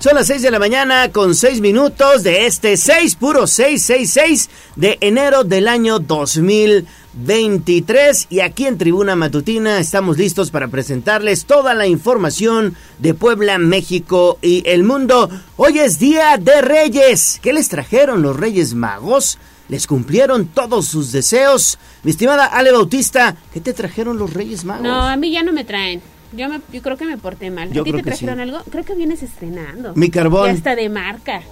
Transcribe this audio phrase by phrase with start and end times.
[0.00, 4.96] Son las 6 de la mañana con 6 minutos de este 6, puro 666 de
[5.02, 8.28] enero del año 2023.
[8.30, 14.38] Y aquí en Tribuna Matutina estamos listos para presentarles toda la información de Puebla, México
[14.40, 15.28] y el mundo.
[15.58, 17.38] Hoy es Día de Reyes.
[17.42, 19.36] ¿Qué les trajeron los Reyes Magos?
[19.68, 21.78] ¿Les cumplieron todos sus deseos?
[22.04, 24.82] Mi estimada Ale Bautista, ¿qué te trajeron los Reyes Magos?
[24.82, 26.00] No, a mí ya no me traen.
[26.32, 27.72] Yo, me, yo creo que me porté mal.
[27.72, 28.42] Yo ¿A ti te trajeron sí.
[28.42, 28.58] algo?
[28.70, 29.94] Creo que vienes estrenando.
[29.96, 30.46] Mi carbón.
[30.46, 31.42] Ya está de marca.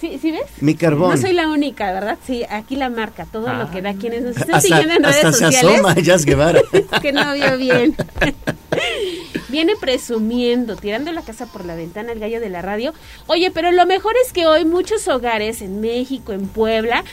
[0.00, 0.42] ¿Sí, ¿Sí ves?
[0.60, 1.10] Mi carbón.
[1.10, 2.18] No soy la única, ¿verdad?
[2.26, 5.16] Sí, aquí la marca, todo lo que da quienes nos están Hasta, siguiendo en redes
[5.24, 5.74] hasta se sociales.
[5.80, 6.60] asoma Jazz Guevara.
[7.00, 7.94] que no vio bien.
[9.48, 12.94] Viene presumiendo, tirando la casa por la ventana el gallo de la radio.
[13.26, 17.04] Oye, pero lo mejor es que hoy muchos hogares en México, en Puebla,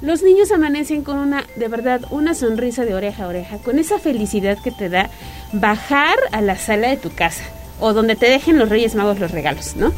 [0.00, 3.98] los niños amanecen con una, de verdad, una sonrisa de oreja a oreja, con esa
[3.98, 5.10] felicidad que te da
[5.52, 7.42] bajar a la sala de tu casa
[7.80, 9.92] o donde te dejen los Reyes Magos los regalos, ¿no?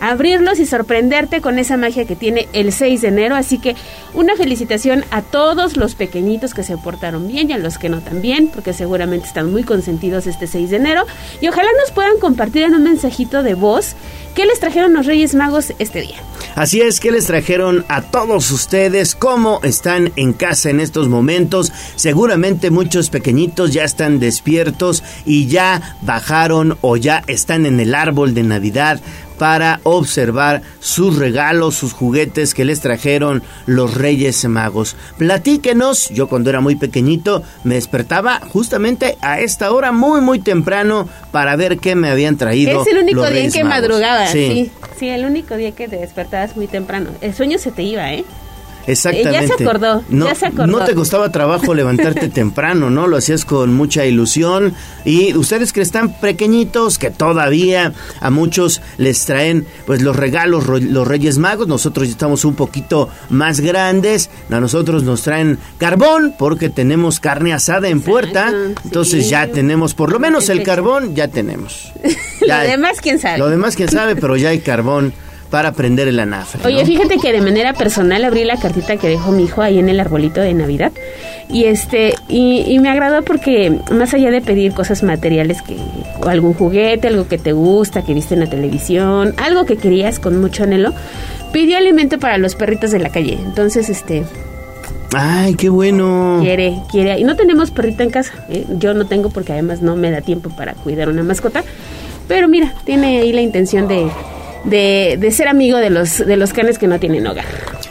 [0.00, 3.36] Abrirlos y sorprenderte con esa magia que tiene el 6 de enero.
[3.36, 3.76] Así que
[4.14, 8.00] una felicitación a todos los pequeñitos que se portaron bien y a los que no
[8.00, 11.06] también, porque seguramente están muy consentidos este 6 de enero.
[11.40, 13.94] Y ojalá nos puedan compartir en un mensajito de voz
[14.34, 16.16] qué les trajeron los Reyes Magos este día.
[16.54, 21.72] Así es que les trajeron a todos ustedes cómo están en casa en estos momentos.
[21.96, 28.34] Seguramente muchos pequeñitos ya están despiertos y ya bajaron o ya están en el árbol
[28.34, 29.00] de Navidad
[29.40, 34.96] para observar sus regalos, sus juguetes que les trajeron los Reyes Magos.
[35.16, 41.08] Platíquenos, yo cuando era muy pequeñito me despertaba justamente a esta hora muy muy temprano
[41.32, 42.82] para ver qué me habían traído.
[42.82, 43.80] Es el único los día en que Magos.
[43.88, 44.72] madrugabas, Sí, sí.
[44.98, 45.08] sí.
[45.08, 47.08] el único día que te despertabas muy temprano.
[47.22, 48.26] El sueño se te iba, ¿eh?
[48.92, 49.38] Exactamente.
[49.38, 50.66] Eh, ya se acordó, No, ya se acordó.
[50.66, 53.06] no te costaba trabajo levantarte temprano, ¿no?
[53.06, 54.74] Lo hacías con mucha ilusión.
[55.04, 61.06] Y ustedes que están pequeñitos, que todavía a muchos les traen pues los regalos, los
[61.06, 61.68] Reyes Magos.
[61.68, 64.30] Nosotros ya estamos un poquito más grandes.
[64.50, 68.52] A nosotros nos traen carbón porque tenemos carne asada en puerta.
[68.84, 69.30] Entonces sí.
[69.30, 71.92] ya tenemos, por lo menos el carbón, ya tenemos.
[72.40, 73.38] Lo Ya- demás, quién sabe.
[73.38, 75.12] Lo demás, quién sabe, pero ya hay carbón
[75.50, 76.60] para prender el anafre.
[76.64, 79.88] Oye, fíjate que de manera personal abrí la cartita que dejó mi hijo ahí en
[79.88, 80.92] el arbolito de Navidad
[81.48, 85.76] y este y, y me agradó porque más allá de pedir cosas materiales que
[86.22, 90.20] o algún juguete, algo que te gusta, que viste en la televisión, algo que querías
[90.20, 90.94] con mucho anhelo,
[91.52, 93.38] pidió alimento para los perritos de la calle.
[93.44, 94.24] Entonces, este
[95.12, 96.38] Ay, qué bueno.
[96.40, 98.32] quiere quiere y no tenemos perrita en casa.
[98.48, 98.64] ¿eh?
[98.78, 101.64] Yo no tengo porque además no me da tiempo para cuidar una mascota.
[102.28, 104.06] Pero mira, tiene ahí la intención de
[104.64, 107.44] de, de ser amigo de los de los canes que no tienen hogar.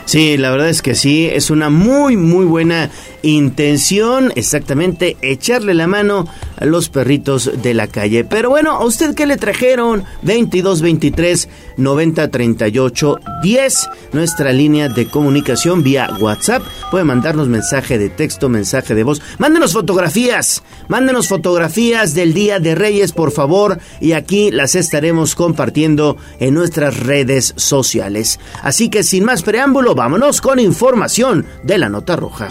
[0.04, 2.90] Sí, la verdad es que sí, es una muy, muy buena
[3.22, 6.26] intención, exactamente, echarle la mano
[6.56, 8.24] a los perritos de la calle.
[8.24, 10.04] Pero bueno, ¿a usted qué le trajeron?
[10.22, 16.62] 22 23 90 38 10, nuestra línea de comunicación vía WhatsApp.
[16.90, 19.22] Puede mandarnos mensaje de texto, mensaje de voz.
[19.38, 26.16] Mándenos fotografías, mándenos fotografías del Día de Reyes, por favor, y aquí las estaremos compartiendo
[26.38, 28.38] en nuestras redes sociales.
[28.62, 32.50] Así que sin más preámbulo, vámonos con información de la nota roja.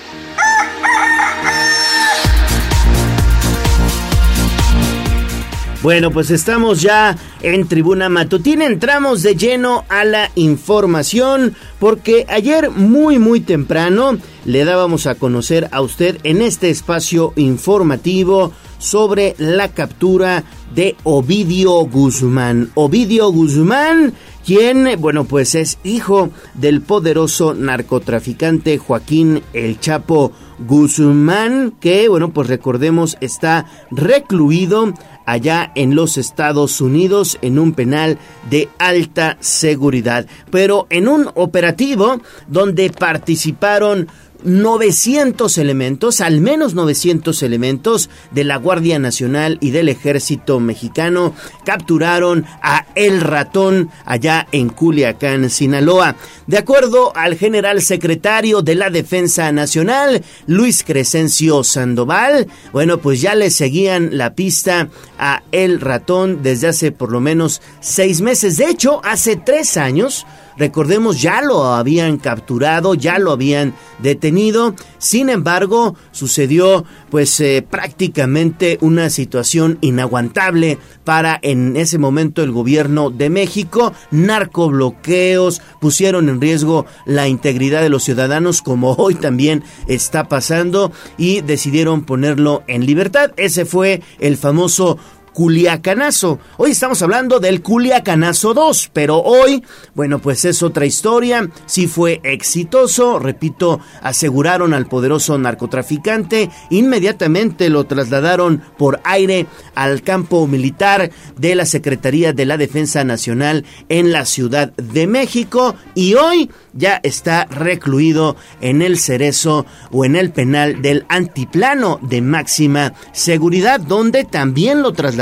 [5.81, 8.67] Bueno, pues estamos ya en Tribuna Matutina.
[8.67, 15.69] Entramos de lleno a la información porque ayer muy muy temprano le dábamos a conocer
[15.71, 20.43] a usted en este espacio informativo sobre la captura
[20.75, 22.69] de Ovidio Guzmán.
[22.75, 24.13] Ovidio Guzmán,
[24.45, 32.47] quien, bueno, pues es hijo del poderoso narcotraficante Joaquín El Chapo Guzmán, que, bueno, pues
[32.47, 34.93] recordemos está recluido
[35.25, 38.17] allá en los Estados Unidos en un penal
[38.49, 44.07] de alta seguridad, pero en un operativo donde participaron
[44.43, 51.33] 900 elementos, al menos 900 elementos de la Guardia Nacional y del Ejército Mexicano
[51.65, 56.15] capturaron a El Ratón allá en Culiacán, Sinaloa.
[56.47, 63.35] De acuerdo al general secretario de la Defensa Nacional, Luis Crescencio Sandoval, bueno, pues ya
[63.35, 68.57] le seguían la pista a El Ratón desde hace por lo menos seis meses.
[68.57, 70.25] De hecho, hace tres años
[70.57, 74.75] recordemos, ya lo habían capturado, ya lo habían detenido.
[74.97, 83.09] Sin embargo, sucedió pues eh, prácticamente una situación inaguantable para en ese momento el gobierno
[83.09, 83.93] de México.
[84.11, 91.41] Narcobloqueos pusieron en riesgo la integridad de los ciudadanos como hoy también está pasando y
[91.41, 93.31] decidieron ponerlo en libertad.
[93.37, 94.97] Ese fue el famoso
[95.33, 96.39] Culiacanazo.
[96.57, 99.63] Hoy estamos hablando del Culiacanazo 2, pero hoy,
[99.95, 101.49] bueno, pues es otra historia.
[101.65, 110.47] Sí fue exitoso, repito, aseguraron al poderoso narcotraficante, inmediatamente lo trasladaron por aire al campo
[110.47, 116.49] militar de la Secretaría de la Defensa Nacional en la Ciudad de México y hoy
[116.73, 123.79] ya está recluido en el cerezo o en el penal del antiplano de máxima seguridad,
[123.79, 125.20] donde también lo trasladaron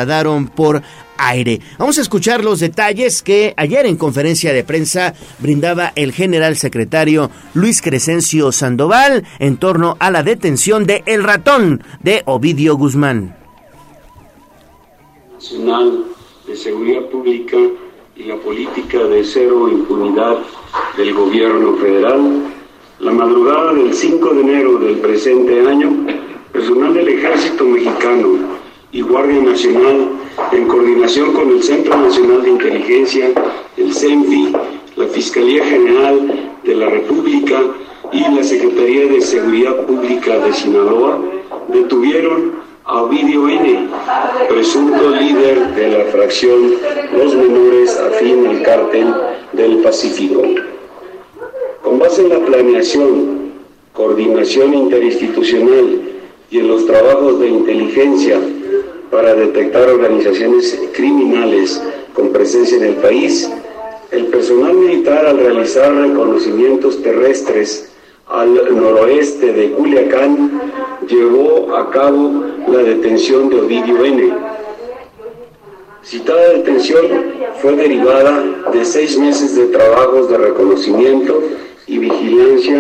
[0.56, 0.82] por
[1.18, 1.60] aire.
[1.78, 7.30] Vamos a escuchar los detalles que ayer en conferencia de prensa brindaba el general secretario
[7.54, 13.36] Luis Crescencio Sandoval en torno a la detención de El Ratón de Ovidio Guzmán.
[15.34, 16.06] Nacional
[16.48, 17.58] de Seguridad Pública
[18.16, 20.38] y la política de cero impunidad
[20.98, 22.54] del gobierno federal,
[23.00, 26.06] la madrugada del 5 de enero del presente año,
[26.52, 28.59] personal del Ejército Mexicano
[28.92, 30.10] y Guardia Nacional,
[30.52, 33.30] en coordinación con el Centro Nacional de Inteligencia,
[33.78, 34.54] el CENFI,
[34.96, 37.62] la Fiscalía General de la República
[38.12, 41.20] y la Secretaría de Seguridad Pública de Sinaloa,
[41.68, 42.54] detuvieron
[42.86, 43.88] a Ovidio N.,
[44.50, 46.74] presunto líder de la fracción
[47.16, 49.14] Los Menores afín al cártel
[49.54, 50.42] del Pacífico.
[51.84, 53.52] Con base en la planeación,
[53.94, 56.19] coordinación interinstitucional
[56.52, 58.40] y en los trabajos de inteligencia
[59.12, 61.82] para detectar organizaciones criminales
[62.14, 63.50] con presencia en el país,
[64.12, 67.92] el personal militar al realizar reconocimientos terrestres
[68.28, 70.62] al noroeste de Culiacán
[71.08, 74.34] llevó a cabo la detención de Ovidio N.
[76.04, 77.06] Citada detención
[77.62, 81.42] fue derivada de seis meses de trabajos de reconocimiento
[81.88, 82.78] y vigilancia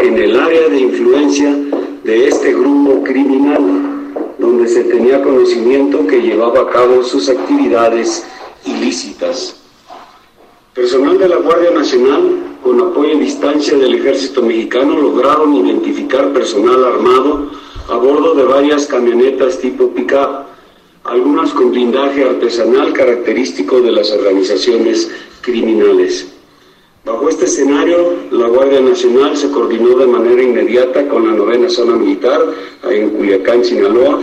[0.00, 1.56] en el área de influencia
[2.04, 8.24] de este grupo criminal, donde se tenía conocimiento que llevaba a cabo sus actividades
[8.64, 9.56] ilícitas.
[10.74, 16.84] Personal de la Guardia Nacional, con apoyo y distancia del Ejército Mexicano, lograron identificar personal
[16.84, 17.50] armado
[17.88, 20.46] a bordo de varias camionetas tipo pick-up,
[21.04, 25.10] algunas con blindaje artesanal característico de las organizaciones
[25.40, 26.37] criminales.
[27.08, 31.96] Bajo este escenario, la Guardia Nacional se coordinó de manera inmediata con la novena zona
[31.96, 32.38] militar
[32.90, 34.20] en Culiacán, Sinaloa,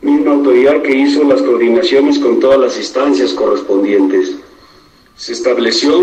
[0.00, 4.36] misma autoridad que hizo las coordinaciones con todas las instancias correspondientes.
[5.16, 5.98] Se estableció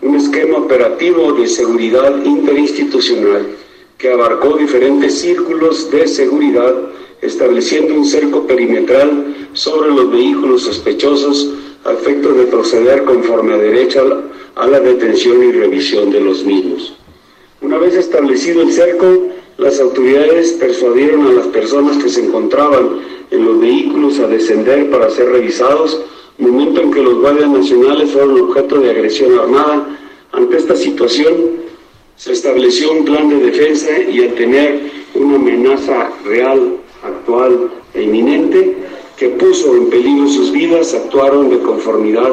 [0.00, 3.46] un esquema operativo de seguridad interinstitucional
[3.98, 6.74] que abarcó diferentes círculos de seguridad,
[7.20, 11.50] estableciendo un cerco perimetral sobre los vehículos sospechosos
[11.84, 14.22] a efecto de proceder conforme a derecho
[14.56, 16.96] a la detención y revisión de los mismos.
[17.60, 23.00] Una vez establecido el cerco, las autoridades persuadieron a las personas que se encontraban
[23.30, 26.02] en los vehículos a descender para ser revisados,
[26.38, 29.98] momento en que los guardias nacionales fueron objeto de agresión armada.
[30.32, 31.34] Ante esta situación,
[32.16, 38.74] se estableció un plan de defensa y al tener una amenaza real, actual e inminente
[39.18, 42.32] que puso en peligro sus vidas, actuaron de conformidad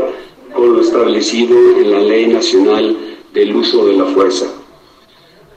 [0.53, 2.97] con lo establecido en la Ley Nacional
[3.33, 4.45] del Uso de la Fuerza.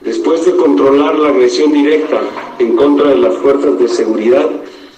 [0.01, 2.21] Después de controlar la agresión directa
[2.59, 4.49] en contra de las fuerzas de seguridad,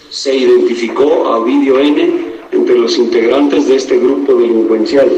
[0.10, 2.30] se identificó a Ovidio N.
[2.52, 5.10] entre los integrantes de este grupo delincuencial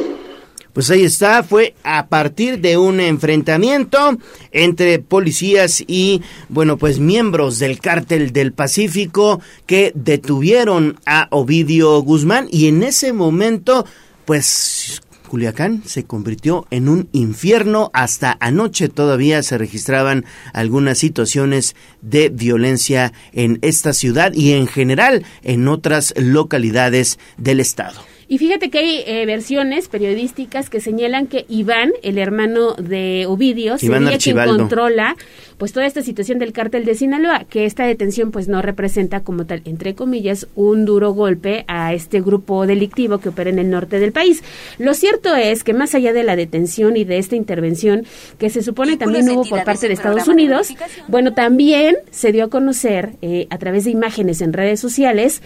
[0.74, 4.18] pues ahí está, fue a partir de un enfrentamiento
[4.52, 12.48] entre policías y, bueno, pues miembros del cártel del Pacífico que detuvieron a Ovidio Guzmán
[12.50, 13.86] y en ese momento,
[14.26, 15.02] pues
[15.32, 17.90] Culiacán se convirtió en un infierno.
[17.94, 25.26] Hasta anoche todavía se registraban algunas situaciones de violencia en esta ciudad y en general
[25.42, 28.11] en otras localidades del estado.
[28.32, 33.78] Y fíjate que hay eh, versiones periodísticas que señalan que Iván, el hermano de Ovidio,
[33.78, 35.18] sería quien controla
[35.58, 39.46] pues toda esta situación del cártel de Sinaloa, que esta detención pues no representa como
[39.46, 44.00] tal, entre comillas, un duro golpe a este grupo delictivo que opera en el norte
[44.00, 44.42] del país.
[44.78, 48.06] Lo cierto es que más allá de la detención y de esta intervención
[48.40, 50.70] que se supone también hubo por parte de Estados Unidos,
[51.10, 55.42] bueno, también se dio a conocer eh, a través de imágenes en redes sociales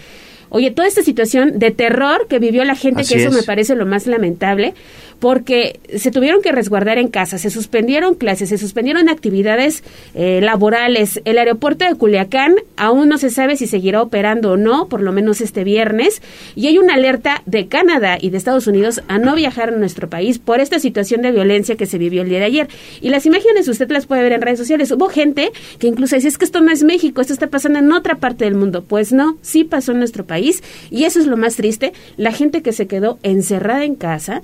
[0.48, 3.34] Oye, toda esta situación de terror que vivió la gente, Así que eso es.
[3.34, 4.74] me parece lo más lamentable,
[5.18, 9.82] porque se tuvieron que resguardar en casa, se suspendieron clases, se suspendieron actividades
[10.14, 11.20] eh, laborales.
[11.24, 15.12] El aeropuerto de Culiacán aún no se sabe si seguirá operando o no, por lo
[15.12, 16.20] menos este viernes,
[16.54, 20.10] y hay una alerta de Canadá y de Estados Unidos a no viajar a nuestro
[20.10, 22.68] país por esta situación de violencia que se vivió el día de ayer.
[23.00, 24.90] Y las imágenes usted las puede ver en redes sociales.
[24.90, 27.90] Hubo gente que incluso decía, es que esto no es México, esto está pasando en
[27.92, 28.84] otra parte del mundo.
[28.86, 32.62] Pues no, sí pasó en nuestro país y eso es lo más triste, la gente
[32.62, 34.42] que se quedó encerrada en casa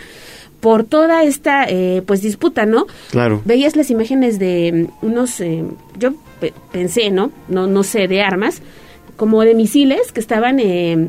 [0.61, 2.87] por toda esta eh, pues disputa, ¿no?
[3.11, 3.43] Claro.
[3.45, 5.65] Veías las imágenes de mm, unos, eh,
[5.99, 7.33] yo pe- pensé, ¿no?
[7.49, 7.67] ¿no?
[7.67, 8.63] No sé, de armas,
[9.17, 11.09] como de misiles que estaban eh,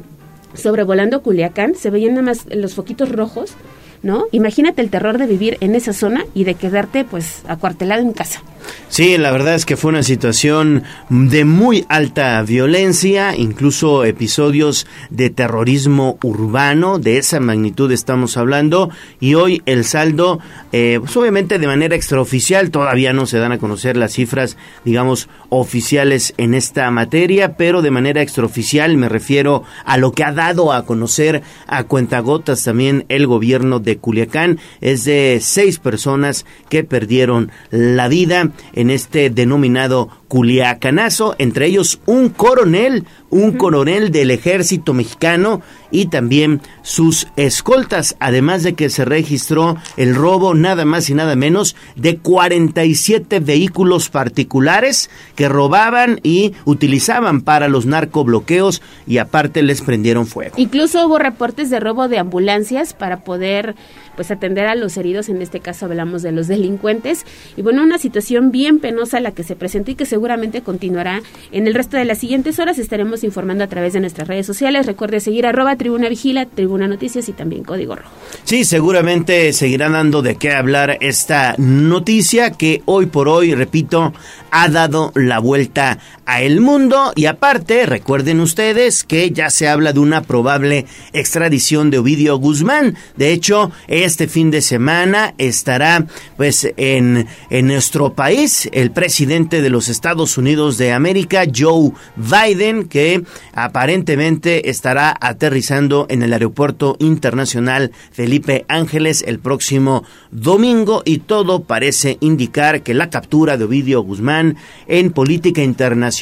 [0.56, 3.54] sobrevolando Culiacán, se veían nada más los foquitos rojos,
[4.04, 4.26] ¿no?
[4.32, 8.44] Imagínate el terror de vivir en esa zona y de quedarte pues acuartelado en casa.
[8.90, 15.32] Sí, la verdad es que fue una situación de muy alta violencia, incluso episodios de
[15.32, 20.40] terrorismo urbano, de esa magnitud estamos hablando, y hoy el saldo,
[20.72, 25.28] eh, pues obviamente de manera extraoficial, todavía no se dan a conocer las cifras, digamos,
[25.50, 30.72] oficiales en esta materia, pero de manera extraoficial me refiero a lo que ha dado
[30.72, 37.52] a conocer a cuentagotas también el gobierno de Culiacán, es de seis personas que perdieron
[37.72, 45.62] la vida en este denominado Culiacanazo, entre ellos un coronel, un coronel del ejército mexicano
[45.92, 51.36] y también sus escoltas, además de que se registró el robo nada más y nada
[51.36, 59.82] menos de 47 vehículos particulares que robaban y utilizaban para los narcobloqueos y aparte les
[59.82, 60.56] prendieron fuego.
[60.58, 63.76] Incluso hubo reportes de robo de ambulancias para poder
[64.16, 67.26] pues atender a los heridos, en este caso hablamos de los delincuentes,
[67.58, 71.22] y bueno, una situación bien penosa la que se presentó y que seguramente continuará
[71.52, 74.86] en el resto de las siguientes horas, estaremos informando a través de nuestras redes sociales,
[74.86, 78.10] recuerde seguir arroba tribuna vigila, tribuna noticias y también código rojo.
[78.44, 84.14] Sí, seguramente seguirá dando de qué hablar esta noticia que hoy por hoy, repito,
[84.52, 89.94] ha dado la vuelta a el mundo y aparte, recuerden ustedes que ya se habla
[89.94, 92.96] de una probable extradición de Ovidio Guzmán.
[93.18, 96.06] De hecho, este fin de semana estará
[96.38, 102.86] pues en, en nuestro país el presidente de los Estados Unidos de América, Joe Biden,
[102.86, 111.64] que aparentemente estará aterrizando en el aeropuerto internacional Felipe Ángeles el próximo domingo y todo
[111.64, 116.13] parece indicar que la captura de Ovidio Guzmán en política internacional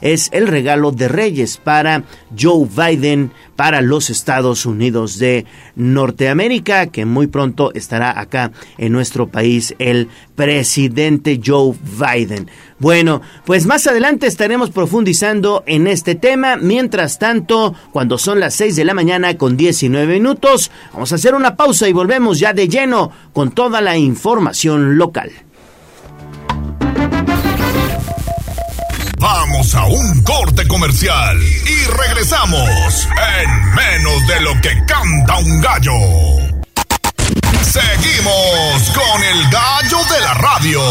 [0.00, 2.02] es el regalo de Reyes para
[2.38, 9.28] Joe Biden para los Estados Unidos de Norteamérica, que muy pronto estará acá en nuestro
[9.28, 12.50] país el presidente Joe Biden.
[12.78, 16.56] Bueno, pues más adelante estaremos profundizando en este tema.
[16.56, 21.34] Mientras tanto, cuando son las 6 de la mañana con 19 minutos, vamos a hacer
[21.34, 25.30] una pausa y volvemos ya de lleno con toda la información local.
[29.62, 35.92] A un corte comercial y regresamos en menos de lo que canta un gallo.
[37.62, 40.82] Seguimos con el gallo de la radio.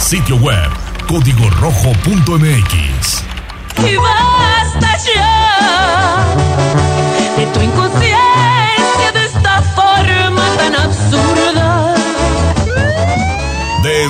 [0.00, 0.68] Sitio web
[1.06, 3.22] código rojo.mx.
[3.78, 6.26] Y basta ya
[7.36, 8.53] de tu inconsciencia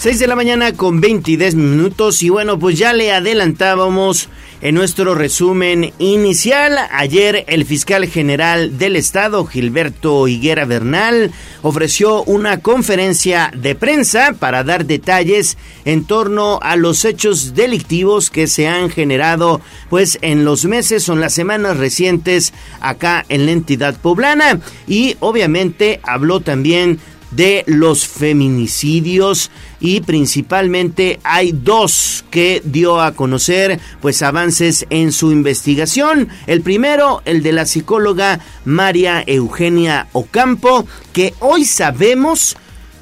[0.00, 4.30] 6 de la mañana con 22 minutos y bueno, pues ya le adelantábamos
[4.62, 6.78] en nuestro resumen inicial.
[6.90, 14.64] Ayer el fiscal general del estado, Gilberto Higuera Bernal, ofreció una conferencia de prensa para
[14.64, 20.64] dar detalles en torno a los hechos delictivos que se han generado pues en los
[20.64, 26.98] meses o en las semanas recientes acá en la entidad poblana y obviamente habló también
[27.30, 35.32] de los feminicidios y principalmente hay dos que dio a conocer pues avances en su
[35.32, 36.28] investigación.
[36.46, 42.56] El primero, el de la psicóloga María Eugenia Ocampo, que hoy sabemos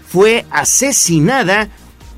[0.06, 1.68] fue asesinada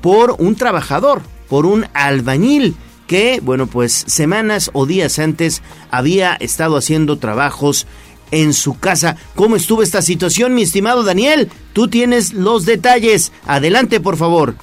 [0.01, 2.75] por un trabajador, por un albañil
[3.07, 7.85] que, bueno, pues semanas o días antes había estado haciendo trabajos
[8.31, 9.17] en su casa.
[9.35, 11.49] ¿Cómo estuvo esta situación, mi estimado Daniel?
[11.73, 13.31] Tú tienes los detalles.
[13.45, 14.55] Adelante, por favor.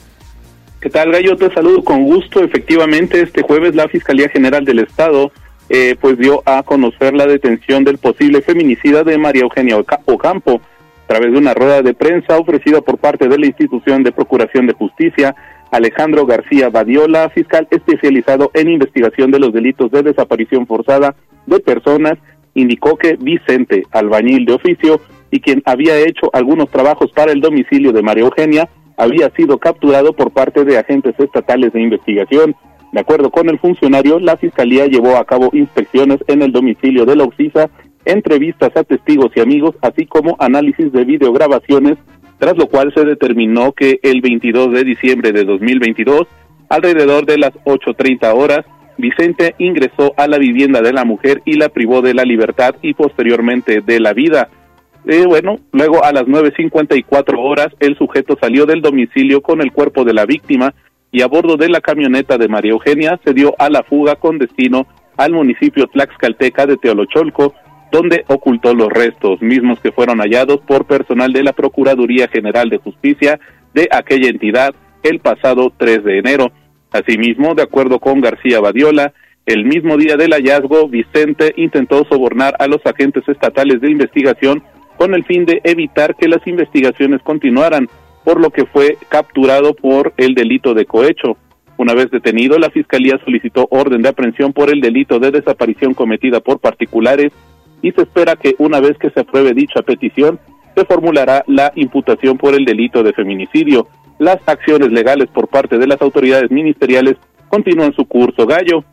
[0.81, 1.37] ¿Qué tal, Gallo?
[1.37, 2.43] Te saludo con gusto.
[2.43, 5.33] Efectivamente, este jueves la Fiscalía General del Estado
[5.69, 10.61] eh, pues dio a conocer la detención del posible feminicida de María Eugenia Oca- Ocampo
[11.05, 14.67] a través de una rueda de prensa ofrecida por parte de la institución de Procuración
[14.67, 15.35] de Justicia.
[15.71, 21.15] Alejandro García Badiola, fiscal especializado en investigación de los delitos de desaparición forzada
[21.47, 22.15] de personas,
[22.59, 25.00] indicó que Vicente, albañil de oficio
[25.31, 30.12] y quien había hecho algunos trabajos para el domicilio de María Eugenia, había sido capturado
[30.12, 32.57] por parte de agentes estatales de investigación.
[32.93, 37.17] De acuerdo con el funcionario, la Fiscalía llevó a cabo inspecciones en el domicilio de
[37.17, 37.71] la Oxisa,
[38.05, 41.99] entrevistas a testigos y amigos, así como análisis de videograbaciones,
[42.38, 46.27] tras lo cual se determinó que el 22 de diciembre de 2022,
[46.69, 48.65] alrededor de las 8.30 horas,
[48.99, 52.95] Vicente ingresó a la vivienda de la mujer y la privó de la libertad y
[52.95, 54.49] posteriormente de la vida.
[55.07, 60.05] Eh, bueno, luego a las 9.54 horas el sujeto salió del domicilio con el cuerpo
[60.05, 60.75] de la víctima
[61.11, 64.38] y a bordo de la camioneta de María Eugenia se dio a la fuga con
[64.38, 64.87] destino
[65.17, 67.55] al municipio Tlaxcalteca de Teolocholco,
[67.90, 72.78] donde ocultó los restos, mismos que fueron hallados por personal de la Procuraduría General de
[72.78, 73.40] Justicia
[73.75, 76.52] de aquella entidad el pasado 3 de enero.
[76.92, 79.12] Asimismo, de acuerdo con García Badiola,
[79.47, 84.62] el mismo día del hallazgo, Vicente intentó sobornar a los agentes estatales de investigación
[84.97, 87.88] con el fin de evitar que las investigaciones continuaran,
[88.25, 91.38] por lo que fue capturado por el delito de cohecho.
[91.78, 96.40] Una vez detenido, la Fiscalía solicitó orden de aprehensión por el delito de desaparición cometida
[96.40, 97.33] por particulares
[97.80, 100.40] y se espera que una vez que se apruebe dicha petición,
[100.75, 103.88] se formulará la imputación por el delito de feminicidio.
[104.19, 107.17] Las acciones legales por parte de las autoridades ministeriales
[107.49, 108.47] continúan su curso.
[108.47, 108.85] Gallo.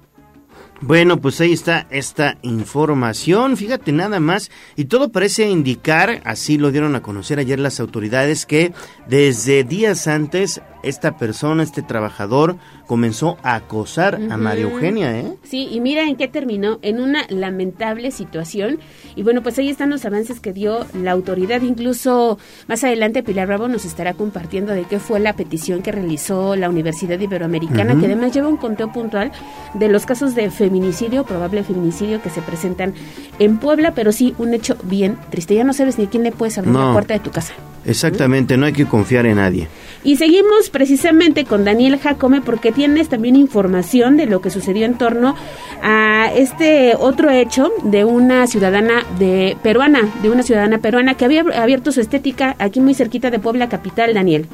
[0.81, 6.69] Bueno, pues ahí está esta información, fíjate nada más, y todo parece indicar, así lo
[6.69, 8.73] dieron a conocer ayer las autoridades, que
[9.07, 12.55] desde días antes esta persona, este trabajador,
[12.87, 14.63] comenzó a acosar a María.
[14.65, 15.33] Eugenia, ¿eh?
[15.43, 18.79] Sí, y mira en qué terminó, en una lamentable situación.
[19.15, 21.61] Y bueno, pues ahí están los avances que dio la autoridad.
[21.61, 22.37] Incluso
[22.67, 26.69] más adelante Pilar Bravo nos estará compartiendo de qué fue la petición que realizó la
[26.69, 29.31] Universidad Iberoamericana, que además lleva un conteo puntual
[29.73, 32.93] de los casos de feminicidio, probable feminicidio que se presentan
[33.39, 35.55] en Puebla, pero sí un hecho bien triste.
[35.55, 36.87] Ya no sabes ni a quién le puedes abrir No.
[36.87, 37.53] la puerta de tu casa.
[37.85, 39.67] Exactamente, no hay que confiar en nadie.
[40.05, 44.99] Y seguimos precisamente con Daniel Jacome porque tienes también información de lo que sucedió en
[44.99, 45.35] torno
[45.81, 51.41] a este otro hecho de una ciudadana de peruana, de una ciudadana peruana que había
[51.41, 54.45] abierto su estética aquí muy cerquita de Puebla capital, Daniel.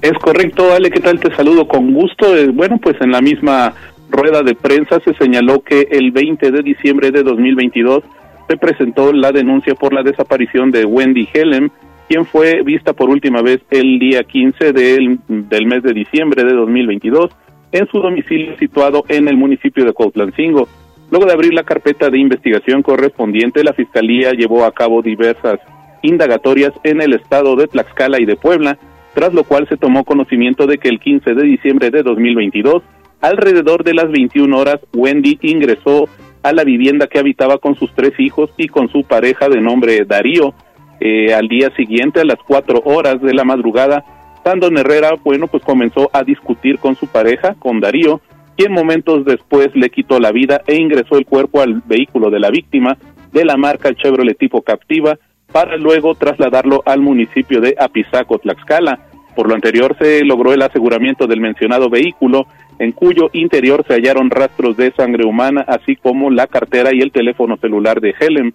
[0.00, 1.20] Es correcto, Ale, ¿qué tal?
[1.20, 2.34] Te saludo con gusto.
[2.34, 3.74] Eh, bueno, pues en la misma
[4.08, 8.02] rueda de prensa se señaló que el 20 de diciembre de 2022
[8.48, 11.70] se presentó la denuncia por la desaparición de Wendy Helen,
[12.08, 16.54] quien fue vista por última vez el día 15 del, del mes de diciembre de
[16.54, 17.30] 2022
[17.72, 20.66] en su domicilio situado en el municipio de Cuautlancingo.
[21.10, 25.58] Luego de abrir la carpeta de investigación correspondiente, la Fiscalía llevó a cabo diversas
[26.02, 28.78] indagatorias en el estado de Tlaxcala y de Puebla,
[29.14, 32.82] tras lo cual se tomó conocimiento de que el 15 de diciembre de 2022,
[33.20, 36.08] alrededor de las 21 horas, Wendy ingresó
[36.42, 40.04] a la vivienda que habitaba con sus tres hijos y con su pareja de nombre
[40.04, 40.54] Darío.
[41.00, 44.04] Eh, al día siguiente, a las 4 horas de la madrugada,
[44.44, 48.20] Sandon Herrera, bueno, pues comenzó a discutir con su pareja, con Darío,
[48.56, 52.50] quien momentos después le quitó la vida e ingresó el cuerpo al vehículo de la
[52.50, 52.98] víctima
[53.32, 55.18] de la marca Chevrolet tipo Captiva
[55.52, 58.98] para luego trasladarlo al municipio de Apizaco, Tlaxcala.
[59.34, 62.46] Por lo anterior se logró el aseguramiento del mencionado vehículo,
[62.78, 67.12] en cuyo interior se hallaron rastros de sangre humana, así como la cartera y el
[67.12, 68.54] teléfono celular de Helen.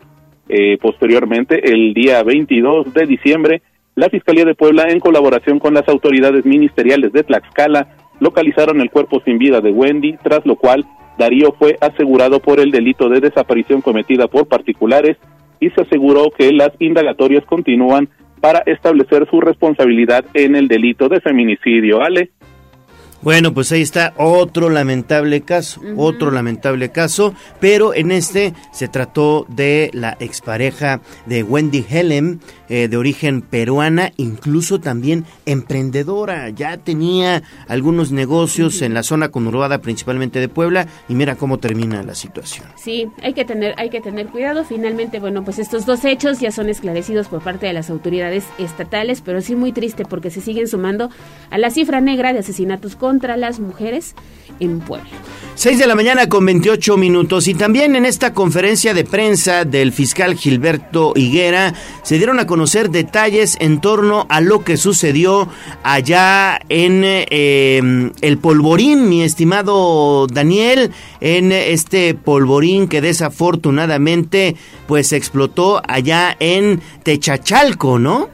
[0.50, 3.62] Eh, posteriormente, el día 22 de diciembre,
[3.96, 9.22] la Fiscalía de Puebla, en colaboración con las autoridades ministeriales de Tlaxcala, localizaron el cuerpo
[9.24, 10.86] sin vida de Wendy, tras lo cual
[11.18, 15.18] Darío fue asegurado por el delito de desaparición cometida por particulares
[15.60, 18.10] y se aseguró que las indagatorias continúan
[18.42, 22.02] para establecer su responsabilidad en el delito de feminicidio.
[22.02, 22.32] Ale.
[23.24, 29.46] Bueno, pues ahí está otro lamentable caso, otro lamentable caso, pero en este se trató
[29.48, 32.42] de la expareja de Wendy Helen,
[32.76, 39.78] eh, de origen peruana, incluso también emprendedora, ya tenía algunos negocios en la zona conurbada
[39.78, 42.66] principalmente de Puebla y mira cómo termina la situación.
[42.76, 44.66] Sí, hay que tener, hay que tener cuidado.
[44.66, 49.22] Finalmente, bueno, pues estos dos hechos ya son esclarecidos por parte de las autoridades estatales,
[49.22, 51.12] pero sí muy triste porque se siguen sumando
[51.52, 54.16] a la cifra negra de asesinatos contra las mujeres
[54.60, 55.12] en Puebla.
[55.56, 59.92] 6 de la mañana con 28 minutos y también en esta conferencia de prensa del
[59.92, 65.50] fiscal Gilberto Higuera se dieron a conocer conocer detalles en torno a lo que sucedió
[65.84, 67.82] allá en eh,
[68.22, 74.56] el polvorín, mi estimado Daniel, en este polvorín que desafortunadamente
[74.88, 78.30] pues explotó allá en Techachalco, ¿no?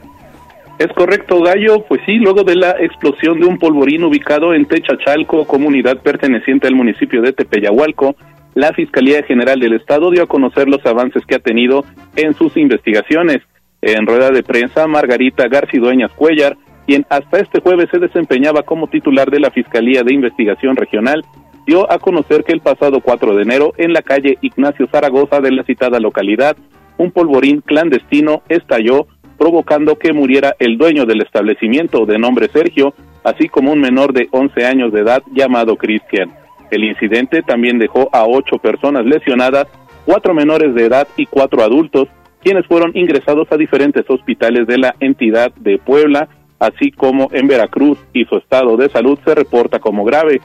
[0.78, 1.84] Es correcto, Gallo.
[1.88, 6.76] Pues sí, luego de la explosión de un polvorín ubicado en Techachalco, comunidad perteneciente al
[6.76, 8.14] municipio de Tepeyahualco,
[8.54, 12.56] la Fiscalía General del Estado dio a conocer los avances que ha tenido en sus
[12.56, 13.40] investigaciones.
[13.82, 19.30] En rueda de prensa, Margarita Garcidueñas Cuellar, quien hasta este jueves se desempeñaba como titular
[19.30, 21.24] de la Fiscalía de Investigación Regional,
[21.66, 25.52] dio a conocer que el pasado 4 de enero, en la calle Ignacio Zaragoza de
[25.52, 26.56] la citada localidad,
[26.98, 29.06] un polvorín clandestino estalló,
[29.38, 32.92] provocando que muriera el dueño del establecimiento, de nombre Sergio,
[33.24, 36.30] así como un menor de 11 años de edad llamado Cristian.
[36.70, 39.66] El incidente también dejó a ocho personas lesionadas,
[40.04, 42.08] cuatro menores de edad y cuatro adultos,
[42.42, 47.98] quienes fueron ingresados a diferentes hospitales de la entidad de Puebla, así como en Veracruz,
[48.12, 50.40] y su estado de salud se reporta como grave.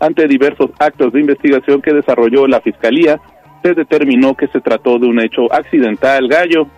[0.00, 3.20] Ante diversos actos de investigación que desarrolló la Fiscalía,
[3.62, 6.68] se determinó que se trató de un hecho accidental gallo,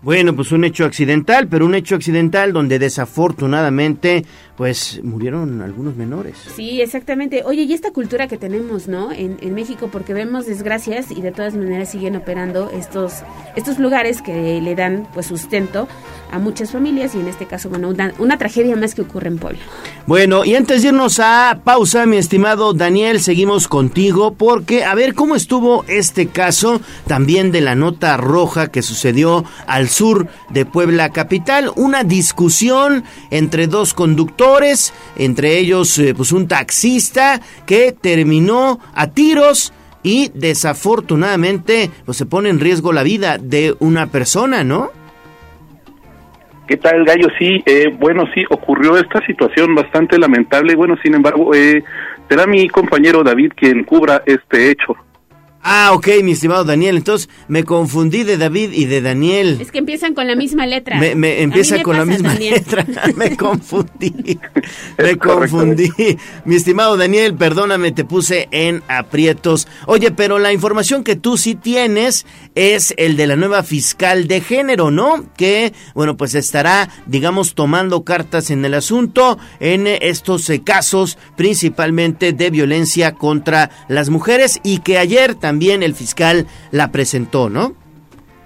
[0.00, 4.24] bueno, pues un hecho accidental, pero un hecho accidental donde desafortunadamente
[4.58, 6.36] pues murieron algunos menores.
[6.56, 7.44] Sí, exactamente.
[7.44, 9.12] Oye, y esta cultura que tenemos, ¿no?
[9.12, 13.22] En, en, México, porque vemos desgracias y de todas maneras siguen operando estos,
[13.54, 15.86] estos lugares que le dan pues sustento
[16.32, 19.38] a muchas familias y en este caso, bueno, una, una tragedia más que ocurre en
[19.38, 19.60] Puebla.
[20.06, 25.14] Bueno, y antes de irnos a pausa, mi estimado Daniel, seguimos contigo porque a ver
[25.14, 31.10] cómo estuvo este caso también de la nota roja que sucedió al sur de Puebla
[31.10, 34.47] capital, una discusión entre dos conductores
[35.16, 42.48] entre ellos eh, pues un taxista que terminó a tiros y desafortunadamente pues se pone
[42.48, 44.90] en riesgo la vida de una persona, ¿no?
[46.66, 47.28] ¿Qué tal, Gallo?
[47.38, 50.74] Sí, eh, bueno, sí, ocurrió esta situación bastante lamentable.
[50.74, 51.82] Bueno, sin embargo, eh,
[52.28, 54.94] será mi compañero David quien cubra este hecho.
[55.62, 56.96] Ah, ok, mi estimado Daniel.
[56.96, 59.58] Entonces me confundí de David y de Daniel.
[59.60, 60.98] Es que empiezan con la misma letra.
[60.98, 62.86] Me, me empieza con la misma letra.
[63.16, 64.38] me confundí.
[64.96, 65.90] me confundí.
[66.44, 69.66] Mi estimado Daniel, perdóname, te puse en aprietos.
[69.86, 74.40] Oye, pero la información que tú sí tienes es el de la nueva fiscal de
[74.40, 75.26] género, ¿no?
[75.36, 82.32] Que, bueno, pues estará, digamos, tomando cartas en el asunto en estos eh, casos, principalmente
[82.32, 85.47] de violencia contra las mujeres y que ayer también
[85.82, 87.74] el fiscal la presentó, ¿no?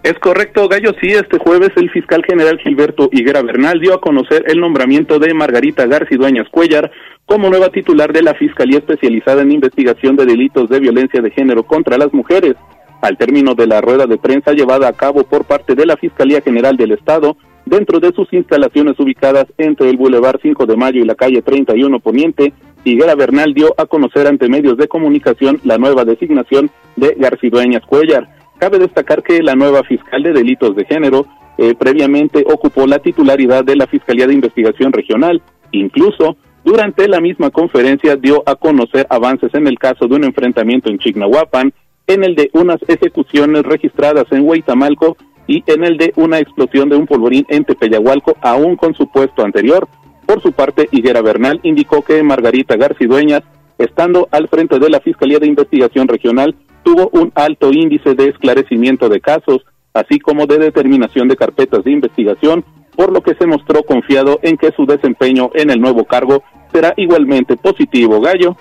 [0.02, 0.94] Es correcto, Gallo.
[1.00, 5.32] Sí, este jueves el fiscal general Gilberto Higuera Bernal dio a conocer el nombramiento de
[5.32, 6.90] Margarita Garcidueñas Cuellar
[7.24, 11.62] como nueva titular de la Fiscalía Especializada en Investigación de Delitos de Violencia de Género
[11.62, 12.54] contra las Mujeres.
[13.00, 16.40] Al término de la rueda de prensa llevada a cabo por parte de la Fiscalía
[16.40, 21.04] General del Estado, dentro de sus instalaciones ubicadas entre el Boulevard 5 de Mayo y
[21.04, 22.52] la calle 31 Poniente,
[22.84, 28.28] Higuera Bernal dio a conocer ante medios de comunicación la nueva designación de Garcidueñas Cuellar.
[28.58, 31.26] Cabe destacar que la nueva fiscal de delitos de género
[31.58, 35.42] eh, previamente ocupó la titularidad de la Fiscalía de Investigación Regional.
[35.70, 40.90] Incluso, durante la misma conferencia dio a conocer avances en el caso de un enfrentamiento
[40.90, 41.72] en Chignahuapan,
[42.06, 45.16] en el de unas ejecuciones registradas en Huitamalco
[45.46, 49.44] y en el de una explosión de un polvorín en Tepeyahualco, aún con su puesto
[49.44, 49.88] anterior.
[50.26, 53.42] Por su parte, Higuera Bernal indicó que Margarita Garcidueñas,
[53.78, 59.08] estando al frente de la Fiscalía de Investigación Regional, tuvo un alto índice de esclarecimiento
[59.08, 62.64] de casos, así como de determinación de carpetas de investigación,
[62.96, 66.94] por lo que se mostró confiado en que su desempeño en el nuevo cargo será
[66.96, 68.20] igualmente positivo.
[68.20, 68.56] Gallo.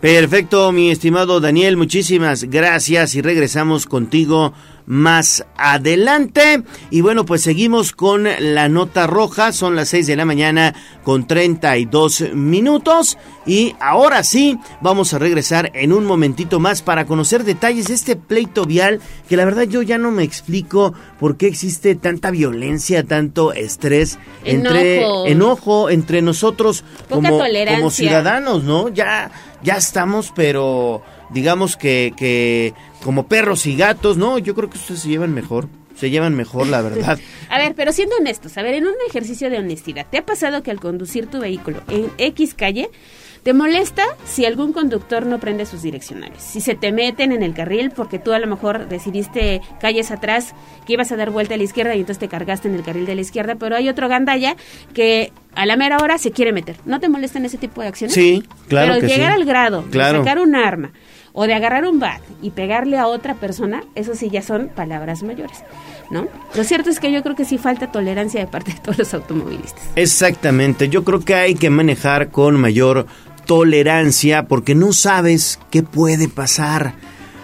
[0.00, 4.52] Perfecto, mi estimado Daniel, muchísimas gracias y regresamos contigo
[4.86, 6.62] más adelante.
[6.90, 9.52] Y bueno, pues seguimos con la nota roja.
[9.52, 13.18] Son las 6 de la mañana con 32 minutos.
[13.44, 18.16] Y ahora sí, vamos a regresar en un momentito más para conocer detalles de este
[18.16, 23.04] pleito vial que la verdad yo ya no me explico por qué existe tanta violencia,
[23.04, 28.88] tanto estrés, entre enojo entre nosotros como, como ciudadanos, ¿no?
[28.88, 29.30] Ya,
[29.66, 35.00] ya estamos, pero digamos que, que como perros y gatos, no, yo creo que ustedes
[35.00, 35.68] se llevan mejor.
[35.96, 37.18] Se llevan mejor, la verdad.
[37.50, 40.62] a ver, pero siendo honestos, a ver, en un ejercicio de honestidad, ¿te ha pasado
[40.62, 42.90] que al conducir tu vehículo en X calle
[43.46, 46.42] ¿Te molesta si algún conductor no prende sus direccionales?
[46.42, 50.52] Si se te meten en el carril porque tú a lo mejor decidiste calles atrás
[50.84, 53.06] que ibas a dar vuelta a la izquierda y entonces te cargaste en el carril
[53.06, 54.56] de la izquierda, pero hay otro gandalla
[54.94, 56.74] que a la mera hora se quiere meter.
[56.86, 58.14] ¿No te molestan ese tipo de acciones?
[58.14, 58.94] Sí, claro.
[58.94, 60.90] Pero llegar al grado de sacar un arma
[61.32, 65.22] o de agarrar un bat y pegarle a otra persona, eso sí ya son palabras
[65.22, 65.62] mayores,
[66.10, 66.26] ¿no?
[66.56, 69.14] Lo cierto es que yo creo que sí falta tolerancia de parte de todos los
[69.14, 69.84] automovilistas.
[69.94, 73.06] Exactamente, yo creo que hay que manejar con mayor
[73.46, 76.94] tolerancia porque no sabes qué puede pasar,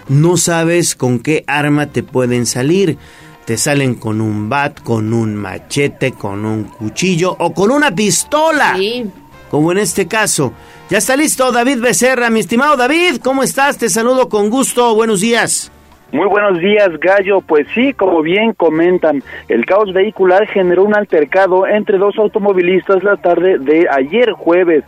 [0.07, 2.97] no sabes con qué arma te pueden salir.
[3.45, 8.75] Te salen con un bat, con un machete, con un cuchillo o con una pistola.
[8.77, 9.05] Sí.
[9.51, 10.53] Como en este caso.
[10.89, 13.77] Ya está listo David Becerra, mi estimado David, ¿cómo estás?
[13.77, 15.71] Te saludo con gusto, buenos días.
[16.13, 17.41] Muy buenos días, Gallo.
[17.41, 23.17] Pues sí, como bien comentan, el caos vehicular generó un altercado entre dos automovilistas la
[23.17, 24.83] tarde de ayer jueves.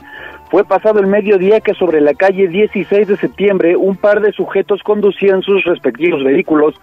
[0.49, 4.83] Fue pasado el mediodía que sobre la calle 16 de septiembre un par de sujetos
[4.83, 6.75] conducían sus respectivos vehículos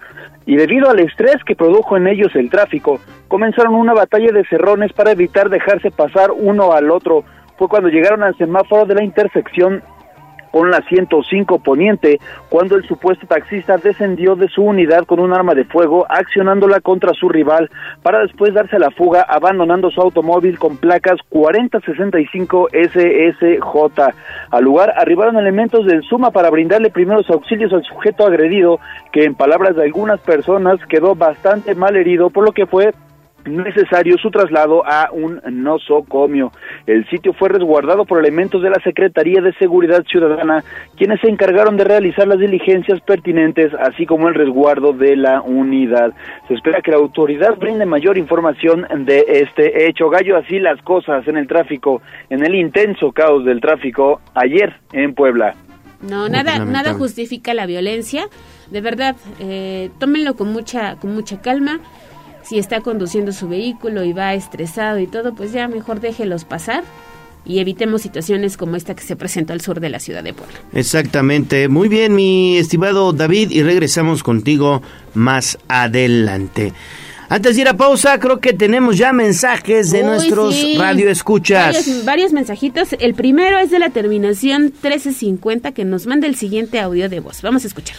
[0.45, 2.99] y debido al estrés que produjo en ellos el tráfico,
[3.29, 7.23] comenzaron una batalla de cerrones para evitar dejarse pasar uno al otro.
[7.57, 9.81] Fue cuando llegaron al semáforo de la intersección
[10.53, 15.55] con la 105 Poniente, cuando el supuesto taxista descendió de su unidad con un arma
[15.55, 17.71] de fuego, accionándola contra su rival,
[18.03, 24.13] para después darse la fuga, abandonando su automóvil con placas 4065 SSJ.
[24.51, 28.79] Al lugar arribaron elementos del Suma para brindarle primeros auxilios al sujeto agredido,
[29.11, 32.93] que en palabras de algunas personas quedó bastante mal herido, por lo que fue
[33.45, 36.51] necesario su traslado a un nosocomio.
[36.85, 40.63] El sitio fue resguardado por elementos de la Secretaría de Seguridad Ciudadana,
[40.97, 46.13] quienes se encargaron de realizar las diligencias pertinentes, así como el resguardo de la unidad.
[46.47, 50.09] Se espera que la autoridad brinde mayor información de este hecho.
[50.09, 55.13] Gallo, así las cosas en el tráfico, en el intenso caos del tráfico ayer en
[55.13, 55.55] Puebla.
[56.01, 58.27] No, nada, nada justifica la violencia.
[58.69, 61.79] De verdad, eh, tómenlo con mucha, con mucha calma
[62.43, 66.83] si está conduciendo su vehículo y va estresado y todo, pues ya mejor déjelos pasar
[67.45, 70.55] y evitemos situaciones como esta que se presentó al sur de la ciudad de Puebla.
[70.73, 71.67] Exactamente.
[71.67, 74.81] Muy bien, mi estimado David, y regresamos contigo
[75.13, 76.73] más adelante.
[77.29, 80.77] Antes de ir a pausa, creo que tenemos ya mensajes de Uy, nuestros sí.
[80.77, 81.75] radioescuchas.
[81.75, 82.89] Varios, varios mensajitos.
[82.99, 87.41] El primero es de la terminación 1350 que nos manda el siguiente audio de voz.
[87.41, 87.97] Vamos a escuchar.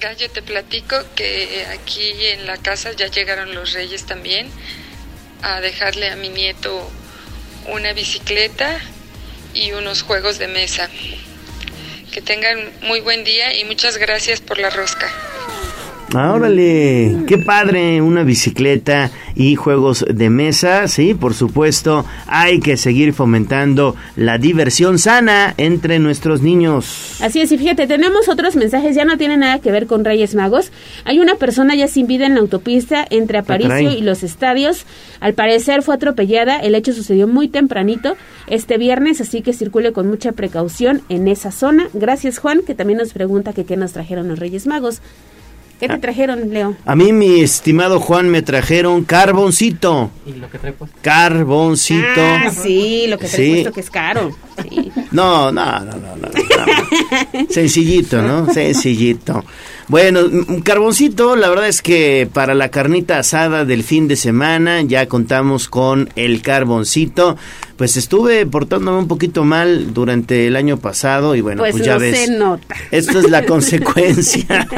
[0.00, 4.50] Gallo, te platico que aquí en la casa ya llegaron los reyes también
[5.42, 6.90] a dejarle a mi nieto
[7.66, 8.80] una bicicleta
[9.52, 10.88] y unos juegos de mesa.
[12.12, 15.06] Que tengan muy buen día y muchas gracias por la rosca.
[16.12, 22.76] Ah, órale, qué padre, una bicicleta y juegos de mesa, sí, por supuesto, hay que
[22.76, 27.18] seguir fomentando la diversión sana entre nuestros niños.
[27.22, 30.34] Así es, y fíjate, tenemos otros mensajes, ya no tienen nada que ver con Reyes
[30.34, 30.72] Magos.
[31.04, 33.98] Hay una persona ya sin vida en la autopista entre Aparicio caray.
[33.98, 34.86] y los estadios.
[35.20, 38.16] Al parecer fue atropellada, el hecho sucedió muy tempranito
[38.48, 41.88] este viernes, así que circule con mucha precaución en esa zona.
[41.92, 45.00] Gracias Juan, que también nos pregunta que qué nos trajeron los Reyes Magos.
[45.80, 46.76] ¿Qué te trajeron, Leo?
[46.84, 50.10] A mí, mi estimado Juan, me trajeron carboncito.
[50.26, 52.04] ¿Y lo que trae Carboncito.
[52.20, 53.42] Ah, sí, lo que te Sí.
[53.42, 54.36] he puesto que es caro.
[54.68, 54.92] Sí.
[55.10, 57.46] No, no, no, no, no, no.
[57.50, 58.52] Sencillito, ¿no?
[58.52, 59.42] Sencillito.
[59.90, 64.82] Bueno, un carboncito, la verdad es que para la carnita asada del fin de semana
[64.82, 67.36] ya contamos con el carboncito.
[67.76, 71.94] Pues estuve portándome un poquito mal durante el año pasado y bueno, Pues, pues, ya
[71.94, 72.18] no ves.
[72.26, 72.76] se nota.
[72.90, 74.44] Esto es la consecuencia.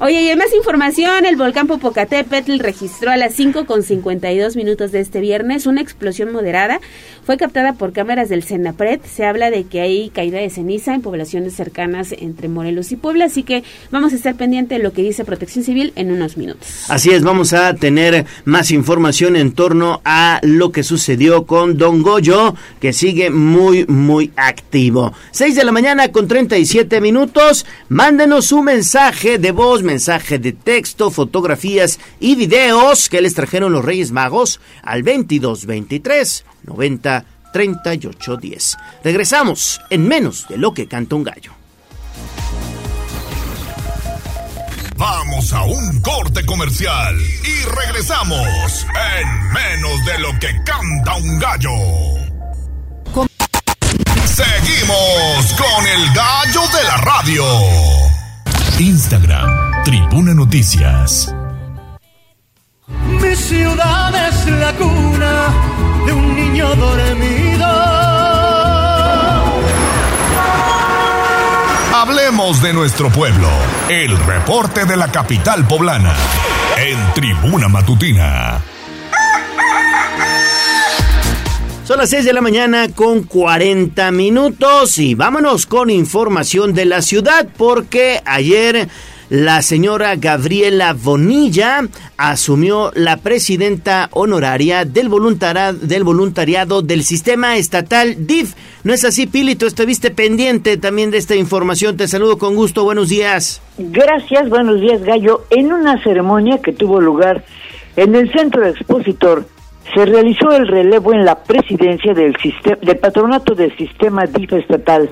[0.00, 4.92] Oye, y en más información, el volcán Popocatépetl registró a las 5 con 52 minutos
[4.92, 6.80] de este viernes una explosión moderada.
[7.26, 9.00] Fue captada por cámaras del Senapred.
[9.04, 13.26] Se habla de que hay caída de ceniza en poblaciones cercanas entre Morelos y Puebla,
[13.26, 16.68] así que vamos a estar pendiente de lo que dice Protección Civil en unos minutos.
[16.88, 22.02] Así es, vamos a tener más información en torno a lo que sucedió con Don
[22.02, 25.12] Goyo, que sigue muy, muy activo.
[25.32, 27.66] 6 de la mañana con 37 minutos.
[27.88, 33.84] Mándenos su mensaje de voz, mensaje de texto, fotografías y videos que les trajeron los
[33.84, 38.76] Reyes Magos al 2223 90 38 10.
[39.04, 41.57] Regresamos en menos de lo que canta un gallo.
[44.98, 48.84] Vamos a un corte comercial y regresamos
[49.20, 51.70] en menos de lo que canta un gallo.
[54.24, 57.44] Seguimos con el gallo de la radio.
[58.80, 61.32] Instagram, Tribuna Noticias.
[62.88, 65.54] Mi ciudad es la cuna
[66.06, 67.47] de un niño dormido.
[72.00, 73.48] Hablemos de nuestro pueblo.
[73.88, 76.14] El reporte de la capital poblana.
[76.76, 78.62] En Tribuna Matutina.
[81.82, 87.02] Son las 6 de la mañana con 40 minutos y vámonos con información de la
[87.02, 88.88] ciudad porque ayer
[89.30, 91.82] la señora Gabriela Bonilla
[92.16, 95.10] asumió la presidenta honoraria del,
[95.82, 98.54] del voluntariado del sistema estatal DIF.
[98.84, 99.66] ¿No es así, Pilito?
[99.66, 101.96] Estuviste pendiente también de esta información.
[101.96, 102.84] Te saludo con gusto.
[102.84, 103.60] Buenos días.
[103.76, 105.44] Gracias, buenos días, Gallo.
[105.50, 107.44] En una ceremonia que tuvo lugar
[107.96, 109.46] en el centro expositor,
[109.94, 112.34] se realizó el relevo en la presidencia del,
[112.80, 115.10] del patronato del sistema DIF estatal.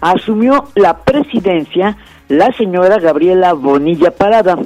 [0.00, 1.96] Asumió la presidencia
[2.28, 4.58] la señora Gabriela Bonilla Parada.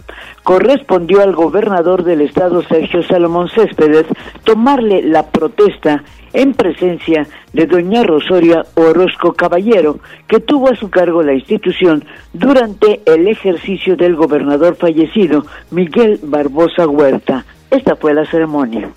[0.43, 4.07] Correspondió al gobernador del estado Sergio Salomón Céspedes
[4.45, 11.23] tomarle la protesta en presencia de doña Rosaria Orozco Caballero, que tuvo a su cargo
[11.23, 17.45] la institución durante el ejercicio del gobernador fallecido Miguel Barbosa Huerta.
[17.71, 18.91] Esta fue la ceremonia.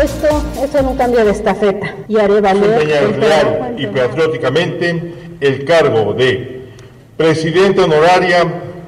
[0.00, 0.28] Esto
[0.62, 6.60] es un cambio de estafeta y haré valer y patrióticamente el cargo de
[7.16, 8.44] presidente honoraria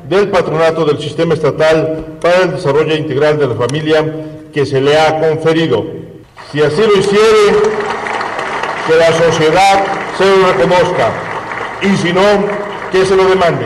[0.09, 4.05] del patronato del sistema estatal para el desarrollo integral de la familia
[4.53, 5.85] que se le ha conferido.
[6.51, 7.83] Si así lo hiciere,
[8.87, 9.85] que la sociedad
[10.19, 11.13] se lo reconozca
[11.83, 12.21] y si no,
[12.91, 13.65] que se lo demande.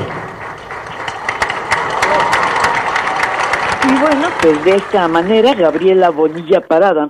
[3.88, 7.08] Y bueno, pues de esta manera Gabriela Bonilla Parada,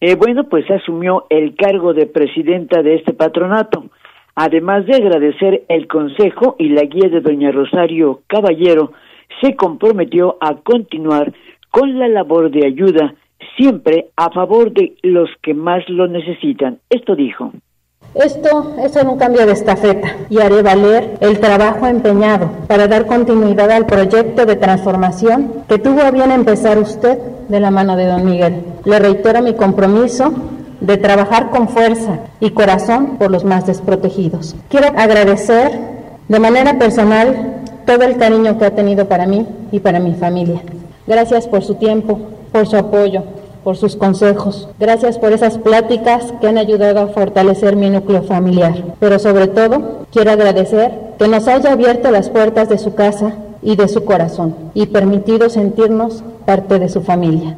[0.00, 3.84] eh, bueno, pues asumió el cargo de presidenta de este patronato.
[4.34, 8.92] Además de agradecer el consejo y la guía de doña Rosario Caballero,
[9.40, 11.32] se comprometió a continuar
[11.70, 13.14] con la labor de ayuda
[13.56, 16.78] siempre a favor de los que más lo necesitan.
[16.88, 17.52] Esto dijo.
[18.14, 23.70] Esto es un cambio de estafeta y haré valer el trabajo empeñado para dar continuidad
[23.70, 27.18] al proyecto de transformación que tuvo a bien empezar usted
[27.48, 28.64] de la mano de don Miguel.
[28.84, 30.30] Le reitero mi compromiso
[30.82, 34.56] de trabajar con fuerza y corazón por los más desprotegidos.
[34.68, 35.70] Quiero agradecer
[36.28, 40.60] de manera personal todo el cariño que ha tenido para mí y para mi familia.
[41.06, 42.18] Gracias por su tiempo,
[42.50, 43.22] por su apoyo,
[43.62, 44.68] por sus consejos.
[44.78, 48.74] Gracias por esas pláticas que han ayudado a fortalecer mi núcleo familiar.
[48.98, 53.76] Pero sobre todo, quiero agradecer que nos haya abierto las puertas de su casa y
[53.76, 57.56] de su corazón y permitido sentirnos parte de su familia.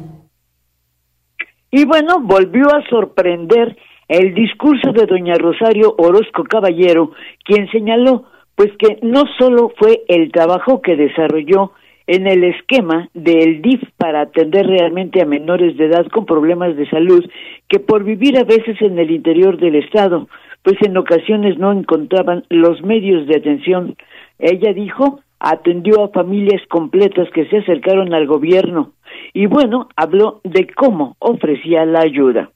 [1.71, 3.75] Y bueno, volvió a sorprender
[4.07, 7.11] el discurso de doña Rosario Orozco Caballero,
[7.43, 8.25] quien señaló
[8.55, 11.73] pues que no solo fue el trabajo que desarrolló
[12.07, 16.89] en el esquema del DIF para atender realmente a menores de edad con problemas de
[16.89, 17.25] salud
[17.67, 20.27] que por vivir a veces en el interior del estado,
[20.63, 23.95] pues en ocasiones no encontraban los medios de atención.
[24.39, 28.93] Ella dijo, atendió a familias completas que se acercaron al gobierno,
[29.31, 32.49] y bueno, habló de cómo ofrecía la ayuda.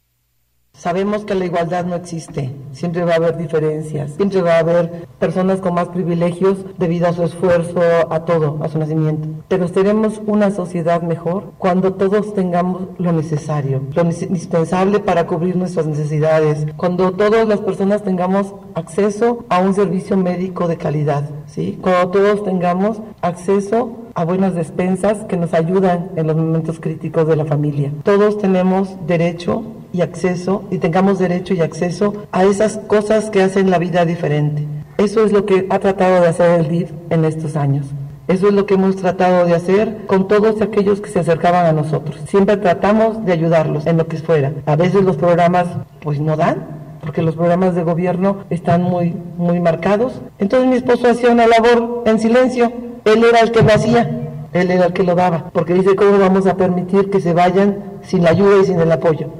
[0.79, 5.09] Sabemos que la igualdad no existe, siempre va a haber diferencias, siempre va a haber
[5.19, 9.27] personas con más privilegios debido a su esfuerzo, a todo, a su nacimiento.
[9.49, 15.85] Pero seremos una sociedad mejor cuando todos tengamos lo necesario, lo indispensable para cubrir nuestras
[15.85, 21.77] necesidades, cuando todas las personas tengamos acceso a un servicio médico de calidad, ¿sí?
[21.81, 27.35] cuando todos tengamos acceso a buenas despensas que nos ayudan en los momentos críticos de
[27.35, 27.91] la familia.
[28.03, 33.69] Todos tenemos derecho y acceso y tengamos derecho y acceso a esas cosas que hacen
[33.69, 34.65] la vida diferente.
[34.97, 37.85] Eso es lo que ha tratado de hacer el DIF en estos años.
[38.27, 41.71] Eso es lo que hemos tratado de hacer con todos aquellos que se acercaban a
[41.71, 42.21] nosotros.
[42.27, 44.53] Siempre tratamos de ayudarlos en lo que fuera.
[44.65, 45.67] A veces los programas
[45.99, 46.67] pues no dan,
[47.01, 50.21] porque los programas de gobierno están muy, muy marcados.
[50.37, 52.71] Entonces mi esposo hacía una labor en silencio,
[53.05, 56.19] él era el que lo hacía, él era el que lo daba, porque dice, ¿cómo
[56.19, 59.38] vamos a permitir que se vayan sin la ayuda y sin el apoyo?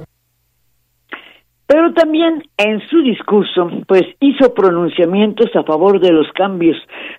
[1.72, 6.76] Pero también en su discurso, pues hizo pronunciamientos a favor de los cambios,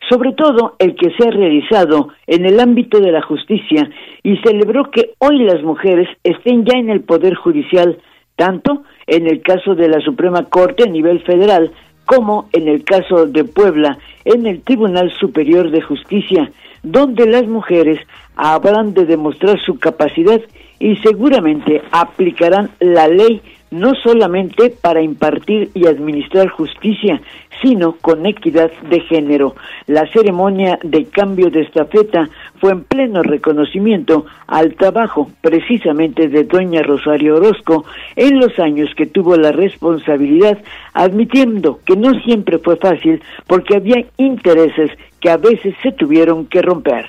[0.09, 3.89] sobre todo el que se ha realizado en el ámbito de la justicia,
[4.23, 7.97] y celebró que hoy las mujeres estén ya en el Poder Judicial,
[8.35, 11.71] tanto en el caso de la Suprema Corte a nivel federal,
[12.05, 16.51] como en el caso de Puebla, en el Tribunal Superior de Justicia,
[16.83, 20.41] donde las mujeres habrán de demostrar su capacidad
[20.77, 27.21] y seguramente aplicarán la ley no solamente para impartir y administrar justicia,
[27.61, 29.55] sino con equidad de género.
[29.87, 32.29] La ceremonia de cambio de estafeta
[32.59, 37.85] fue en pleno reconocimiento al trabajo precisamente de doña Rosario Orozco
[38.15, 40.57] en los años que tuvo la responsabilidad,
[40.93, 46.61] admitiendo que no siempre fue fácil porque había intereses que a veces se tuvieron que
[46.61, 47.05] romper.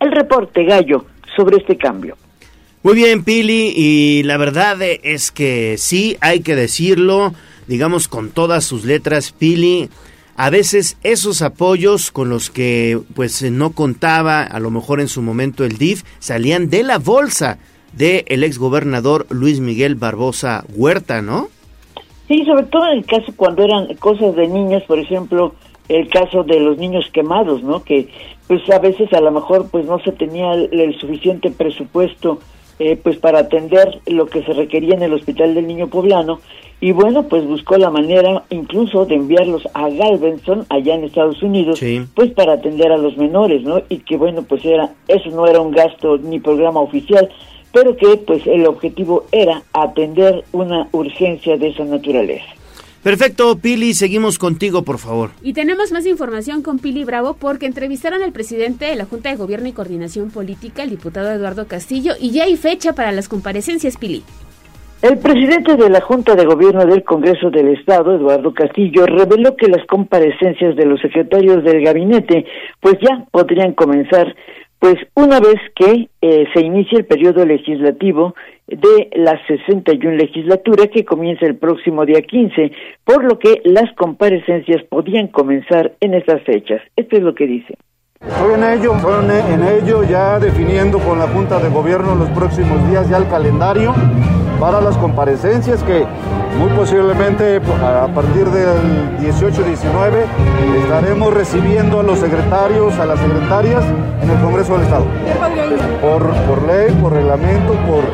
[0.00, 1.04] El reporte gallo
[1.36, 2.16] sobre este cambio.
[2.82, 7.34] Muy bien, Pili, y la verdad es que sí, hay que decirlo,
[7.66, 9.90] digamos con todas sus letras, Pili,
[10.36, 15.20] a veces esos apoyos con los que pues no contaba a lo mejor en su
[15.20, 17.58] momento el DIF salían de la bolsa
[17.92, 21.48] del ex exgobernador Luis Miguel Barbosa Huerta, ¿no?
[22.28, 25.54] Sí, sobre todo en el caso cuando eran cosas de niños, por ejemplo,
[25.88, 27.82] el caso de los niños quemados, ¿no?
[27.82, 28.08] Que
[28.46, 32.40] pues a veces a lo mejor pues no se tenía el, suficiente presupuesto
[32.80, 36.40] eh, pues para atender lo que se requería en el hospital del niño poblano.
[36.80, 41.78] Y bueno pues buscó la manera incluso de enviarlos a Galveston allá en Estados Unidos
[42.14, 45.60] pues para atender a los menores no y que bueno pues era eso no era
[45.60, 47.28] un gasto ni programa oficial
[47.70, 52.46] pero que pues el objetivo era atender una urgencia de esa naturaleza.
[53.02, 55.30] Perfecto, Pili, seguimos contigo, por favor.
[55.42, 59.36] Y tenemos más información con Pili Bravo porque entrevistaron al presidente de la Junta de
[59.36, 63.96] Gobierno y Coordinación Política, el diputado Eduardo Castillo, y ya hay fecha para las comparecencias,
[63.96, 64.22] Pili.
[65.00, 69.68] El presidente de la Junta de Gobierno del Congreso del Estado, Eduardo Castillo, reveló que
[69.68, 72.44] las comparecencias de los secretarios del gabinete
[72.80, 74.36] pues ya podrían comenzar
[74.78, 78.34] pues una vez que eh, se inicie el periodo legislativo
[78.70, 82.72] de la 61 legislatura que comienza el próximo día 15,
[83.04, 86.80] por lo que las comparecencias podían comenzar en esas fechas.
[86.96, 87.74] Esto es lo que dice.
[88.20, 92.86] Estoy en ello, estoy en ello ya definiendo con la Junta de Gobierno los próximos
[92.90, 93.94] días ya el calendario
[94.60, 96.04] para las comparecencias que
[96.58, 100.26] muy posiblemente a partir del 18-19
[100.82, 103.82] estaremos recibiendo a los secretarios, a las secretarias
[104.22, 105.06] en el Congreso del Estado.
[106.02, 108.04] Por, por ley, por reglamento, por,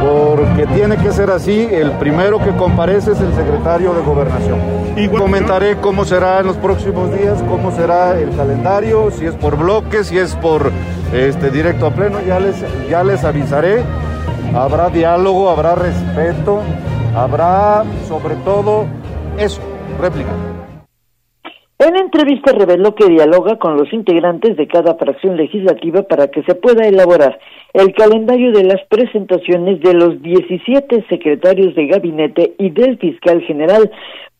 [0.00, 4.58] porque tiene que ser así, el primero que comparece es el secretario de Gobernación.
[4.96, 9.56] Y comentaré cómo será en los próximos días, cómo será el calendario, si es por
[9.56, 10.70] bloques, si es por
[11.12, 12.56] este, directo a pleno, ya les,
[12.88, 13.82] ya les avisaré
[14.54, 16.62] habrá diálogo, habrá respeto,
[17.14, 18.86] habrá sobre todo
[19.38, 19.60] eso,
[20.00, 20.30] réplica.
[21.78, 26.56] En entrevista reveló que dialoga con los integrantes de cada fracción legislativa para que se
[26.56, 27.38] pueda elaborar
[27.74, 33.90] el calendario de las presentaciones de los 17 secretarios de gabinete y del fiscal general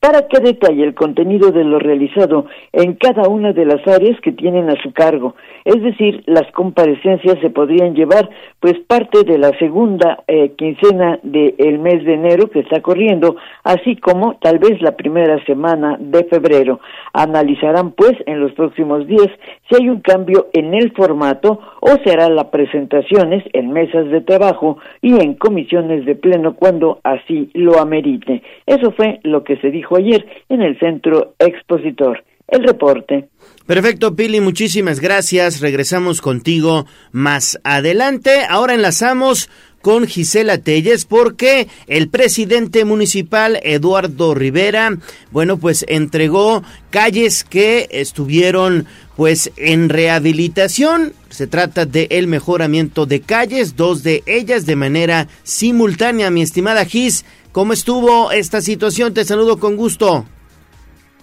[0.00, 4.30] para que detalle el contenido de lo realizado en cada una de las áreas que
[4.30, 5.34] tienen a su cargo.
[5.64, 11.78] Es decir, las comparecencias se podrían llevar pues parte de la segunda eh, quincena del
[11.80, 16.80] mes de enero que está corriendo, así como tal vez la primera semana de febrero.
[17.12, 19.28] Analizarán pues en los próximos días
[19.68, 24.78] si hay un cambio en el formato o será la presentaciones en mesas de trabajo
[25.02, 28.42] y en comisiones de pleno cuando así lo amerite.
[28.66, 32.24] Eso fue lo que se dijo ayer en el centro expositor.
[32.48, 33.28] El reporte.
[33.66, 35.60] Perfecto, Pili, muchísimas gracias.
[35.60, 38.30] Regresamos contigo más adelante.
[38.48, 39.50] Ahora enlazamos
[39.82, 44.96] con Gisela Telles porque el presidente municipal Eduardo Rivera,
[45.30, 51.12] bueno, pues entregó calles que estuvieron pues en rehabilitación.
[51.28, 56.30] Se trata de el mejoramiento de calles, dos de ellas de manera simultánea.
[56.30, 57.24] Mi estimada Gis,
[57.58, 59.14] ¿Cómo estuvo esta situación?
[59.14, 60.26] Te saludo con gusto.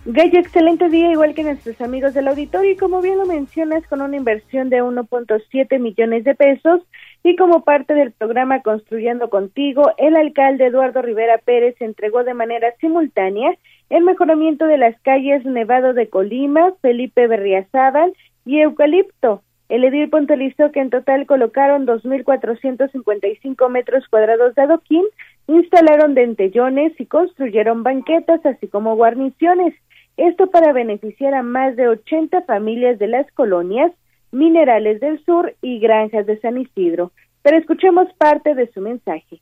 [0.06, 4.02] Gallo, excelente día, igual que nuestros amigos del auditorio, y como bien lo mencionas, con
[4.02, 6.82] una inversión de 1.7 millones de pesos,
[7.26, 12.72] y como parte del programa Construyendo Contigo, el alcalde Eduardo Rivera Pérez entregó de manera
[12.80, 13.58] simultánea
[13.90, 18.14] el mejoramiento de las calles Nevado de Colima, Felipe Berriazábal
[18.46, 25.06] y Eucalipto, el edil puntualizó que en total colocaron 2.455 metros cuadrados de adoquín,
[25.48, 29.74] instalaron dentellones y construyeron banquetas, así como guarniciones.
[30.18, 33.92] Esto para beneficiar a más de 80 familias de las colonias
[34.36, 37.14] Minerales del Sur y Granjas de San Isidro.
[37.42, 39.40] Pero escuchemos parte de su mensaje.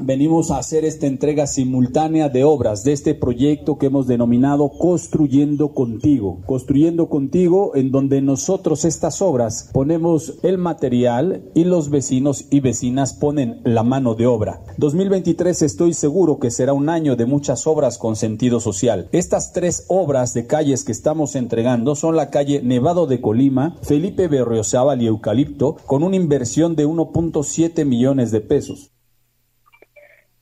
[0.00, 5.74] Venimos a hacer esta entrega simultánea de obras de este proyecto que hemos denominado Construyendo
[5.74, 6.40] Contigo.
[6.46, 13.12] Construyendo Contigo en donde nosotros estas obras ponemos el material y los vecinos y vecinas
[13.12, 14.62] ponen la mano de obra.
[14.78, 19.10] 2023 estoy seguro que será un año de muchas obras con sentido social.
[19.12, 24.26] Estas tres obras de calles que estamos entregando son la calle Nevado de Colima, Felipe
[24.26, 28.91] Berriozábal y Eucalipto con una inversión de 1.7 millones de pesos.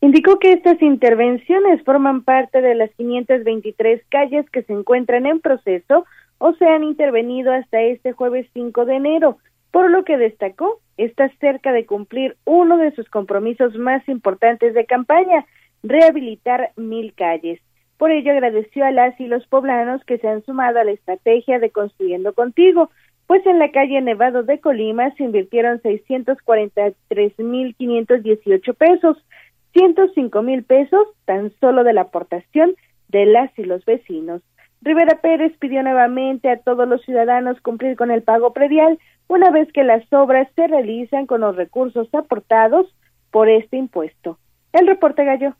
[0.02, 6.06] Indicó que estas intervenciones forman parte de las 523 calles que se encuentran en proceso
[6.38, 9.36] o se han intervenido hasta este jueves 5 de enero,
[9.70, 14.86] por lo que destacó está cerca de cumplir uno de sus compromisos más importantes de
[14.86, 15.44] campaña,
[15.82, 17.60] rehabilitar mil calles.
[17.98, 21.58] Por ello agradeció a las y los poblanos que se han sumado a la estrategia
[21.58, 22.88] de Construyendo Contigo,
[23.26, 29.22] pues en la calle Nevado de Colima se invirtieron 643.518 pesos,
[29.72, 32.74] 105 mil pesos tan solo de la aportación
[33.08, 34.42] de las y los vecinos.
[34.82, 38.98] Rivera Pérez pidió nuevamente a todos los ciudadanos cumplir con el pago predial
[39.28, 42.86] una vez que las obras se realizan con los recursos aportados
[43.30, 44.38] por este impuesto.
[44.72, 45.54] El reporte Gallo.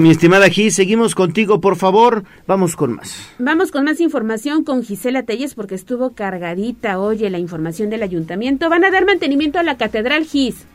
[0.00, 2.24] Mi estimada Gis, seguimos contigo, por favor.
[2.46, 3.34] Vamos con más.
[3.38, 8.70] Vamos con más información con Gisela Telles porque estuvo cargadita, oye, la información del ayuntamiento.
[8.70, 10.66] Van a dar mantenimiento a la catedral Gis.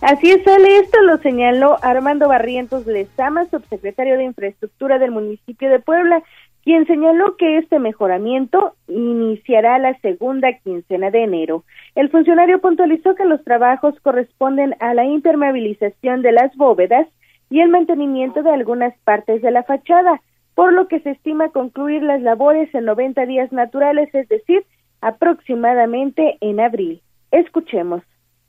[0.00, 5.78] Así es, Ale, esto lo señaló Armando Barrientos Lezama, subsecretario de Infraestructura del municipio de
[5.78, 6.22] Puebla,
[6.64, 11.64] quien señaló que este mejoramiento iniciará la segunda quincena de enero.
[11.94, 17.06] El funcionario puntualizó que los trabajos corresponden a la impermeabilización de las bóvedas
[17.50, 20.22] y el mantenimiento de algunas partes de la fachada,
[20.54, 24.64] por lo que se estima concluir las labores en 90 días naturales, es decir,
[25.02, 27.02] aproximadamente en abril.
[27.32, 28.02] Escuchemos.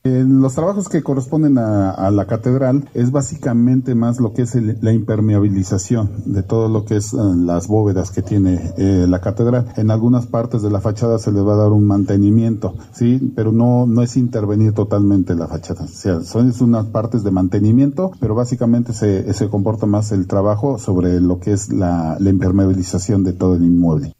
[0.03, 4.91] En los trabajos que corresponden a, la catedral es básicamente más lo que es la
[4.93, 9.67] impermeabilización de todo lo que es eh, las bóvedas que tiene eh, la catedral.
[9.77, 13.51] En algunas partes de la fachada se le va a dar un mantenimiento, sí, pero
[13.51, 15.85] no no es intervenir totalmente la fachada.
[15.85, 20.79] O sea, son unas partes de mantenimiento, pero básicamente se, se comporta más el trabajo
[20.79, 24.13] sobre lo que es la, la impermeabilización de todo el inmueble.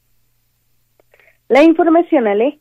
[1.49, 2.59] La información, Ale.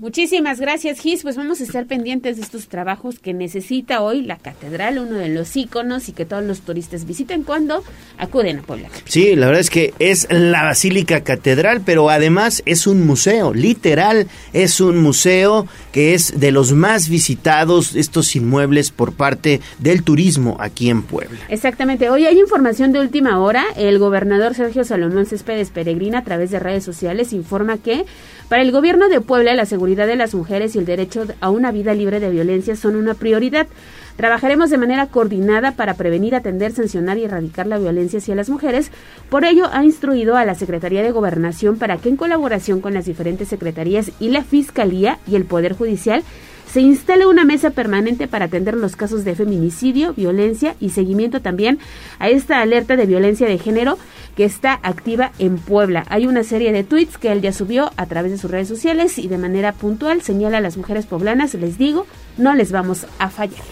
[0.00, 1.24] Muchísimas gracias, Gis.
[1.24, 5.28] Pues vamos a estar pendientes de estos trabajos que necesita hoy la catedral, uno de
[5.28, 7.84] los íconos y que todos los turistas visiten cuando
[8.16, 8.88] acuden a Puebla.
[9.04, 14.26] Sí, la verdad es que es la Basílica Catedral, pero además es un museo, literal,
[14.54, 20.56] es un museo que es de los más visitados estos inmuebles por parte del turismo
[20.60, 21.40] aquí en Puebla.
[21.50, 22.08] Exactamente.
[22.08, 23.66] Hoy hay información de última hora.
[23.76, 28.06] El gobernador Sergio Salomón Céspedes Peregrina a través de redes sociales informa que
[28.48, 31.72] para el gobierno de Puebla, la seguridad de las mujeres y el derecho a una
[31.72, 33.66] vida libre de violencia son una prioridad.
[34.16, 38.90] Trabajaremos de manera coordinada para prevenir, atender, sancionar y erradicar la violencia hacia las mujeres.
[39.30, 43.06] Por ello, ha instruido a la Secretaría de Gobernación para que en colaboración con las
[43.06, 46.22] diferentes secretarías y la Fiscalía y el Poder Judicial
[46.72, 51.78] se instale una mesa permanente para atender los casos de feminicidio, violencia y seguimiento también
[52.18, 53.98] a esta alerta de violencia de género
[54.36, 56.04] que está activa en Puebla.
[56.08, 59.18] Hay una serie de tweets que él ya subió a través de sus redes sociales
[59.18, 62.06] y de manera puntual señala a las mujeres poblanas, les digo,
[62.38, 63.64] no les vamos a fallar.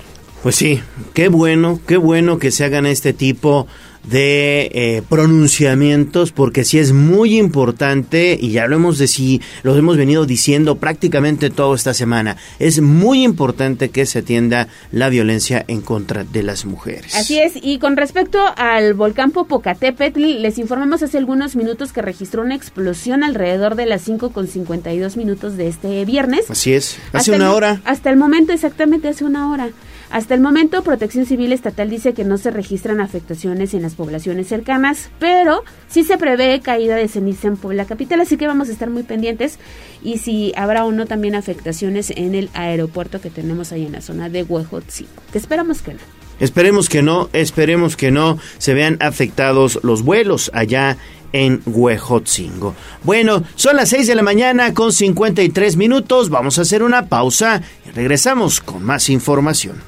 [0.42, 0.80] Pues sí,
[1.14, 3.66] qué bueno, qué bueno que se hagan este tipo
[4.10, 9.96] de eh, pronunciamientos porque sí es muy importante y ya lo hemos, de, lo hemos
[9.96, 15.80] venido diciendo prácticamente toda esta semana es muy importante que se atienda la violencia en
[15.80, 17.14] contra de las mujeres.
[17.14, 22.42] Así es y con respecto al volcán Popocatépetl les informamos hace algunos minutos que registró
[22.42, 26.50] una explosión alrededor de las 5 con 52 minutos de este viernes.
[26.50, 27.80] Así es hace una hora.
[27.84, 29.70] hasta el momento exactamente hace una hora
[30.10, 34.48] hasta el momento, Protección Civil Estatal dice que no se registran afectaciones en las poblaciones
[34.48, 38.72] cercanas, pero sí se prevé caída de ceniza en Puebla Capital, así que vamos a
[38.72, 39.58] estar muy pendientes
[40.02, 44.00] y si habrá o no también afectaciones en el aeropuerto que tenemos ahí en la
[44.00, 46.00] zona de Huejotzingo, esperamos que no.
[46.40, 50.96] Esperemos que no, esperemos que no se vean afectados los vuelos allá
[51.32, 52.74] en Huejotzingo.
[53.02, 56.30] Bueno, son las 6 de la mañana con 53 minutos.
[56.30, 59.82] Vamos a hacer una pausa y regresamos con más información.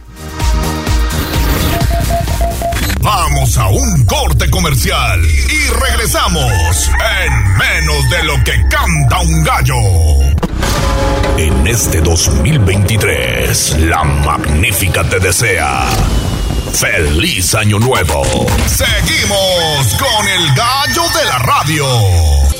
[3.00, 6.90] Vamos a un corte comercial y regresamos
[7.24, 9.74] en menos de lo que canta un gallo.
[11.38, 15.86] En este 2023, la magnífica te desea.
[16.74, 18.22] ¡Feliz Año Nuevo!
[18.66, 22.59] Seguimos con el gallo de la radio.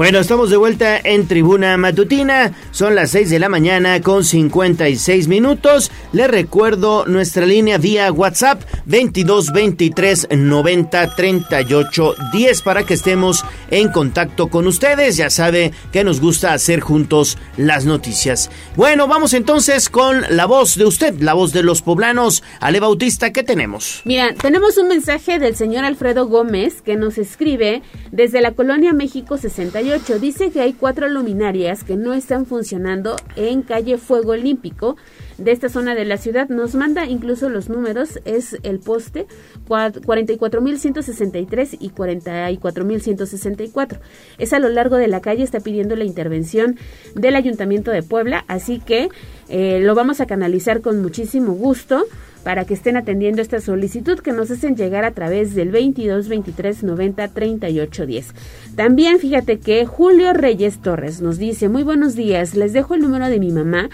[0.00, 2.52] Bueno, estamos de vuelta en Tribuna Matutina.
[2.70, 5.92] Son las 6 de la mañana con 56 minutos.
[6.14, 13.92] Les recuerdo nuestra línea vía WhatsApp 22 23 90 38 10 para que estemos en
[13.92, 15.18] contacto con ustedes.
[15.18, 18.50] Ya sabe que nos gusta hacer juntos las noticias.
[18.76, 22.42] Bueno, vamos entonces con la voz de usted, la voz de los poblanos.
[22.60, 24.00] Ale Bautista, ¿qué tenemos?
[24.06, 27.82] Mira, tenemos un mensaje del señor Alfredo Gómez que nos escribe
[28.12, 33.62] desde la colonia México 68 Dice que hay cuatro luminarias que no están funcionando en
[33.62, 34.96] calle Fuego Olímpico.
[35.36, 36.48] de esta zona de la ciudad.
[36.48, 39.26] Nos manda incluso los números, es el poste
[39.68, 43.98] 44.163 y 44.164.
[44.38, 46.78] Es a lo largo de la calle, está pidiendo la intervención
[47.16, 49.08] del Ayuntamiento de Puebla, así que
[49.48, 52.06] eh, lo vamos a canalizar con muchísimo gusto
[52.44, 56.82] para que estén atendiendo esta solicitud que nos hacen llegar a través del 22 23
[56.82, 58.34] 90 38 10.
[58.76, 63.28] También fíjate que Julio Reyes Torres nos dice, muy buenos días, les dejo el número
[63.28, 63.90] de mi mamá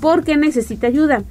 [0.00, 1.22] porque necesita ayuda.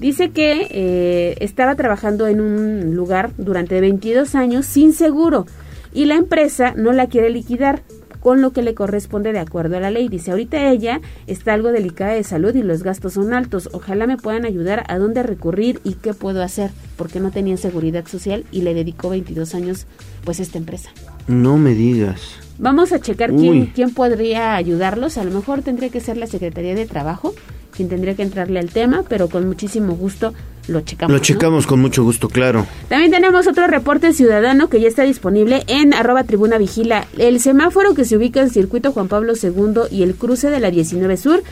[0.00, 5.46] Dice que eh, estaba trabajando en un lugar durante 22 años sin seguro
[5.94, 7.82] y la empresa no la quiere liquidar
[8.26, 10.08] con lo que le corresponde de acuerdo a la ley.
[10.08, 13.68] Dice, ahorita ella está algo delicada de salud y los gastos son altos.
[13.72, 18.04] Ojalá me puedan ayudar a dónde recurrir y qué puedo hacer, porque no tenía seguridad
[18.08, 19.86] social y le dedicó 22 años
[20.24, 20.90] pues a esta empresa.
[21.28, 22.20] No me digas.
[22.58, 25.18] Vamos a checar quién, quién podría ayudarlos.
[25.18, 27.32] A lo mejor tendría que ser la Secretaría de Trabajo
[27.76, 30.32] quien tendría que entrarle al tema, pero con muchísimo gusto
[30.68, 31.12] lo checamos.
[31.12, 32.66] Lo checamos con mucho gusto, claro.
[32.88, 37.06] También tenemos otro reporte ciudadano que ya está disponible en arroba tribuna vigila.
[37.18, 40.70] El semáforo que se ubica en circuito Juan Pablo II y el cruce de la
[40.70, 41.42] 19 Sur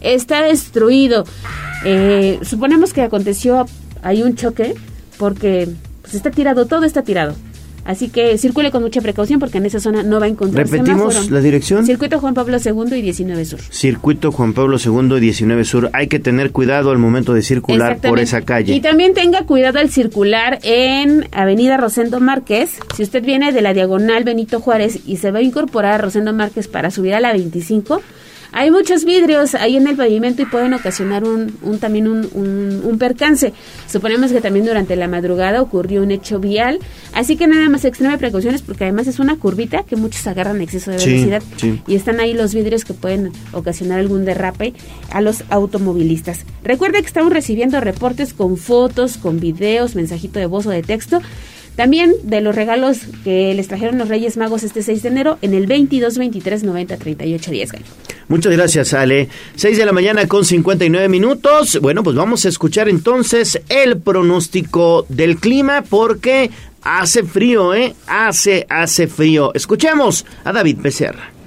[0.00, 1.24] está destruido.
[1.84, 3.66] Eh, suponemos que aconteció
[4.02, 4.74] hay un choque
[5.18, 5.68] porque
[6.02, 7.34] pues, está tirado, todo está tirado.
[7.90, 11.12] Así que circule con mucha precaución porque en esa zona no va a encontrar Repetimos
[11.12, 11.34] semáforo.
[11.34, 11.84] la dirección.
[11.84, 13.58] Circuito Juan Pablo II y 19 Sur.
[13.68, 15.90] Circuito Juan Pablo II y 19 Sur.
[15.92, 18.72] Hay que tener cuidado al momento de circular por esa calle.
[18.76, 22.78] Y también tenga cuidado al circular en Avenida Rosendo Márquez.
[22.96, 26.32] Si usted viene de la diagonal Benito Juárez y se va a incorporar a Rosendo
[26.32, 28.02] Márquez para subir a la 25,
[28.52, 32.82] hay muchos vidrios ahí en el pavimento y pueden ocasionar un, un también un, un-
[32.84, 33.52] un percance.
[33.88, 36.78] Suponemos que también durante la madrugada ocurrió un hecho vial,
[37.12, 40.90] así que nada más extreme precauciones porque además es una curvita que muchos agarran exceso
[40.90, 41.80] de Sí, velocidad sí.
[41.86, 44.74] y están ahí los vidrios que pueden ocasionar algún derrape
[45.10, 46.44] a los automovilistas.
[46.64, 51.20] Recuerde que estamos recibiendo reportes con fotos, con videos, mensajito de voz o de texto.
[51.80, 55.54] También de los regalos que les trajeron los Reyes Magos este 6 de enero en
[55.54, 57.72] el 22 23 90 38 10.
[57.72, 57.84] Gallo.
[58.28, 59.30] Muchas gracias, Ale.
[59.56, 61.78] 6 de la mañana con 59 minutos.
[61.80, 66.50] Bueno, pues vamos a escuchar entonces el pronóstico del clima porque
[66.82, 67.94] hace frío, ¿eh?
[68.06, 69.54] Hace, hace frío.
[69.54, 71.39] Escuchemos a David Becerra.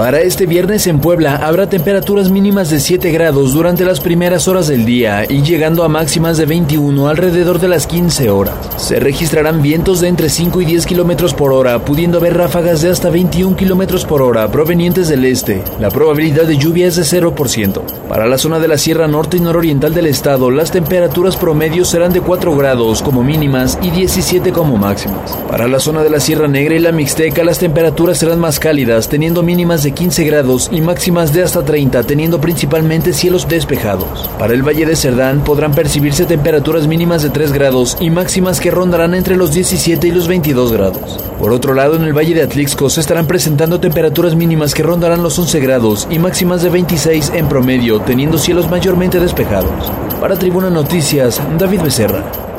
[0.00, 4.66] Para este viernes en Puebla habrá temperaturas mínimas de 7 grados durante las primeras horas
[4.66, 8.54] del día y llegando a máximas de 21 alrededor de las 15 horas.
[8.78, 12.88] Se registrarán vientos de entre 5 y 10 kilómetros por hora, pudiendo haber ráfagas de
[12.88, 15.62] hasta 21 kilómetros por hora provenientes del este.
[15.78, 17.82] La probabilidad de lluvia es de 0%.
[18.08, 22.14] Para la zona de la Sierra Norte y Nororiental del estado, las temperaturas promedios serán
[22.14, 25.36] de 4 grados como mínimas y 17 como máximas.
[25.50, 29.10] Para la zona de la Sierra Negra y la Mixteca, las temperaturas serán más cálidas,
[29.10, 34.28] teniendo mínimas de 15 grados y máximas de hasta 30, teniendo principalmente cielos despejados.
[34.38, 38.70] Para el Valle de Cerdán podrán percibirse temperaturas mínimas de 3 grados y máximas que
[38.70, 41.18] rondarán entre los 17 y los 22 grados.
[41.38, 45.22] Por otro lado, en el Valle de Atlixco se estarán presentando temperaturas mínimas que rondarán
[45.22, 49.90] los 11 grados y máximas de 26 en promedio, teniendo cielos mayormente despejados.
[50.20, 52.49] Para Tribuna Noticias, David Becerra.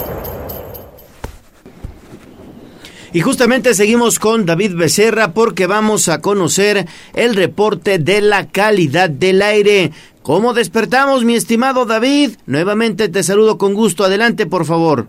[3.13, 9.09] Y justamente seguimos con David Becerra porque vamos a conocer el reporte de la calidad
[9.09, 9.91] del aire.
[10.21, 12.37] ¿Cómo despertamos, mi estimado David?
[12.45, 14.05] Nuevamente te saludo con gusto.
[14.05, 15.07] Adelante, por favor.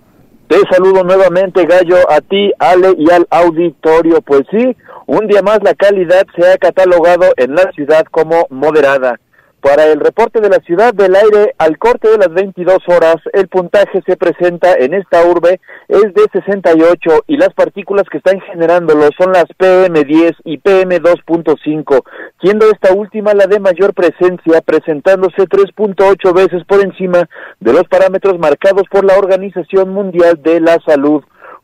[0.49, 4.21] Te saludo nuevamente, Gallo, a ti, Ale y al auditorio.
[4.21, 4.77] Pues sí,
[5.07, 9.21] un día más la calidad se ha catalogado en la ciudad como moderada.
[9.63, 13.47] Para el reporte de la ciudad del aire, al corte de las 22 horas, el
[13.47, 19.09] puntaje se presenta en esta urbe es de 68 y las partículas que están generándolo
[19.17, 22.03] son las PM10 y PM2.5,
[22.43, 27.29] siendo esta última la de mayor presencia, presentándose 3.8 veces por encima
[27.61, 31.23] de los parámetros marcados por la Organización Mundial de la Salud.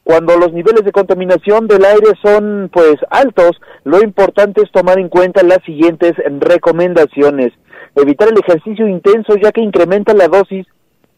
[0.09, 5.11] Cuando los niveles de contaminación del aire son pues altos, lo importante es tomar en
[5.11, 7.53] cuenta las siguientes recomendaciones.
[7.95, 10.67] Evitar el ejercicio intenso ya que incrementa la dosis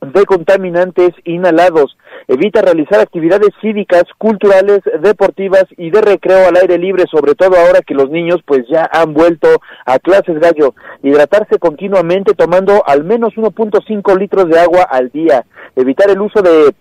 [0.01, 1.97] de contaminantes inhalados.
[2.27, 7.83] Evita realizar actividades cívicas, culturales, deportivas y de recreo al aire libre, sobre todo ahora
[7.87, 10.75] que los niños pues ya han vuelto a clases gallo.
[11.05, 15.45] Hidratarse continuamente tomando al menos 1.5 litros de agua al día.
[15.77, 16.75] Evitar el uso de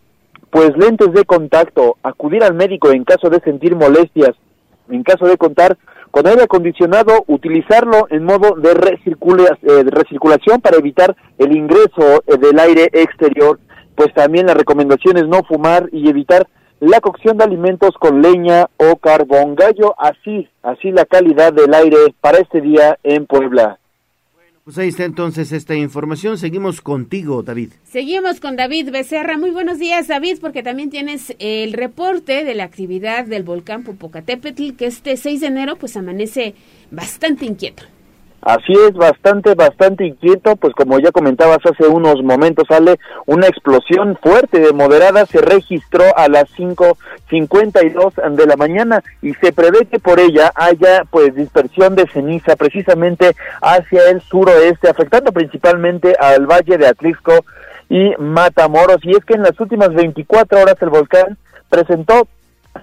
[0.50, 4.36] pues lentes de contacto, acudir al médico en caso de sentir molestias,
[4.90, 5.78] en caso de contar
[6.12, 12.38] con aire acondicionado, utilizarlo en modo de, recircula- eh, recirculación para evitar el ingreso eh,
[12.38, 13.60] del aire exterior,
[13.96, 16.48] pues también la recomendación es no fumar y evitar
[16.80, 19.54] la cocción de alimentos con leña o carbón.
[19.56, 23.78] Gallo, así, así la calidad del aire para este día en Puebla.
[24.70, 26.38] Pues ahí está entonces esta información.
[26.38, 27.72] Seguimos contigo, David.
[27.86, 29.36] Seguimos con David Becerra.
[29.36, 34.74] Muy buenos días, David, porque también tienes el reporte de la actividad del volcán Popocatépetl,
[34.74, 36.54] que este 6 de enero pues amanece
[36.92, 37.82] bastante inquieto.
[38.42, 44.18] Así es, bastante, bastante inquieto, pues como ya comentabas hace unos momentos, sale una explosión
[44.22, 50.00] fuerte de moderada, se registró a las 5.52 de la mañana y se prevé que
[50.00, 56.78] por ella haya pues dispersión de ceniza precisamente hacia el suroeste, afectando principalmente al valle
[56.78, 57.46] de Atlixco
[57.90, 59.04] y Matamoros.
[59.04, 61.38] Y es que en las últimas 24 horas el volcán
[61.70, 62.28] presentó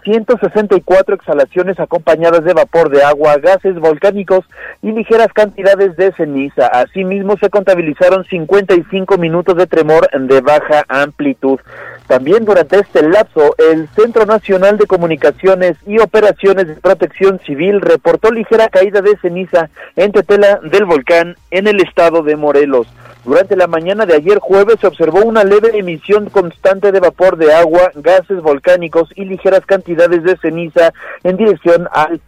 [0.05, 4.45] 164 exhalaciones acompañadas de vapor de agua, gases volcánicos
[4.83, 6.67] y ligeras cantidades de ceniza.
[6.67, 11.59] Asimismo, se contabilizaron 55 minutos de tremor de baja amplitud.
[12.07, 18.31] También durante este lapso, el Centro Nacional de Comunicaciones y Operaciones de Protección Civil reportó
[18.31, 22.87] ligera caída de ceniza en Tetela del volcán en el estado de Morelos.
[23.27, 27.53] Durante la mañana de ayer jueves se observó una leve emisión constante de vapor de
[27.53, 30.93] agua, gases volcánicos y ligeras cantidades de ceniza
[31.25, 32.21] en dirección al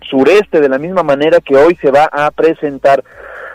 [0.00, 3.04] sureste, de la misma manera que hoy se va a presentar.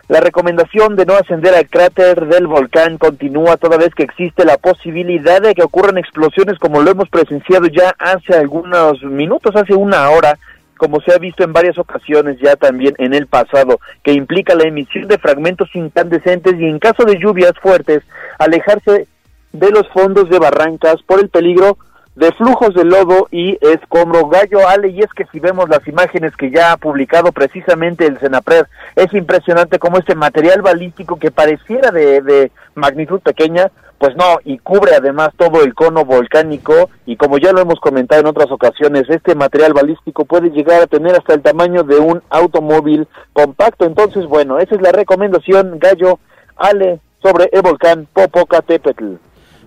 [0.07, 4.57] La recomendación de no ascender al cráter del volcán continúa toda vez que existe la
[4.57, 10.11] posibilidad de que ocurran explosiones como lo hemos presenciado ya hace algunos minutos, hace una
[10.11, 10.37] hora,
[10.77, 14.67] como se ha visto en varias ocasiones ya también en el pasado, que implica la
[14.67, 18.03] emisión de fragmentos incandescentes y en caso de lluvias fuertes,
[18.39, 19.07] alejarse
[19.51, 21.77] de los fondos de barrancas por el peligro
[22.15, 24.27] de flujos de lodo y escombro.
[24.27, 28.19] Gallo Ale, y es que si vemos las imágenes que ya ha publicado precisamente el
[28.19, 34.37] Senapred, es impresionante cómo este material balístico que pareciera de, de magnitud pequeña, pues no,
[34.43, 38.51] y cubre además todo el cono volcánico y como ya lo hemos comentado en otras
[38.51, 43.85] ocasiones, este material balístico puede llegar a tener hasta el tamaño de un automóvil compacto.
[43.85, 46.19] Entonces, bueno, esa es la recomendación, Gallo
[46.57, 49.15] Ale, sobre el volcán Popocatépetl.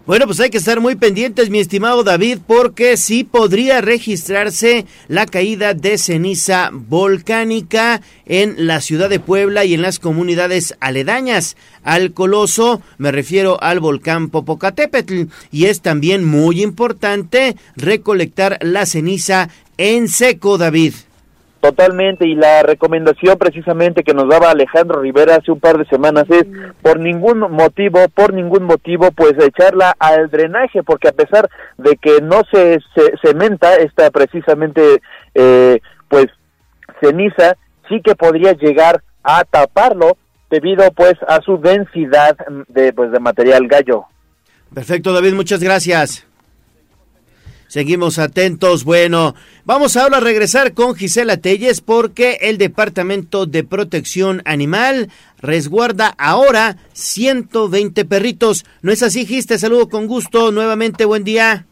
[0.06, 5.26] Bueno, pues hay que estar muy pendientes, mi estimado David, porque sí podría registrarse la
[5.26, 12.12] caída de ceniza volcánica en la ciudad de Puebla y en las comunidades aledañas al
[12.12, 20.06] coloso, me refiero al volcán Popocatépetl, y es también muy importante recolectar la ceniza en
[20.06, 20.94] seco, David.
[21.60, 26.24] Totalmente, y la recomendación precisamente que nos daba Alejandro Rivera hace un par de semanas
[26.28, 26.44] es,
[26.82, 31.48] por ningún motivo, por ningún motivo, pues echarla al drenaje, porque a pesar
[31.78, 35.00] de que no se, se cementa esta precisamente,
[35.34, 36.26] eh, pues,
[37.00, 37.56] ceniza,
[37.88, 40.16] sí que podría llegar a taparlo
[40.50, 42.36] debido pues a su densidad
[42.68, 44.04] de, pues, de material gallo.
[44.72, 46.26] Perfecto, David, muchas gracias.
[47.76, 48.86] Seguimos atentos.
[48.86, 49.34] Bueno,
[49.66, 55.08] vamos ahora a regresar con Gisela Telles porque el Departamento de Protección Animal
[55.42, 58.64] resguarda ahora 120 perritos.
[58.80, 59.46] ¿No es así, Gis?
[59.46, 60.52] Te saludo con gusto.
[60.52, 61.66] Nuevamente, buen día.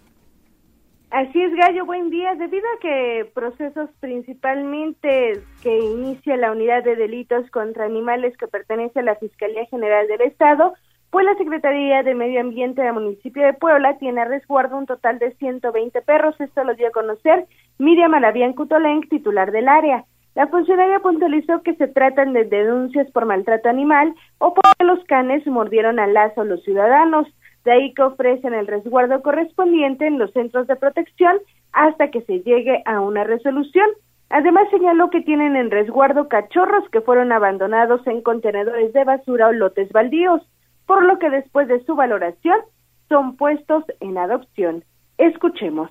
[1.08, 2.34] Así es, Gallo, buen día.
[2.34, 9.00] Debido a que procesos principalmente que inicia la Unidad de Delitos contra Animales que pertenece
[9.00, 10.74] a la Fiscalía General del Estado,
[11.14, 15.20] pues la Secretaría de Medio Ambiente del municipio de Puebla tiene a resguardo un total
[15.20, 16.34] de 120 perros.
[16.40, 17.46] Esto lo dio a conocer
[17.78, 20.06] Miriam Alabián Cutoleng, titular del área.
[20.34, 25.46] La funcionaria puntualizó que se tratan de denuncias por maltrato animal o porque los canes
[25.46, 27.28] mordieron al lazo a los ciudadanos.
[27.64, 31.38] De ahí que ofrecen el resguardo correspondiente en los centros de protección
[31.70, 33.88] hasta que se llegue a una resolución.
[34.30, 39.52] Además señaló que tienen en resguardo cachorros que fueron abandonados en contenedores de basura o
[39.52, 40.42] lotes baldíos
[40.86, 42.58] por lo que después de su valoración
[43.08, 44.84] son puestos en adopción.
[45.18, 45.90] Escuchemos.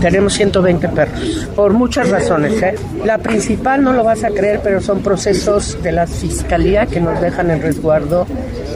[0.00, 2.62] Tenemos 120 perros, por muchas razones.
[2.62, 2.74] ¿eh?
[3.04, 7.20] La principal no lo vas a creer, pero son procesos de la fiscalía que nos
[7.20, 8.24] dejan en resguardo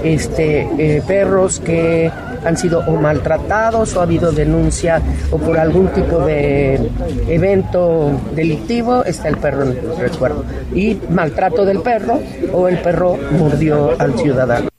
[0.03, 2.11] este, eh, perros que
[2.44, 5.00] han sido o maltratados o ha habido denuncia
[5.30, 6.90] o por algún tipo de
[7.28, 10.44] evento delictivo, está el perro en resguardo.
[10.74, 12.18] Y maltrato del perro
[12.53, 14.71] o el perro mordió al ciudadano.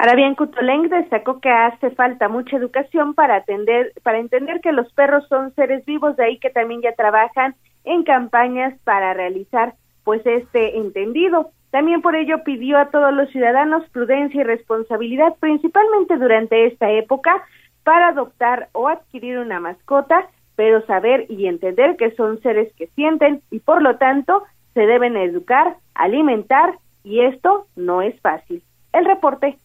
[0.00, 5.26] Arabian Cutoleng destacó que hace falta mucha educación para atender, para entender que los perros
[5.28, 9.74] son seres vivos, de ahí que también ya trabajan en campañas para realizar
[10.04, 11.50] pues este entendido.
[11.72, 17.44] También por ello pidió a todos los ciudadanos prudencia y responsabilidad, principalmente durante esta época,
[17.82, 23.42] para adoptar o adquirir una mascota, pero saber y entender que son seres que sienten
[23.50, 24.44] y por lo tanto
[24.74, 28.62] se deben educar, alimentar y esto no es fácil.
[28.92, 29.56] El reporte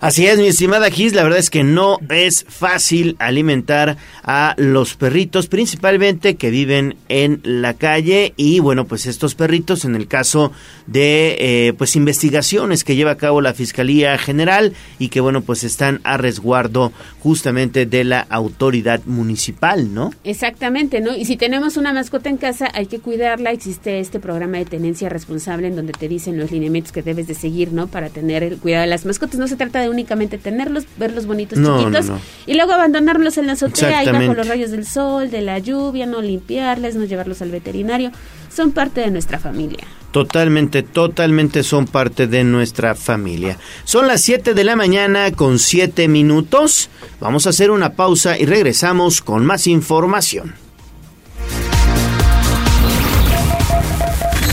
[0.00, 4.94] Así es, mi estimada Gis, la verdad es que no es fácil alimentar a los
[4.94, 10.52] perritos, principalmente que viven en la calle y bueno, pues estos perritos en el caso
[10.86, 15.64] de eh, pues investigaciones que lleva a cabo la Fiscalía General y que bueno, pues
[15.64, 20.14] están a resguardo justamente de la autoridad municipal, ¿no?
[20.24, 21.14] Exactamente, ¿no?
[21.14, 23.50] Y si tenemos una mascota en casa, hay que cuidarla.
[23.50, 27.34] Existe este programa de tenencia responsable en donde te dicen los lineamientos que debes de
[27.34, 27.86] seguir, ¿no?
[27.86, 29.38] Para tener el cuidado de las mascotas.
[29.38, 32.20] No se trata de únicamente tenerlos, verlos bonitos, No, chiquitos, no, no.
[32.46, 36.06] y luego abandonarlos en la azotea y bajo los rayos del sol, de la lluvia,
[36.06, 38.10] no limpiarles, no llevarlos al veterinario.
[38.54, 39.84] Son parte de nuestra familia.
[40.12, 43.58] Totalmente, totalmente son parte de nuestra familia.
[43.84, 46.90] Son las 7 de la mañana con 7 minutos.
[47.20, 50.54] Vamos a hacer una pausa y regresamos con más información.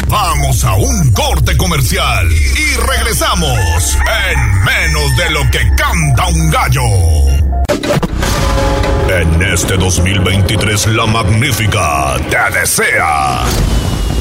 [0.08, 3.98] Vamos a un corte comercial y regresamos
[4.30, 6.82] en menos de lo que canta un gallo.
[9.10, 13.44] En este 2023 la magnífica te desea.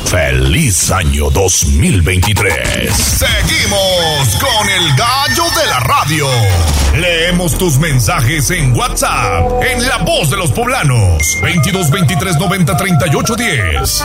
[0.07, 2.91] Feliz año 2023.
[2.93, 6.26] Seguimos con el gallo de la radio.
[6.97, 13.37] Leemos tus mensajes en WhatsApp, en La Voz de los Poblanos, 22 23 90 38
[13.37, 14.05] 10.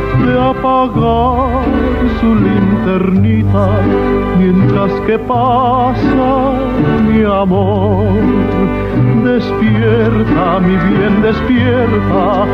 [0.25, 1.63] de apagar
[2.19, 3.69] su linternita
[4.37, 6.53] mientras que pasa
[7.07, 8.05] mi amor.
[9.23, 12.45] Despierta, mi bien, despierta,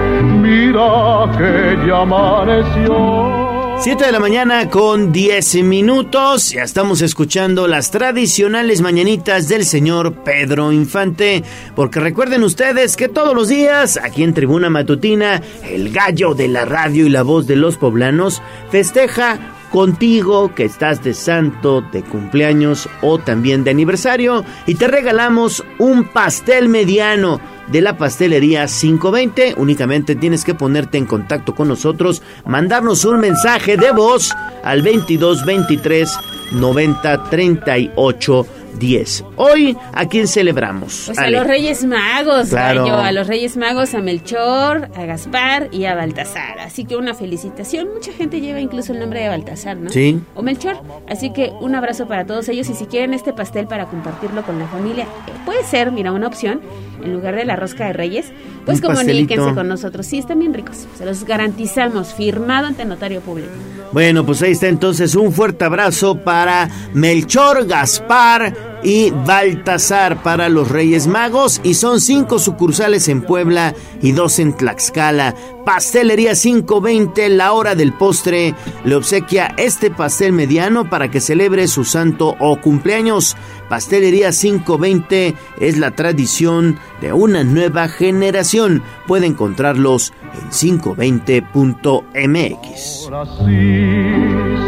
[0.42, 3.47] mira que ya amaneció.
[3.80, 6.50] 7 de la mañana con 10 minutos.
[6.50, 11.44] Ya estamos escuchando las tradicionales mañanitas del señor Pedro Infante.
[11.76, 16.66] Porque recuerden ustedes que todos los días, aquí en Tribuna Matutina, el gallo de la
[16.66, 22.90] radio y la voz de los poblanos festeja contigo que estás de santo, de cumpleaños
[23.02, 24.44] o también de aniversario.
[24.66, 29.56] Y te regalamos un pastel mediano de la pastelería 520.
[29.58, 34.32] Únicamente tienes que ponerte en contacto con nosotros, mandarnos un mensaje de voz
[34.64, 36.10] al 22 23
[36.52, 38.48] 90 38
[38.80, 39.24] 10.
[39.36, 41.04] Hoy, ¿a quién celebramos?
[41.08, 42.84] Pues a los Reyes Magos, Claro.
[42.86, 46.60] Gallo, a los Reyes Magos, a Melchor, a Gaspar y a Baltasar.
[46.60, 47.88] Así que una felicitación.
[47.94, 49.90] Mucha gente lleva incluso el nombre de Baltasar, ¿no?
[49.90, 50.20] Sí.
[50.36, 50.78] O Melchor.
[51.10, 52.70] Así que un abrazo para todos ellos.
[52.70, 56.28] Y si quieren este pastel para compartirlo con la familia, eh, puede ser, mira, una
[56.28, 56.62] opción.
[57.04, 58.26] En lugar de la rosca de Reyes,
[58.66, 59.56] pues Un comuníquense pastelito.
[59.56, 60.06] con nosotros.
[60.08, 60.88] Sí, están bien ricos.
[60.98, 62.14] Se los garantizamos.
[62.14, 63.50] Firmado ante notario público.
[63.92, 68.54] Bueno, pues ahí está entonces un fuerte abrazo para Melchor, Gaspar
[68.84, 74.54] y Baltasar para los Reyes Magos y son cinco sucursales en Puebla y dos en
[74.54, 75.36] Tlaxcala.
[75.66, 78.56] Pastelería 520, la hora del postre,
[78.86, 83.36] le obsequia este pastel mediano para que celebre su santo o cumpleaños.
[83.70, 88.82] Pastelería 520 es la tradición de una nueva generación.
[89.08, 93.04] Puede encontrarlos en 520.mx.
[93.04, 94.16] Ahora sí,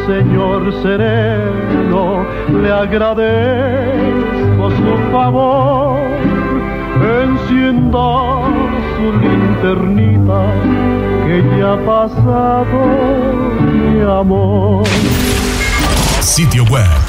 [0.05, 2.25] señor sereno,
[2.61, 5.99] le agradezco su favor.
[6.99, 8.43] Encienda
[8.97, 10.41] su linternita,
[11.25, 12.79] que ya ha pasado
[13.71, 14.83] mi amor.
[16.19, 17.08] Sitio web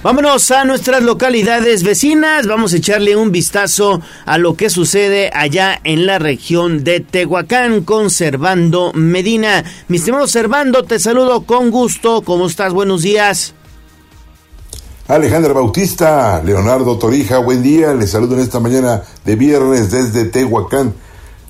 [0.00, 5.80] Vámonos a nuestras localidades vecinas, vamos a echarle un vistazo a lo que sucede allá
[5.82, 9.64] en la región de Tehuacán con Servando Medina.
[9.88, 12.72] Mi estimado Servando, te saludo con gusto, ¿cómo estás?
[12.72, 13.54] Buenos días.
[15.08, 20.94] Alejandra Bautista, Leonardo Torija, buen día, les saludo en esta mañana de viernes desde Tehuacán.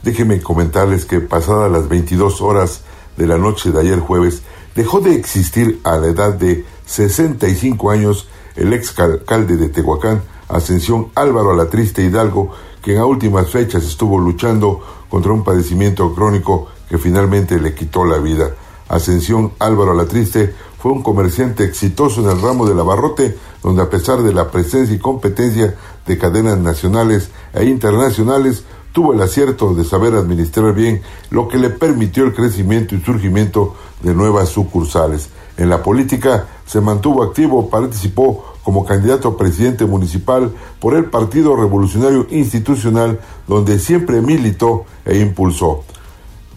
[0.03, 2.81] Déjenme comentarles que pasadas las 22 horas
[3.19, 4.41] de la noche de ayer jueves,
[4.75, 8.27] dejó de existir a la edad de 65 años
[8.59, 12.51] el ex alcalde de Tehuacán, Ascensión Álvaro Alatriste Hidalgo,
[12.83, 18.19] que en últimas fechas estuvo luchando contra un padecimiento crónico que finalmente le quitó la
[18.19, 18.51] vida.
[18.89, 24.23] Ascensión Álvaro Alatriste fue un comerciante exitoso en el ramo del abarrote, donde a pesar
[24.23, 30.15] de la presencia y competencia de cadenas nacionales e internacionales, tuvo el acierto de saber
[30.15, 35.29] administrar bien, lo que le permitió el crecimiento y surgimiento de nuevas sucursales.
[35.57, 41.57] En la política se mantuvo activo, participó como candidato a presidente municipal por el Partido
[41.57, 45.85] Revolucionario Institucional, donde siempre militó e impulsó.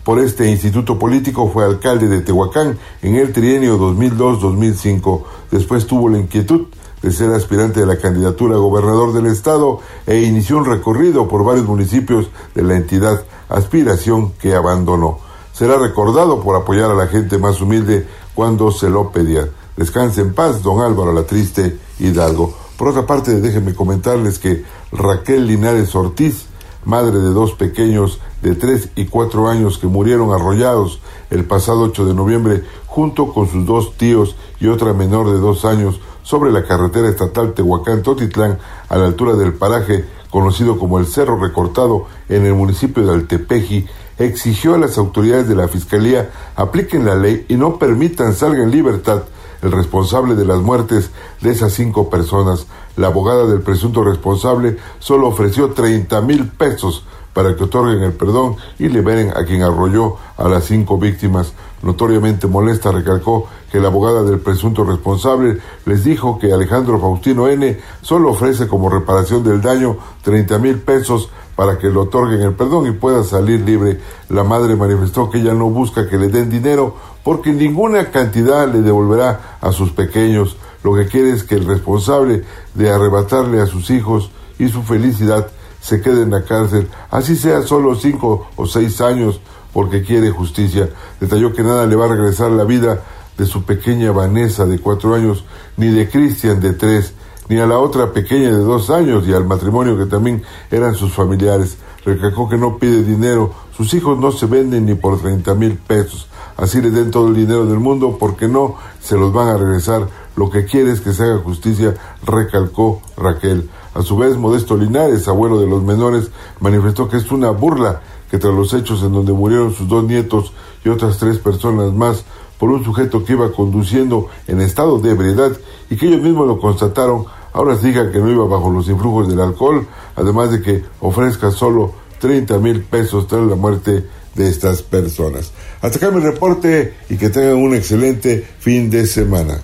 [0.04, 5.24] Por este instituto político fue alcalde de Tehuacán en el trienio 2002-2005.
[5.52, 6.68] Después tuvo la inquietud
[7.02, 11.46] de ser aspirante a la candidatura a gobernador del estado e inició un recorrido por
[11.46, 15.20] varios municipios de la entidad, aspiración que abandonó.
[15.54, 18.06] Será recordado por apoyar a la gente más humilde
[18.36, 19.50] cuando se lo pedían.
[19.78, 22.54] Descanse en paz, don Álvaro La Triste Hidalgo.
[22.78, 26.48] Por otra parte, déjenme comentarles que Raquel Linares Ortiz,
[26.84, 31.00] madre de dos pequeños de tres y cuatro años que murieron arrollados
[31.30, 35.64] el pasado 8 de noviembre, junto con sus dos tíos y otra menor de dos
[35.64, 38.58] años, sobre la carretera estatal Tehuacán-Totitlán,
[38.90, 43.86] a la altura del paraje conocido como el Cerro Recortado en el municipio de Altepeji,
[44.18, 48.72] exigió a las autoridades de la Fiscalía apliquen la ley y no permitan salga en
[48.72, 49.24] libertad
[49.62, 52.68] el responsable de las muertes de esas cinco personas.
[52.96, 58.56] La abogada del presunto responsable solo ofreció 30 mil pesos para que otorguen el perdón
[58.78, 61.54] y liberen a quien arrolló a las cinco víctimas.
[61.82, 67.80] Notoriamente molesta, recalcó que la abogada del presunto responsable les dijo que Alejandro Faustino N.
[68.02, 72.88] solo ofrece como reparación del daño 30 mil pesos para que le otorguen el perdón
[72.88, 74.00] y pueda salir libre.
[74.30, 78.82] La madre manifestó que ella no busca que le den dinero porque ninguna cantidad le
[78.82, 80.58] devolverá a sus pequeños.
[80.84, 82.44] Lo que quiere es que el responsable
[82.74, 85.48] de arrebatarle a sus hijos y su felicidad
[85.82, 89.42] se quede en la cárcel, así sea solo cinco o seis años,
[89.74, 90.90] porque quiere justicia.
[91.20, 93.02] Detalló que nada le va a regresar la vida
[93.38, 95.44] de su pequeña Vanessa de cuatro años,
[95.78, 97.14] ni de Cristian de tres,
[97.50, 101.14] ni a la otra pequeña de dos años y al matrimonio que también eran sus
[101.14, 101.78] familiares.
[102.06, 106.28] Recalcó que no pide dinero, sus hijos no se venden ni por treinta mil pesos.
[106.58, 110.08] Así le den todo el dinero del mundo porque no se los van a regresar.
[110.36, 111.96] Lo que quiere es que se haga justicia,
[112.26, 113.70] recalcó Raquel.
[113.94, 118.38] A su vez, Modesto Linares, abuelo de los menores, manifestó que es una burla que
[118.38, 120.54] tras los hechos en donde murieron sus dos nietos
[120.86, 122.24] y otras tres personas más
[122.58, 125.52] por un sujeto que iba conduciendo en estado de ebriedad
[125.90, 129.42] y que ellos mismos lo constataron, ahora digan que no iba bajo los influjos del
[129.42, 135.52] alcohol, además de que ofrezca solo 30 mil pesos tras la muerte de estas personas.
[135.82, 139.62] Hasta acá mi reporte y que tengan un excelente fin de semana.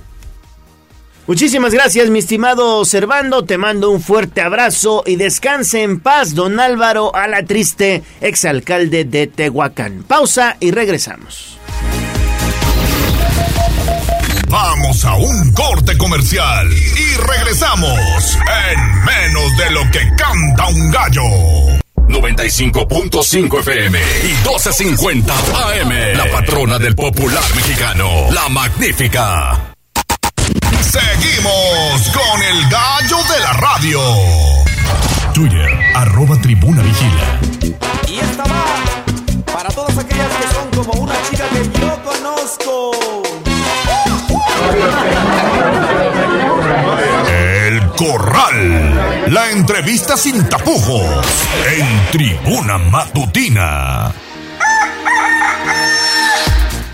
[1.28, 3.44] Muchísimas gracias, mi estimado Servando.
[3.44, 10.06] Te mando un fuerte abrazo y descanse en paz, don Álvaro Alatriste, exalcalde de Tehuacán.
[10.08, 11.58] Pausa y regresamos.
[14.50, 18.38] Vamos a un corte comercial y regresamos
[18.72, 21.87] en menos de lo que canta un gallo.
[22.08, 25.32] 95.5 FM y 12.50
[25.82, 26.18] AM.
[26.18, 29.74] La patrona del popular mexicano, la magnífica.
[30.82, 34.02] Seguimos con el gallo de la radio.
[35.34, 37.40] Twitter, arroba tribuna vigila.
[38.08, 38.66] Y esta va
[39.54, 43.27] para todas aquellas que son como una chica que yo conozco.
[47.98, 49.34] Corral.
[49.34, 51.26] La entrevista sin tapujos.
[51.76, 54.14] En tribuna matutina.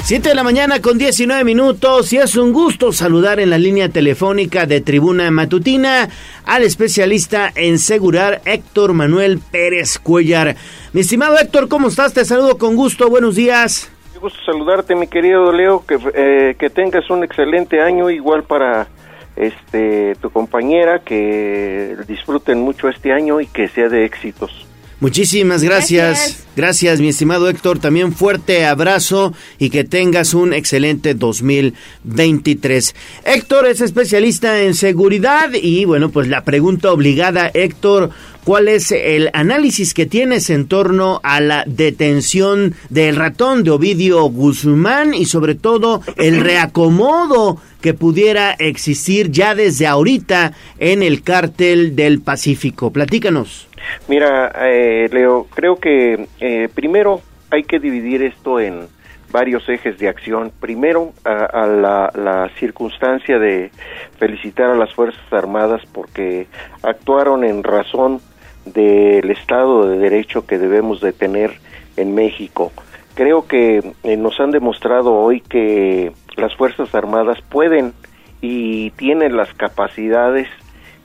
[0.04, 3.90] 7 de la mañana con 19 minutos y es un gusto saludar en la línea
[3.90, 6.08] telefónica de Tribuna Matutina
[6.46, 10.56] al especialista en segurar Héctor Manuel Pérez Cuellar.
[10.94, 12.14] Mi estimado Héctor, ¿cómo estás?
[12.14, 13.92] Te saludo con gusto, buenos días.
[14.14, 18.88] Me gusto saludarte, mi querido Leo, que, eh, que tengas un excelente año, igual para
[19.36, 24.68] este tu compañera, que disfruten mucho este año y que sea de éxitos.
[25.04, 26.18] Muchísimas gracias.
[26.18, 26.48] gracias.
[26.56, 27.78] Gracias, mi estimado Héctor.
[27.80, 32.96] También fuerte abrazo y que tengas un excelente 2023.
[33.26, 38.12] Héctor es especialista en seguridad y bueno, pues la pregunta obligada, Héctor,
[38.46, 44.24] ¿cuál es el análisis que tienes en torno a la detención del ratón de Ovidio
[44.24, 51.94] Guzmán y sobre todo el reacomodo que pudiera existir ya desde ahorita en el cártel
[51.98, 52.94] del Pacífico?
[52.94, 53.68] Platícanos.
[54.08, 58.88] Mira, eh, Leo, creo que eh, primero hay que dividir esto en
[59.32, 60.52] varios ejes de acción.
[60.60, 63.72] Primero, a, la, la, circunstancia de
[64.18, 66.48] felicitar a las Fuerzas Armadas porque
[66.84, 68.22] actuaron en razón
[68.66, 71.60] del Estado de Derecho que debemos de tener
[71.98, 72.72] en México.
[73.16, 77.94] Creo que eh, nos han demostrado hoy que las Fuerzas Armadas pueden
[78.42, 80.48] y tienen las capacidades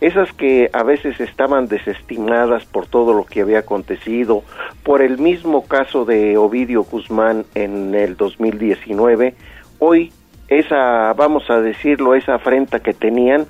[0.00, 4.44] esas que a veces estaban desestimadas por todo lo que había acontecido,
[4.84, 9.34] por el mismo caso de Ovidio Guzmán en el 2019,
[9.80, 10.12] hoy
[10.48, 13.46] esa, vamos a decirlo, esa afrenta que tenían,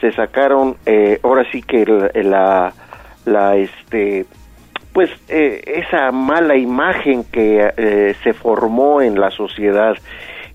[0.00, 2.72] se sacaron, eh, ahora sí que la,
[3.24, 4.26] la, este,
[4.92, 9.96] pues eh, esa mala imagen que eh, se formó en la sociedad.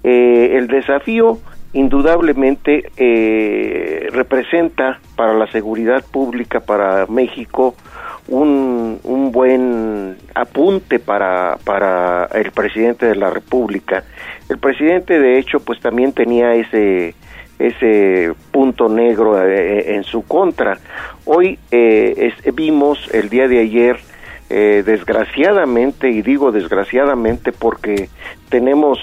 [0.03, 1.39] el desafío
[1.77, 7.75] indudablemente eh, representa para la seguridad pública para México
[8.27, 14.03] un, un buen apunte para, para el presidente de la República.
[14.49, 17.13] El presidente, de hecho, pues también tenía ese,
[17.59, 20.79] ese punto negro eh, en su contra.
[21.25, 23.97] Hoy eh, vimos el día de ayer,
[24.49, 28.07] desgraciadamente, y digo desgraciadamente porque
[28.47, 28.97] tenemos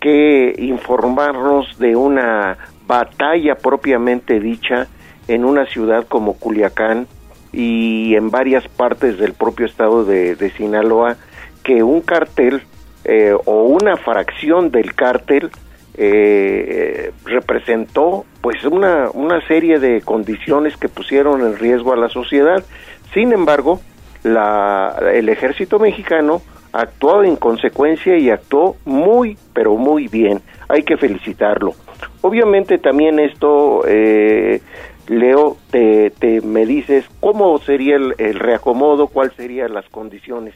[0.00, 4.88] que informarnos de una batalla propiamente dicha
[5.28, 7.06] en una ciudad como Culiacán
[7.52, 11.16] y en varias partes del propio estado de, Sinaloa
[11.62, 12.62] que un cartel
[13.04, 15.50] eh, o una fracción del cartel
[15.94, 22.64] eh, representó pues una, una serie de condiciones que pusieron en riesgo a la sociedad.
[23.12, 23.80] Sin embargo,
[24.22, 26.42] la, el ejército mexicano
[26.72, 30.40] actuó en consecuencia y actuó muy, pero muy bien.
[30.68, 31.74] Hay que felicitarlo.
[32.22, 34.60] Obviamente también esto, eh,
[35.08, 40.54] Leo, te, te, me dices cómo sería el, reacomodo, cuáles serían las condiciones.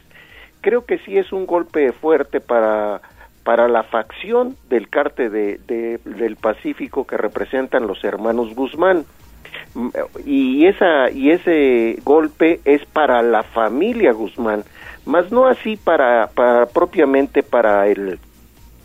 [0.61, 3.01] Creo que sí es un golpe fuerte para,
[3.43, 9.05] para la facción del cártel de, del Pacífico que representan los hermanos Guzmán
[10.25, 14.65] y esa y ese golpe es para la familia Guzmán
[15.07, 18.19] mas no así para, para propiamente para el,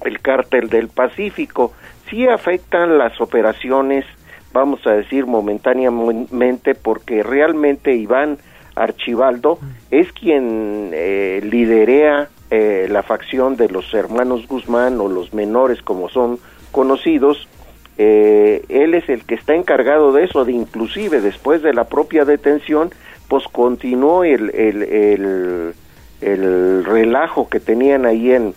[0.03, 1.74] el cártel del Pacífico.
[2.09, 4.05] Sí afectan las operaciones,
[4.51, 8.38] vamos a decir momentáneamente, porque realmente Iván
[8.76, 9.59] Archibaldo
[9.91, 11.41] es quien eh,
[12.51, 16.39] eh, la facción de los hermanos Guzmán o los menores como son
[16.72, 17.47] conocidos.
[17.97, 22.26] Eh, él es el que está encargado de eso, de inclusive después de la propia
[22.26, 22.91] detención,
[23.28, 25.74] pues continuó el, el el
[26.22, 28.53] relajo que tenían ahí en,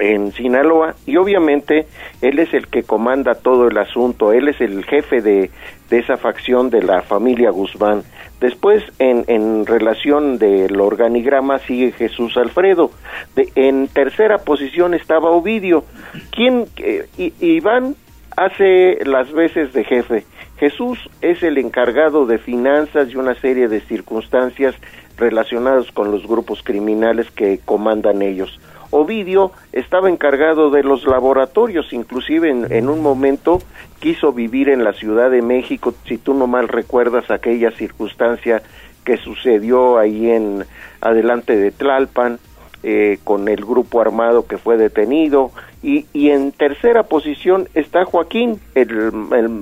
[0.00, 1.86] en Sinaloa y obviamente
[2.20, 5.50] él es el que comanda todo el asunto, él es el jefe de,
[5.90, 8.02] de esa facción de la familia Guzmán.
[8.40, 12.90] Después, en, en relación del organigrama, sigue Jesús Alfredo.
[13.36, 15.84] De, en tercera posición estaba Ovidio,
[16.30, 17.06] quien eh,
[17.40, 17.94] Iván
[18.36, 20.24] hace las veces de jefe.
[20.58, 24.74] Jesús es el encargado de finanzas y una serie de circunstancias
[25.16, 28.58] relacionados con los grupos criminales que comandan ellos.
[28.90, 33.60] Ovidio estaba encargado de los laboratorios, inclusive en, un momento
[33.98, 38.62] quiso vivir en la Ciudad de México, si tú no mal recuerdas aquella circunstancia
[39.04, 40.64] que sucedió ahí en
[41.00, 42.38] adelante de Tlalpan,
[42.84, 45.50] eh, con el grupo armado que fue detenido,
[45.82, 49.10] y, y en tercera posición está Joaquín, el,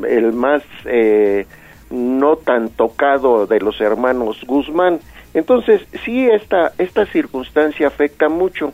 [0.08, 1.46] el, más eh,
[1.92, 5.00] no tan tocado de los hermanos Guzmán,
[5.34, 8.72] entonces, sí, esta, esta circunstancia afecta mucho.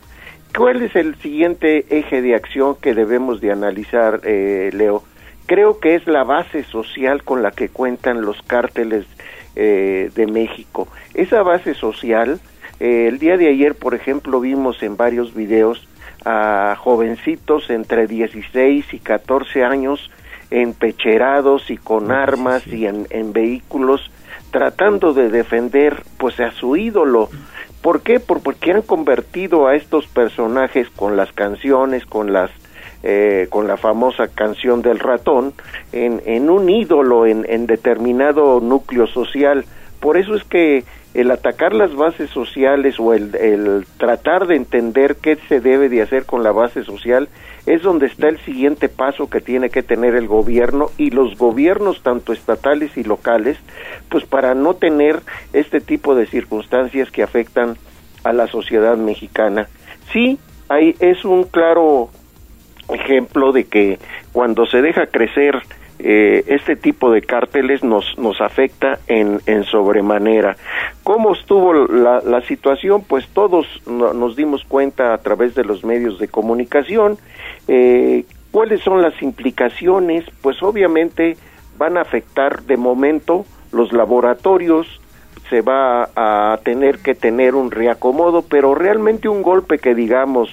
[0.55, 5.03] ¿Cuál es el siguiente eje de acción que debemos de analizar, eh, Leo?
[5.45, 9.05] Creo que es la base social con la que cuentan los cárteles
[9.55, 10.87] eh, de México.
[11.13, 12.39] Esa base social,
[12.79, 15.87] eh, el día de ayer, por ejemplo, vimos en varios videos
[16.25, 20.11] a jovencitos entre 16 y 14 años
[20.51, 24.11] empecherados y con armas y en, en vehículos
[24.51, 27.29] tratando de defender pues a su ídolo.
[27.81, 28.19] ¿Por qué?
[28.19, 32.51] porque han convertido a estos personajes con las canciones, con las
[33.01, 35.53] eh, con la famosa canción del ratón,
[35.93, 39.63] en, en un ídolo en, en determinado núcleo social.
[40.01, 45.37] Por eso es que el atacar las bases sociales o el, tratar de entender qué
[45.47, 47.29] se debe de hacer con la base social
[47.65, 52.01] es donde está el siguiente paso que tiene que tener el gobierno y los gobiernos
[52.03, 53.57] tanto estatales y locales
[54.09, 55.21] pues para no tener
[55.53, 57.75] este tipo de circunstancias que afectan
[58.23, 59.67] a la sociedad mexicana.
[60.11, 62.09] Sí, hay, es un claro
[62.89, 63.99] ejemplo de que
[64.31, 65.61] cuando se deja crecer
[65.99, 70.55] eh, este tipo de cárteles nos, nos afecta en, en sobremanera.
[71.03, 73.03] ¿Cómo estuvo la, la situación?
[73.03, 77.17] Pues todos nos dimos cuenta a través de los medios de comunicación.
[77.67, 80.25] Eh, ¿Cuáles son las implicaciones?
[80.41, 81.37] Pues obviamente
[81.77, 85.01] van a afectar de momento los laboratorios,
[85.49, 90.49] se va a tener que tener un reacomodo, pero realmente un golpe que digamos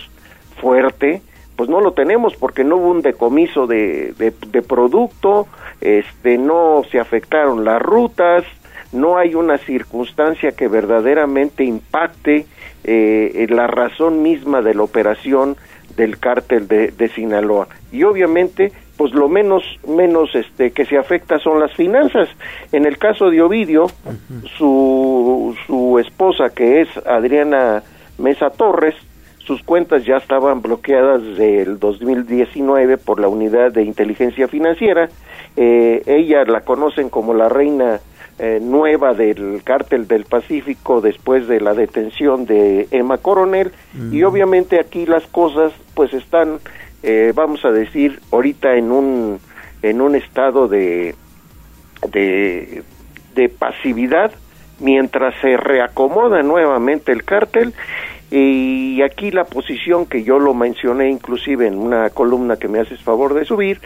[0.60, 1.22] fuerte,
[1.56, 5.48] pues no lo tenemos porque no hubo un decomiso de, de, producto,
[5.80, 8.44] este, no se afectaron las rutas,
[8.92, 12.46] no hay una circunstancia que verdaderamente impacte
[12.84, 15.56] eh, la razón misma de la operación
[15.96, 17.68] del cártel de, de, Sinaloa.
[17.90, 22.28] Y obviamente, pues lo menos, menos este, que se afecta son las finanzas.
[22.70, 23.86] En el caso de Ovidio,
[24.58, 27.82] su, su esposa, que es Adriana
[28.18, 28.94] Mesa Torres,
[29.46, 35.08] sus cuentas ya estaban bloqueadas desde el 2019 por la unidad de inteligencia financiera.
[35.56, 38.00] Eh, ella la conocen como la reina
[38.38, 43.70] eh, nueva del cártel del Pacífico después de la detención de Emma Coronel.
[44.10, 46.58] Y obviamente aquí las cosas pues están
[47.02, 49.38] eh, vamos a decir ahorita en un
[49.82, 51.14] en un estado de
[52.10, 52.82] de,
[53.34, 54.32] de pasividad
[54.80, 57.74] mientras se reacomoda nuevamente el cártel
[58.30, 63.00] y aquí la posición que yo lo mencioné inclusive en una columna que me haces
[63.00, 63.80] favor de subir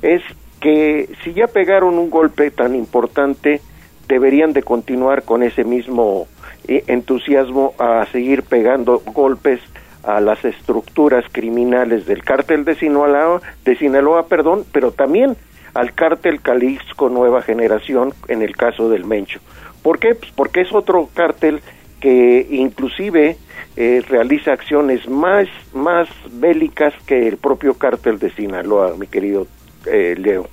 [0.00, 0.22] es
[0.60, 3.60] que si ya pegaron un golpe tan importante
[4.08, 6.26] deberían de continuar con ese mismo
[6.68, 9.60] eh, entusiasmo a seguir pegando golpes
[10.04, 15.36] a las estructuras criminales del cártel de Sinaloa, de Sinaloa, perdón, pero también
[15.74, 19.40] al cártel Calixco Nueva Generación en el caso del Mencho.
[19.82, 20.14] ¿Por qué?
[20.14, 21.60] Pues porque es otro cártel
[22.02, 23.36] que inclusive
[23.76, 29.46] eh, realiza acciones más, más bélicas que el propio cártel de Sinaloa, mi querido
[29.86, 30.48] eh, Leo.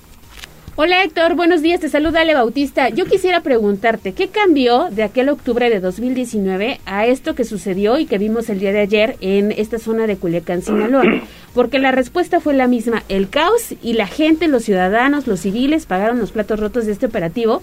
[0.76, 2.88] Hola Héctor, buenos días, te saluda Ale Bautista.
[2.88, 8.06] Yo quisiera preguntarte, ¿qué cambió de aquel octubre de 2019 a esto que sucedió y
[8.06, 11.04] que vimos el día de ayer en esta zona de Culiacán, Sinaloa?
[11.54, 15.84] Porque la respuesta fue la misma, el caos y la gente, los ciudadanos, los civiles
[15.84, 17.60] pagaron los platos rotos de este operativo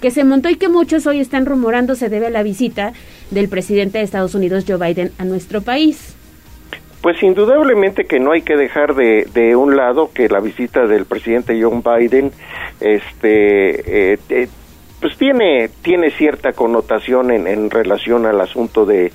[0.00, 2.92] que se montó y que muchos hoy están rumorando se debe a la visita
[3.30, 6.14] del presidente de Estados Unidos, Joe Biden, a nuestro país.
[7.02, 11.04] Pues indudablemente que no hay que dejar de, de un lado que la visita del
[11.04, 12.32] presidente Joe Biden,
[12.80, 14.48] este, eh, eh,
[15.00, 19.12] pues tiene tiene cierta connotación en, en relación al asunto de,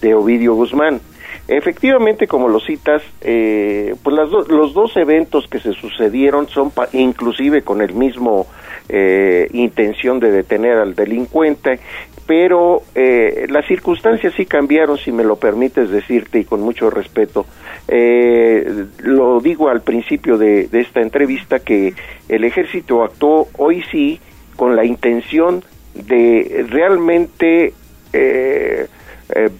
[0.00, 1.00] de Ovidio Guzmán.
[1.48, 7.62] Efectivamente, como lo citas, eh, pues las los dos eventos que se sucedieron son inclusive
[7.62, 8.46] con el mismo
[8.88, 11.80] eh, intención de detener al delincuente,
[12.26, 17.46] pero eh, las circunstancias sí cambiaron, si me lo permites decirte y con mucho respeto.
[17.88, 21.94] Eh, lo digo al principio de, esta entrevista que
[22.28, 24.20] el ejército actuó hoy sí
[24.56, 25.64] con la intención
[25.94, 27.74] de realmente
[28.12, 28.86] eh,
[29.34, 29.50] eh,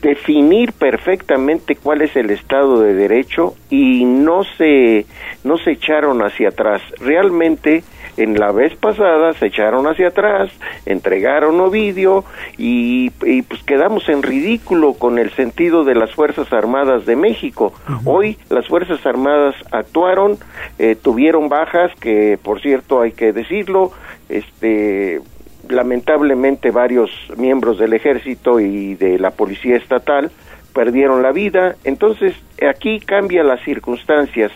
[0.00, 5.06] definir perfectamente cuál es el estado de derecho y no se
[5.44, 7.82] no se echaron hacia atrás realmente
[8.16, 10.50] en la vez pasada se echaron hacia atrás
[10.84, 12.24] entregaron Ovidio
[12.58, 17.72] y, y pues quedamos en ridículo con el sentido de las fuerzas armadas de México.
[18.04, 20.38] Hoy las fuerzas armadas actuaron
[20.78, 23.92] eh, tuvieron bajas que por cierto hay que decirlo
[24.28, 25.20] este
[25.68, 30.30] lamentablemente varios miembros del ejército y de la policía estatal
[30.76, 32.34] perdieron la vida, entonces
[32.68, 34.52] aquí cambian las circunstancias.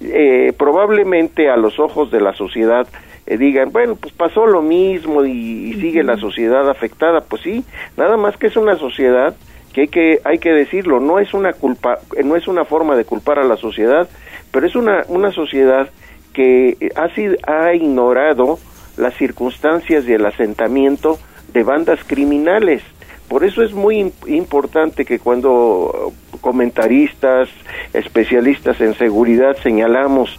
[0.00, 2.86] Eh, probablemente a los ojos de la sociedad
[3.26, 5.30] eh, digan, bueno, pues pasó lo mismo y,
[5.70, 7.64] y, sigue la sociedad afectada, pues sí,
[7.96, 9.34] nada más que es una sociedad
[9.72, 13.04] que hay que hay que decirlo, no es una culpa, no es una forma de
[13.04, 14.08] culpar a la sociedad,
[14.52, 15.90] pero es una una sociedad
[16.32, 18.58] que ha sido, ha ignorado
[18.96, 21.18] las circunstancias y el asentamiento
[21.52, 22.82] de bandas criminales.
[23.28, 27.48] Por eso es muy importante que cuando comentaristas,
[27.92, 30.38] especialistas en seguridad señalamos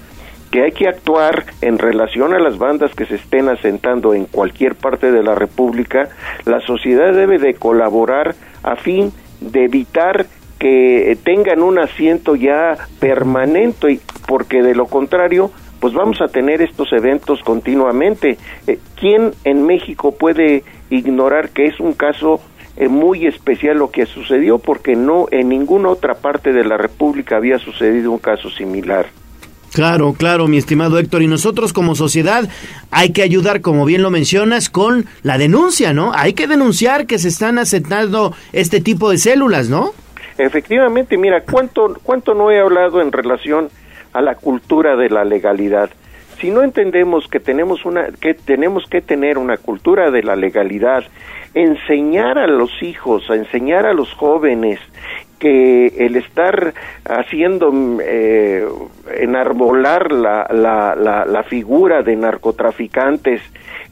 [0.51, 4.73] que hay que actuar en relación a las bandas que se estén asentando en cualquier
[4.75, 6.09] parte de la República,
[6.45, 10.25] la sociedad debe de colaborar a fin de evitar
[10.57, 16.91] que tengan un asiento ya permanente, porque de lo contrario pues vamos a tener estos
[16.91, 18.37] eventos continuamente.
[18.67, 22.41] Eh, ¿Quién en México puede ignorar que es un caso
[22.87, 27.59] muy especial lo que sucedió porque no en ninguna otra parte de la República había
[27.59, 29.07] sucedido un caso similar.
[29.73, 31.21] Claro, claro, mi estimado Héctor.
[31.21, 32.49] Y nosotros como sociedad
[32.91, 36.11] hay que ayudar, como bien lo mencionas, con la denuncia, ¿no?
[36.15, 39.91] Hay que denunciar que se están aceptando este tipo de células, ¿no?
[40.37, 43.69] Efectivamente, mira, ¿cuánto, cuánto no he hablado en relación
[44.13, 45.89] a la cultura de la legalidad?
[46.39, 51.03] Si no entendemos que tenemos una que tenemos que tener una cultura de la legalidad,
[51.53, 54.79] enseñar a los hijos, a enseñar a los jóvenes
[55.39, 56.73] que el estar
[57.05, 57.71] haciendo
[58.03, 58.67] eh,
[59.17, 63.41] enarbolar la, la, la, la, figura de narcotraficantes,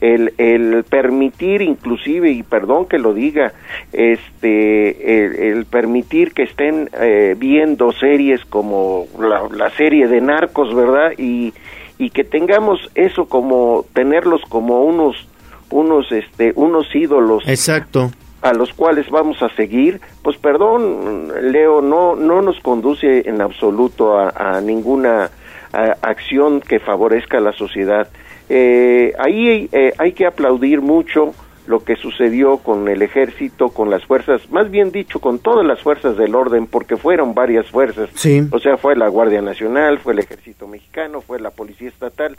[0.01, 3.53] el, el, permitir inclusive, y perdón que lo diga,
[3.93, 11.13] este, el, permitir que estén eh, viendo series como la, serie de narcos, ¿verdad?
[11.17, 11.53] Y,
[11.97, 15.27] y que tengamos eso como, tenerlos como unos,
[15.69, 17.43] unos, este, unos ídolos.
[17.47, 18.11] Exacto
[18.41, 24.17] a los cuales vamos a seguir, pues perdón, Leo, no, no nos conduce en absoluto
[24.17, 25.31] a, ninguna
[25.73, 28.07] acción que favorezca a la sociedad.
[28.49, 31.33] Eh, ahí eh, hay que aplaudir mucho
[31.67, 35.81] lo que sucedió con el ejército, con las fuerzas, más bien dicho, con todas las
[35.81, 38.09] fuerzas del orden, porque fueron varias fuerzas.
[38.51, 42.37] O sea, fue la Guardia Nacional, fue el ejército mexicano, fue la Policía Estatal.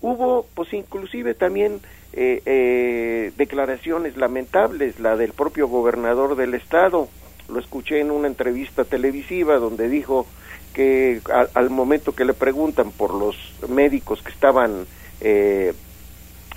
[0.00, 1.80] Hubo, pues inclusive también
[2.20, 7.08] eh, eh, declaraciones lamentables, la del propio gobernador del estado.
[7.48, 10.26] Lo escuché en una entrevista televisiva donde dijo
[10.74, 11.20] que
[11.54, 13.36] al momento que le preguntan por los
[13.68, 14.84] médicos que estaban
[15.20, 15.74] eh,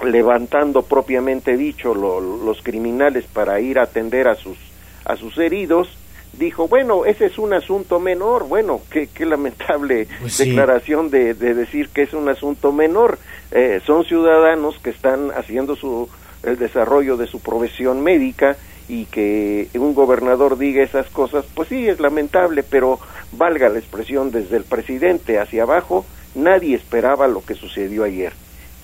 [0.03, 4.57] levantando propiamente dicho los criminales para ir a atender a sus
[5.05, 5.95] a sus heridos,
[6.34, 8.48] dijo, bueno, ese es un asunto menor.
[8.48, 13.20] Bueno, qué, qué lamentable Pues declaración de, de, decir que es un asunto menor.
[13.52, 16.10] Eh, son ciudadanos que están haciendo su,
[16.44, 21.88] el desarrollo de su profesión médica y que un gobernador diga esas cosas, pues sí,
[21.88, 22.99] es lamentable, pero
[23.32, 26.06] valga la expresión desde el presidente hacia abajo,
[26.36, 28.34] nadie esperaba lo que sucedió ayer.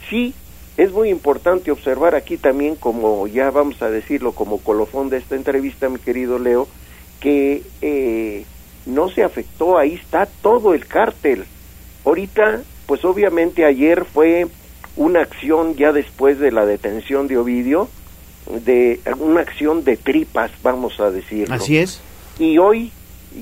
[0.10, 0.34] Sí,
[0.78, 5.36] es muy importante observar aquí también, como ya vamos a decirlo como colofón de esta
[5.36, 6.68] entrevista, mi querido Leo,
[7.28, 8.46] que eh,
[8.86, 11.44] no se afectó, ahí está todo el cártel.
[12.06, 14.48] Ahorita, pues obviamente ayer fue
[14.96, 17.90] una acción ya después de la detención de Ovidio,
[18.64, 21.54] de una acción de tripas, vamos a decirlo.
[21.54, 22.00] Así es.
[22.40, 22.94] Y hoy,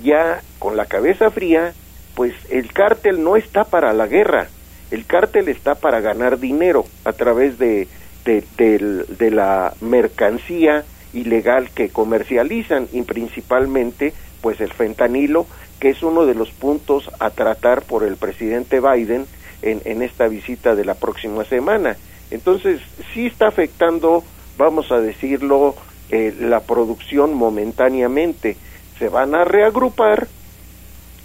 [0.04, 1.76] ya con la cabeza fría,
[2.16, 4.48] pues el cártel no está para la guerra,
[4.90, 7.88] el cártel está para ganar dinero a través de,
[8.26, 10.86] de, de, de la mercancía
[11.16, 15.48] ilegal que comercializan y principalmente pues el fentanilo
[15.80, 19.26] que es uno de los puntos a tratar por el presidente Biden
[19.62, 21.98] en, en esta visita de la próxima semana.
[22.32, 22.82] Entonces
[23.14, 24.24] sí está afectando,
[24.58, 25.76] vamos a decirlo,
[26.10, 28.58] eh, la producción momentáneamente.
[29.00, 30.28] Se van a reagrupar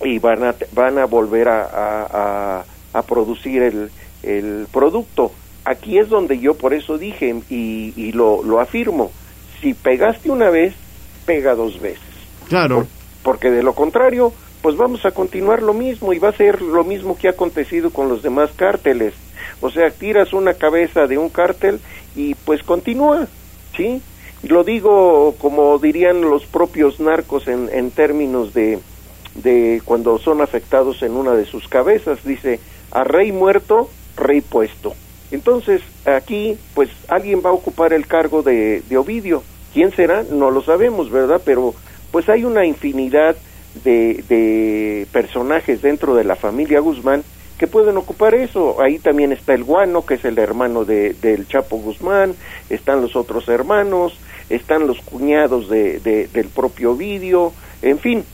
[0.03, 1.69] y van a, van a volver a,
[2.11, 3.91] a, a producir el,
[4.23, 5.33] el producto.
[5.65, 9.13] Aquí es donde yo por eso dije y, y lo, lo afirmo,
[9.61, 10.75] si pegaste una vez,
[11.27, 12.01] pega dos veces.
[12.49, 12.77] Claro.
[12.77, 12.87] Por,
[13.23, 14.33] porque de lo contrario,
[14.63, 17.91] pues vamos a continuar lo mismo y va a ser lo mismo que ha acontecido
[17.91, 19.15] con los demás cárteles.
[19.61, 21.81] O sea, tiras una cabeza de un cártel
[22.17, 23.27] y pues continúa,
[23.77, 24.03] ¿sí?
[24.43, 28.79] Lo digo como dirían los propios narcos en, en términos de,
[29.35, 32.59] de cuando son afectados en una de sus cabezas, dice,
[32.91, 34.95] a rey muerto, rey puesto.
[35.31, 39.43] Entonces, aquí, pues alguien va a ocupar el cargo de, de Ovidio.
[39.73, 40.25] ¿Quién será?
[40.25, 41.41] No lo sabemos, ¿verdad?
[41.45, 41.75] Pero
[42.11, 43.37] pues hay una infinidad
[43.85, 47.23] de, de, personajes dentro de la familia Guzmán
[47.57, 48.81] que pueden ocupar eso.
[48.81, 52.35] Ahí también está el Guano, que es el hermano de, del Chapo Guzmán,
[52.69, 57.53] están los otros hermanos, están los cuñados de, de del propio Ovidio,
[57.83, 58.25] en fin,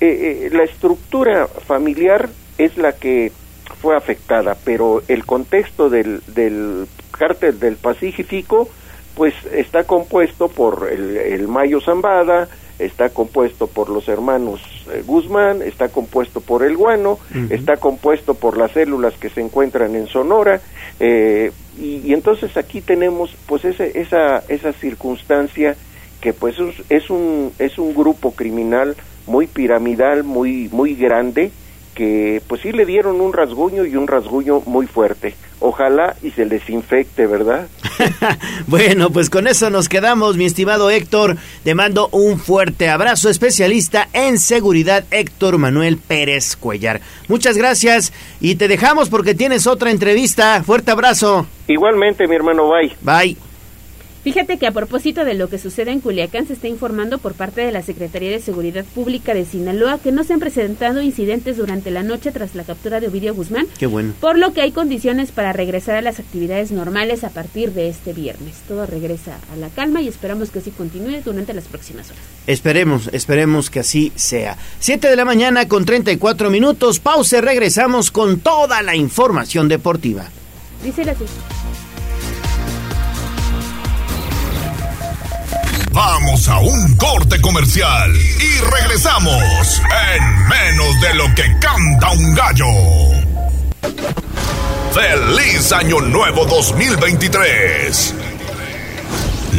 [0.00, 3.32] eh, eh, la estructura familiar es la que
[3.80, 8.68] fue afectada, pero el contexto del, del cártel del Pacífico,
[9.14, 12.48] pues está compuesto por el, el Mayo Zambada,
[12.78, 14.60] está compuesto por los hermanos
[14.92, 17.52] eh, Guzmán, está compuesto por el guano, uh -huh.
[17.52, 20.60] está compuesto por las células que se encuentran en Sonora,
[20.98, 25.76] eh, y, y, entonces aquí tenemos pues ese, esa, esa circunstancia
[26.20, 31.52] que pues es, es, un, es un grupo criminal muy piramidal, muy, muy grande,
[32.00, 35.34] que pues sí le dieron un rasguño y un rasguño muy fuerte.
[35.58, 37.68] Ojalá y se les infecte, ¿verdad?
[38.66, 41.36] bueno, pues con eso nos quedamos, mi estimado Héctor.
[41.62, 47.02] Te mando un fuerte abrazo, especialista en seguridad, Héctor Manuel Pérez Cuellar.
[47.28, 50.62] Muchas gracias y te dejamos porque tienes otra entrevista.
[50.62, 51.48] Fuerte abrazo.
[51.68, 52.96] Igualmente, mi hermano, bye.
[53.02, 53.49] Bye.
[54.22, 57.62] Fíjate que a propósito de lo que sucede en Culiacán se está informando por parte
[57.62, 61.90] de la Secretaría de Seguridad Pública de Sinaloa que no se han presentado incidentes durante
[61.90, 63.66] la noche tras la captura de Ovidio Guzmán.
[63.78, 64.12] Qué bueno.
[64.20, 68.12] Por lo que hay condiciones para regresar a las actividades normales a partir de este
[68.12, 68.56] viernes.
[68.68, 72.22] Todo regresa a la calma y esperamos que así continúe durante las próximas horas.
[72.46, 74.58] Esperemos, esperemos que así sea.
[74.80, 76.98] 7 de la mañana con 34 minutos.
[76.98, 80.28] Pausa, regresamos con toda la información deportiva.
[80.84, 81.14] Dice la
[85.92, 89.82] Vamos a un corte comercial y regresamos
[90.14, 92.66] en menos de lo que canta un gallo.
[94.92, 98.14] ¡Feliz Año Nuevo 2023!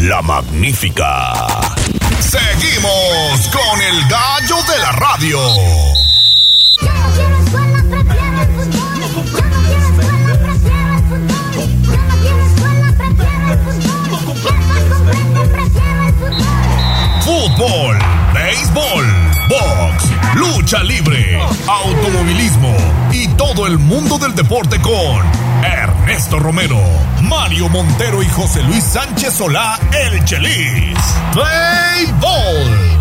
[0.04, 1.34] La Magnífica.
[2.20, 6.11] Seguimos con el gallo de la radio.
[17.62, 19.06] Béisbol,
[19.48, 22.76] box, lucha libre, automovilismo
[23.12, 25.22] y todo el mundo del deporte con
[25.64, 26.80] Ernesto Romero,
[27.22, 30.98] Mario Montero y José Luis Sánchez Solá, el Chelis.
[31.34, 32.92] Play Ball.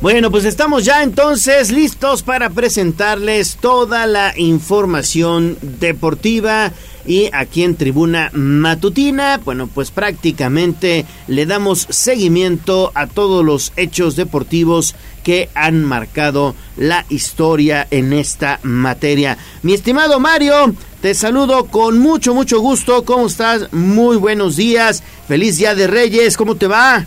[0.00, 6.72] Bueno, pues estamos ya entonces listos para presentarles toda la información deportiva
[7.06, 14.16] y aquí en Tribuna Matutina, bueno, pues prácticamente le damos seguimiento a todos los hechos
[14.16, 19.38] deportivos que han marcado la historia en esta materia.
[19.62, 23.04] Mi estimado Mario, te saludo con mucho, mucho gusto.
[23.04, 23.72] ¿Cómo estás?
[23.72, 25.02] Muy buenos días.
[25.28, 26.36] Feliz Día de Reyes.
[26.36, 27.04] ¿Cómo te va?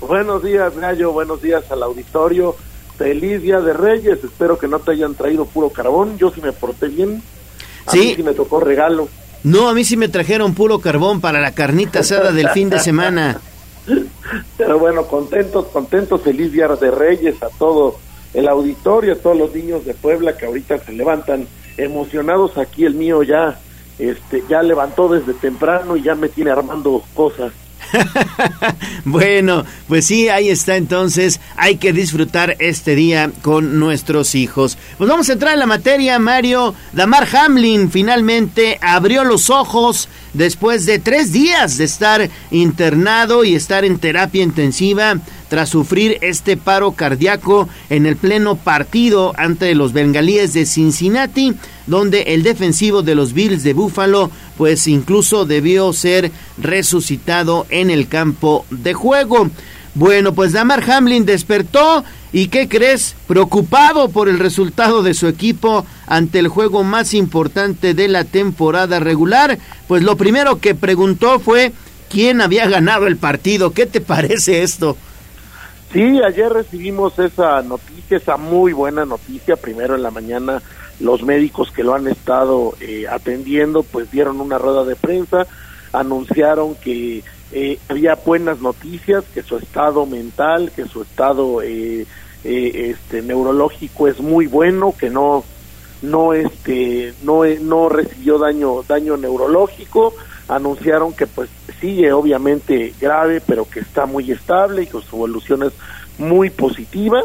[0.00, 1.12] Buenos días, Gallo.
[1.12, 2.56] Buenos días al auditorio.
[2.98, 4.18] Feliz Día de Reyes.
[4.24, 6.18] Espero que no te hayan traído puro carbón.
[6.18, 7.22] Yo sí me porté bien.
[7.86, 7.98] A Sí.
[7.98, 9.08] mí sí me tocó regalo.
[9.42, 12.78] No, a mí sí me trajeron puro carbón para la carnita asada del fin de
[12.78, 13.40] semana.
[14.56, 16.20] Pero bueno, contentos, contentos.
[16.22, 17.98] Feliz Día de Reyes a todo
[18.34, 21.46] el auditorio, a todos los niños de Puebla que ahorita se levantan
[21.76, 22.58] emocionados.
[22.58, 23.58] Aquí el mío ya,
[23.98, 27.52] este, ya levantó desde temprano y ya me tiene armando cosas.
[29.04, 31.40] Bueno, pues sí, ahí está entonces.
[31.56, 34.78] Hay que disfrutar este día con nuestros hijos.
[34.98, 36.74] Pues vamos a entrar en la materia, Mario.
[36.92, 43.84] Damar Hamlin finalmente abrió los ojos después de tres días de estar internado y estar
[43.84, 45.16] en terapia intensiva
[45.50, 51.54] tras sufrir este paro cardíaco en el pleno partido ante los bengalíes de Cincinnati,
[51.86, 58.06] donde el defensivo de los Bills de Buffalo pues incluso debió ser resucitado en el
[58.06, 59.50] campo de juego.
[59.94, 63.16] Bueno, pues Damar Hamlin despertó y ¿qué crees?
[63.26, 69.00] Preocupado por el resultado de su equipo ante el juego más importante de la temporada
[69.00, 69.58] regular,
[69.88, 71.72] pues lo primero que preguntó fue
[72.08, 73.72] quién había ganado el partido.
[73.72, 74.96] ¿Qué te parece esto?
[75.92, 79.56] Sí, ayer recibimos esa noticia, esa muy buena noticia.
[79.56, 80.62] Primero en la mañana
[81.00, 85.46] los médicos que lo han estado eh, atendiendo pues dieron una rueda de prensa,
[85.92, 92.06] anunciaron que eh, había buenas noticias, que su estado mental, que su estado eh,
[92.44, 95.44] eh, este neurológico es muy bueno, que no
[96.02, 100.14] no este no eh, no recibió daño daño neurológico,
[100.50, 101.48] anunciaron que pues
[101.80, 105.72] sigue obviamente grave, pero que está muy estable y que su evolución es
[106.18, 107.22] muy positiva.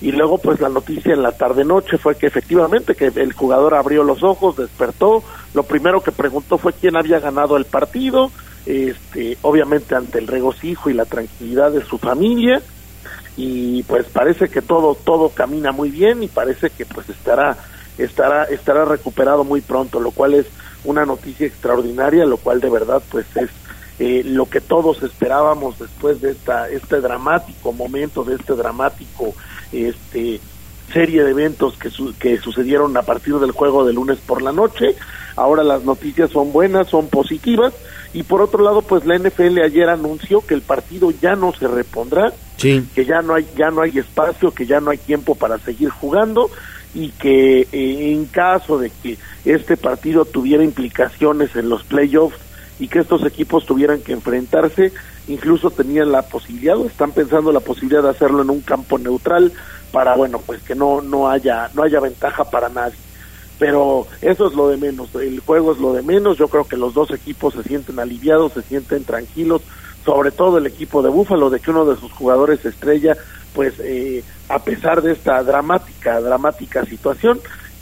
[0.00, 3.74] Y luego pues la noticia en la tarde noche fue que efectivamente que el jugador
[3.74, 5.24] abrió los ojos, despertó,
[5.54, 8.30] lo primero que preguntó fue quién había ganado el partido,
[8.64, 12.60] este obviamente ante el regocijo y la tranquilidad de su familia.
[13.36, 17.56] Y pues parece que todo todo camina muy bien y parece que pues estará
[17.96, 20.46] estará estará recuperado muy pronto, lo cual es
[20.84, 23.50] una noticia extraordinaria, lo cual de verdad pues es
[23.98, 29.34] eh, lo que todos esperábamos después de esta este dramático momento, de este dramático
[29.72, 30.40] este
[30.92, 34.52] serie de eventos que, su- que sucedieron a partir del juego de lunes por la
[34.52, 34.94] noche.
[35.36, 37.74] Ahora las noticias son buenas, son positivas.
[38.14, 41.68] Y por otro lado, pues la NFL ayer anunció que el partido ya no se
[41.68, 42.82] repondrá, Sí.
[42.94, 45.90] que ya no hay ya no hay espacio, que ya no hay tiempo para seguir
[45.90, 46.50] jugando
[46.94, 52.38] y que eh, en caso de que este partido tuviera implicaciones en los playoffs
[52.78, 54.92] y que estos equipos tuvieran que enfrentarse,
[55.26, 59.52] incluso tenían la posibilidad o están pensando la posibilidad de hacerlo en un campo neutral
[59.92, 62.98] para bueno, pues que no no haya no haya ventaja para nadie.
[63.58, 66.76] Pero eso es lo de menos, el juego es lo de menos, yo creo que
[66.76, 69.62] los dos equipos se sienten aliviados, se sienten tranquilos,
[70.04, 73.16] sobre todo el equipo de Búfalo, de que uno de sus jugadores estrella,
[73.58, 77.40] pues eh, a pesar de esta dramática, dramática situación,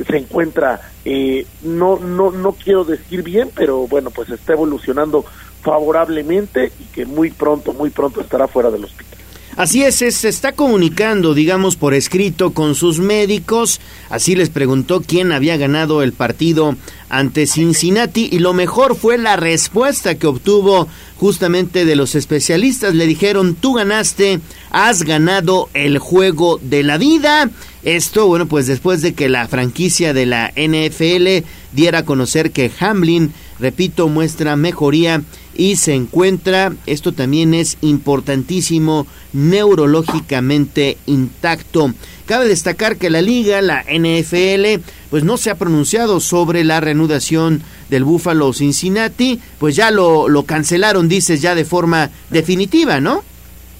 [0.08, 5.26] se encuentra, eh, no, no, no quiero decir bien, pero bueno, pues está evolucionando
[5.60, 9.18] favorablemente y que muy pronto, muy pronto estará fuera del hospital.
[9.56, 13.80] Así es, se está comunicando, digamos, por escrito con sus médicos.
[14.10, 16.76] Así les preguntó quién había ganado el partido
[17.08, 22.94] ante Cincinnati y lo mejor fue la respuesta que obtuvo justamente de los especialistas.
[22.94, 24.40] Le dijeron, tú ganaste,
[24.76, 27.48] has ganado el juego de la vida.
[27.82, 32.70] Esto, bueno, pues después de que la franquicia de la NFL diera a conocer que
[32.78, 35.22] Hamlin, repito, muestra mejoría
[35.54, 41.94] y se encuentra, esto también es importantísimo, neurológicamente intacto.
[42.26, 47.62] Cabe destacar que la liga, la NFL, pues no se ha pronunciado sobre la reanudación
[47.88, 53.24] del Buffalo Cincinnati, pues ya lo, lo cancelaron, dices, ya de forma definitiva, ¿no?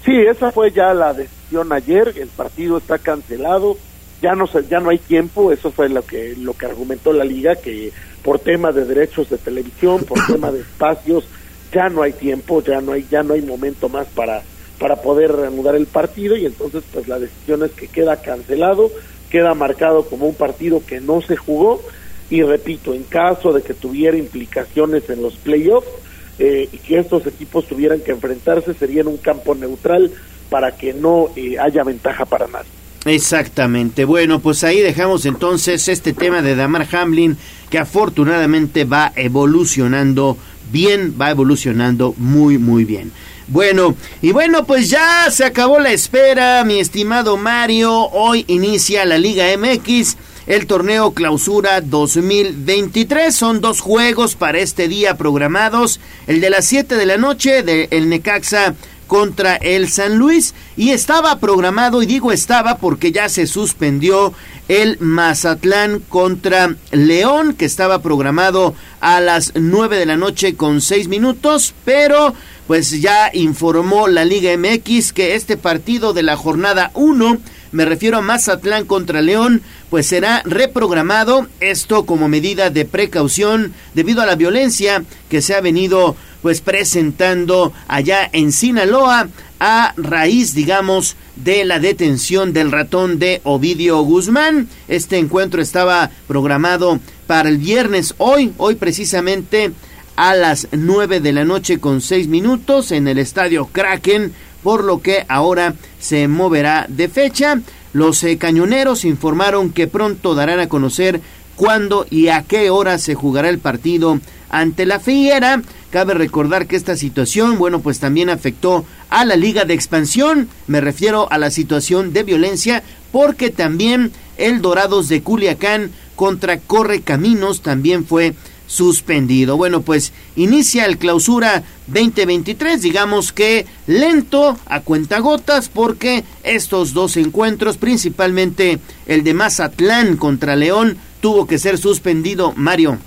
[0.06, 3.76] Sí, esa fue ya la decisión ayer, el partido está cancelado,
[4.22, 7.56] ya no ya no hay tiempo, eso fue lo que lo que argumentó la liga
[7.56, 7.92] que
[8.22, 11.24] por tema de derechos de televisión, por tema de espacios
[11.72, 14.44] ya no hay tiempo, ya no hay, ya no hay momento más para,
[14.78, 18.92] para poder reanudar el partido y entonces pues la decisión es que queda cancelado,
[19.28, 21.82] queda marcado como un partido que no se jugó
[22.30, 26.05] y repito, en caso de que tuviera implicaciones en los playoffs
[26.38, 30.10] eh, y que estos equipos tuvieran que enfrentarse, sería en un campo neutral
[30.50, 32.68] para que no eh, haya ventaja para nadie.
[33.06, 34.04] Exactamente.
[34.04, 37.36] Bueno, pues ahí dejamos entonces este tema de Damar Hamlin
[37.70, 40.36] que afortunadamente va evolucionando
[40.72, 43.12] bien, va evolucionando muy, muy bien.
[43.48, 47.92] Bueno, y bueno, pues ya se acabó la espera, mi estimado Mario.
[47.92, 50.16] Hoy inicia la Liga MX,
[50.46, 53.34] el torneo Clausura 2023.
[53.34, 56.00] Son dos juegos para este día programados.
[56.26, 58.74] El de las 7 de la noche de Necaxa
[59.06, 64.32] contra el San Luis y estaba programado y digo estaba porque ya se suspendió
[64.66, 71.06] el Mazatlán contra León que estaba programado a las 9 de la noche con 6
[71.06, 72.34] minutos pero
[72.66, 77.38] pues ya informó la Liga MX que este partido de la jornada 1
[77.76, 79.60] me refiero a Mazatlán contra León,
[79.90, 85.60] pues será reprogramado, esto como medida de precaución debido a la violencia que se ha
[85.60, 93.40] venido pues presentando allá en Sinaloa a raíz, digamos, de la detención del ratón de
[93.44, 94.68] Ovidio Guzmán.
[94.88, 99.72] Este encuentro estaba programado para el viernes hoy, hoy precisamente
[100.16, 104.32] a las 9 de la noche con 6 minutos en el estadio Kraken,
[104.62, 107.60] por lo que ahora se moverá de fecha.
[107.92, 111.20] Los eh, cañoneros informaron que pronto darán a conocer
[111.56, 115.62] cuándo y a qué hora se jugará el partido ante la Fiera.
[115.90, 120.80] Cabe recordar que esta situación, bueno, pues también afectó a la Liga de Expansión, me
[120.80, 122.82] refiero a la situación de violencia,
[123.12, 128.34] porque también el Dorados de Culiacán contra Corre Caminos también fue
[128.66, 129.56] suspendido.
[129.56, 137.76] Bueno, pues inicia el clausura 2023, digamos que lento a cuentagotas porque estos dos encuentros,
[137.76, 142.98] principalmente el de Mazatlán contra León, tuvo que ser suspendido, Mario.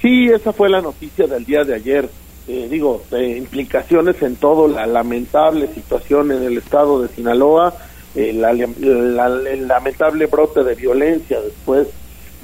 [0.00, 2.08] Sí, esa fue la noticia del día de ayer.
[2.48, 7.74] Eh, digo, implicaciones en todo, la lamentable situación en el estado de Sinaloa,
[8.14, 11.88] eh, el lamentable brote de violencia después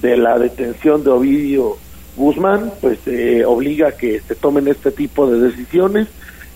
[0.01, 1.77] de la detención de Ovidio
[2.19, 6.09] Guzmán, pues eh, obliga a que se tomen este tipo de decisiones,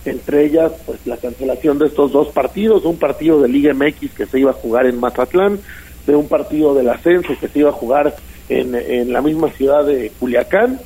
[0.05, 4.25] entre ellas pues la cancelación de estos dos partidos, un partido de Liga MX que
[4.25, 5.59] se iba a jugar en Mazatlán,
[6.05, 8.13] de un partido del ascenso que se iba a jugar
[8.49, 10.79] en, en la misma ciudad de Culiacán,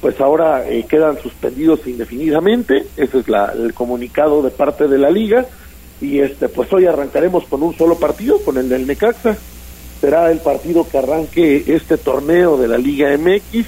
[0.00, 5.10] pues ahora eh, quedan suspendidos indefinidamente, ese es la, el comunicado de parte de la
[5.10, 5.46] liga,
[6.00, 9.36] y este pues hoy arrancaremos con un solo partido, con el del Necaxa,
[10.00, 13.64] será el partido que arranque este torneo de la Liga MX,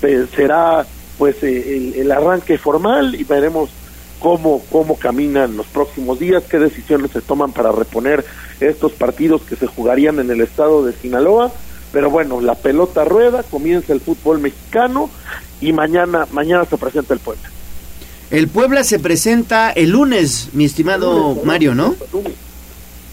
[0.00, 0.86] será
[1.18, 3.70] pues eh, el, el, arranque formal y veremos
[4.20, 8.24] cómo, cómo caminan los próximos días, qué decisiones se toman para reponer
[8.60, 11.52] estos partidos que se jugarían en el estado de Sinaloa
[11.92, 15.10] pero bueno, la pelota rueda, comienza el fútbol mexicano
[15.60, 17.50] y mañana, mañana se presenta el Puebla.
[18.30, 21.96] El Puebla se presenta el lunes, mi estimado Mario, ¿no?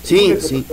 [0.03, 0.65] sí, sí.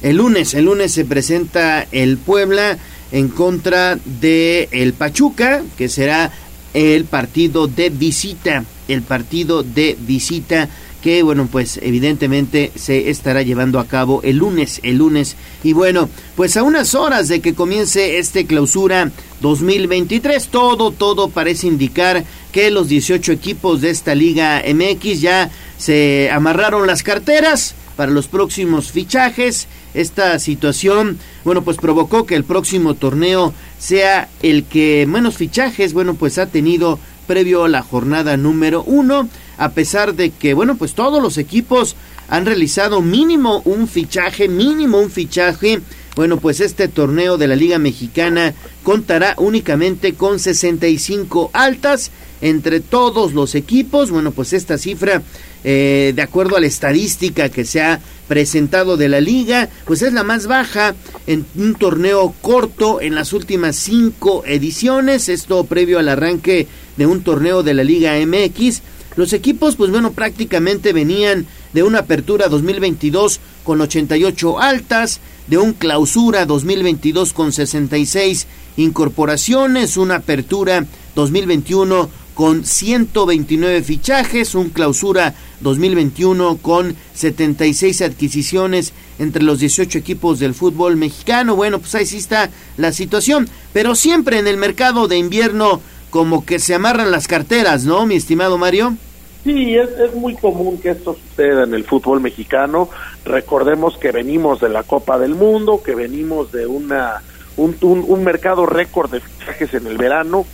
[0.00, 2.78] El lunes, el lunes se presenta el Puebla
[3.12, 6.32] en contra de el Pachuca, que será
[6.74, 10.68] el partido de visita, el partido de visita
[11.02, 15.36] que bueno pues evidentemente se estará llevando a cabo el lunes, el lunes.
[15.62, 19.10] Y bueno pues a unas horas de que comience este clausura
[19.40, 26.30] 2023 todo todo parece indicar que los 18 equipos de esta liga MX ya se
[26.30, 32.94] amarraron las carteras para los próximos fichajes esta situación, bueno, pues provocó que el próximo
[32.94, 38.82] torneo sea el que menos fichajes, bueno, pues ha tenido previo a la jornada número
[38.82, 39.28] uno,
[39.58, 41.96] a pesar de que, bueno, pues todos los equipos
[42.28, 45.80] han realizado mínimo un fichaje, mínimo un fichaje.
[46.14, 48.52] Bueno, pues este torneo de la Liga Mexicana
[48.82, 52.10] contará únicamente con 65 altas
[52.42, 54.10] entre todos los equipos.
[54.10, 55.22] Bueno, pues esta cifra,
[55.64, 60.12] eh, de acuerdo a la estadística que se ha presentado de la liga, pues es
[60.12, 60.94] la más baja
[61.26, 65.30] en un torneo corto en las últimas cinco ediciones.
[65.30, 66.66] Esto previo al arranque
[66.98, 68.82] de un torneo de la Liga MX.
[69.16, 75.72] Los equipos, pues bueno, prácticamente venían de una apertura 2022 con 88 altas, de un
[75.72, 78.46] clausura 2022 con 66
[78.76, 89.60] incorporaciones, una apertura 2021 con 129 fichajes, un clausura 2021 con 76 adquisiciones entre los
[89.60, 91.56] 18 equipos del fútbol mexicano.
[91.56, 96.44] Bueno, pues ahí sí está la situación, pero siempre en el mercado de invierno como
[96.44, 98.96] que se amarran las carteras, ¿no, mi estimado Mario?
[99.44, 102.88] Sí, es, es muy común que esto suceda en el fútbol mexicano.
[103.24, 107.22] Recordemos que venimos de la Copa del Mundo, que venimos de una
[107.56, 110.46] un, un, un mercado récord de fichajes en el verano,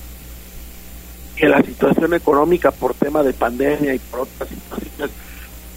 [1.37, 5.11] que la situación económica por tema de pandemia y por otras situaciones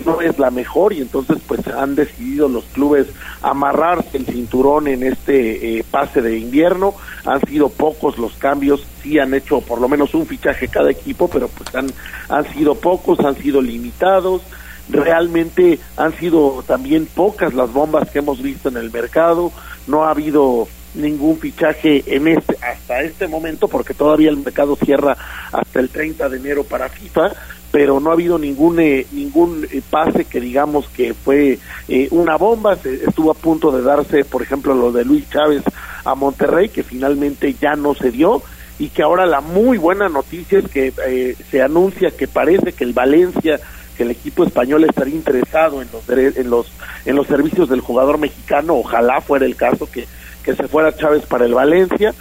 [0.05, 3.07] no es la mejor y entonces pues han decidido los clubes
[3.41, 6.93] amarrarse el cinturón en este eh, pase de invierno.
[7.25, 11.27] Han sido pocos los cambios sí han hecho por lo menos un fichaje cada equipo
[11.27, 11.87] pero pues han
[12.29, 14.41] han sido pocos han sido limitados.
[14.89, 19.51] Realmente han sido también pocas las bombas que hemos visto en el mercado.
[19.87, 25.15] No ha habido ningún fichaje en este hasta este momento porque todavía el mercado cierra
[25.51, 27.31] hasta el 30 de enero para FIFA
[27.71, 31.57] pero no ha habido ningún eh, ningún eh, pase que digamos que fue
[31.87, 32.75] eh, una bomba.
[32.75, 35.63] Se- estuvo a punto de darse por ejemplo lo de Luis Chávez
[36.03, 38.41] a Monterrey que finalmente ya no se dio
[38.79, 42.83] y que ahora la muy buena noticia es que eh, se anuncia que parece que
[42.83, 43.59] el Valencia
[43.95, 46.71] que el equipo español estaría interesado en los en los
[47.05, 50.07] en los servicios del jugador mexicano ojalá fuera el caso que
[50.43, 52.13] que se fuera Chávez para el Valencia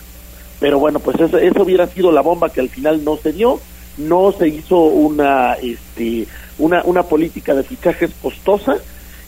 [0.60, 3.58] pero bueno pues eso, eso hubiera sido la bomba que al final no se dio
[4.00, 6.26] no se hizo una este
[6.58, 8.76] una una política de fichajes costosa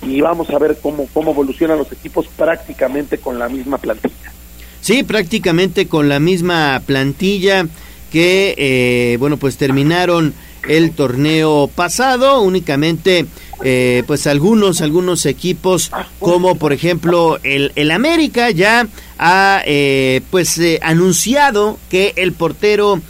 [0.02, 4.32] y vamos a ver cómo cómo evolucionan los equipos prácticamente con la misma plantilla.
[4.80, 7.66] Sí, prácticamente con la misma plantilla
[8.10, 10.34] que, eh, bueno, pues terminaron
[10.68, 13.26] el torneo pasado, únicamente,
[13.64, 18.86] eh, pues algunos, algunos equipos, como por ejemplo el, el América, ya
[19.18, 23.00] ha, eh, pues, eh, anunciado que el portero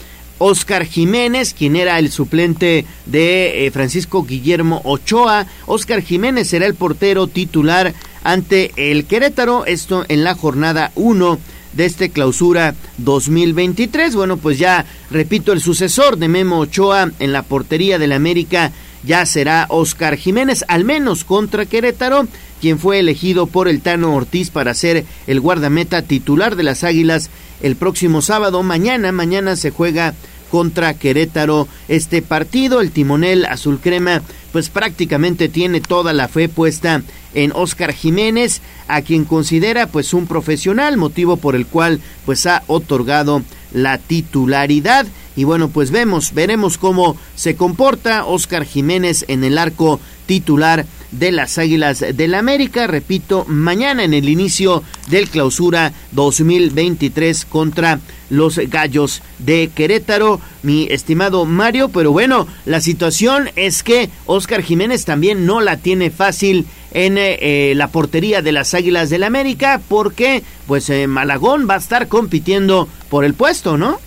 [0.43, 5.47] Oscar Jiménez, quien era el suplente de eh, Francisco Guillermo Ochoa.
[5.67, 7.95] Oscar Jiménez será el portero titular
[8.25, 11.39] ante el Querétaro, esto en la jornada 1
[11.75, 14.17] de este clausura 2023.
[14.17, 18.73] Bueno, pues ya repito, el sucesor de Memo Ochoa en la portería del América
[19.05, 22.27] ya será Oscar Jiménez, al menos contra Querétaro,
[22.61, 27.31] quien fue elegido por el Tano Ortiz para ser el guardameta titular de las Águilas
[27.63, 28.63] el próximo sábado.
[28.63, 30.15] Mañana, mañana se juega
[30.53, 32.83] contra Querétaro este partido.
[32.83, 34.21] El timonel azul crema
[34.53, 37.01] pues prácticamente tiene toda la fe puesta
[37.35, 42.63] en Oscar Jiménez, a quien considera pues un profesional, motivo por el cual pues ha
[42.67, 43.43] otorgado
[43.73, 45.07] la titularidad.
[45.35, 51.33] Y bueno, pues vemos, veremos cómo se comporta Oscar Jiménez en el arco titular de
[51.33, 52.87] las Águilas del América.
[52.87, 58.01] Repito, mañana en el inicio del clausura 2023 contra
[58.31, 61.89] los Gallos de Querétaro, mi estimado Mario.
[61.91, 67.73] Pero bueno, la situación es que Oscar Jiménez también no la tiene fácil en eh,
[67.75, 72.89] la portería de las Águilas del América porque pues eh, Malagón va a estar compitiendo
[73.09, 73.99] por el puesto, ¿no?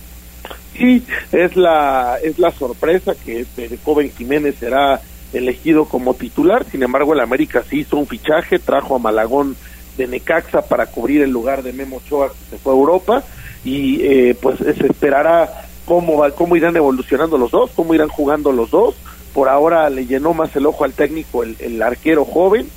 [0.76, 1.02] Sí,
[1.32, 5.00] es la es la sorpresa que este, Joven Jiménez será
[5.32, 6.66] elegido como titular.
[6.70, 9.56] Sin embargo, el América sí hizo un fichaje, trajo a Malagón
[9.96, 13.24] de Necaxa para cubrir el lugar de Memo Ochoa que se fue a Europa
[13.64, 18.52] y eh, pues se esperará cómo va, cómo irán evolucionando los dos, cómo irán jugando
[18.52, 18.94] los dos.
[19.32, 22.68] Por ahora le llenó más el ojo al técnico el, el arquero joven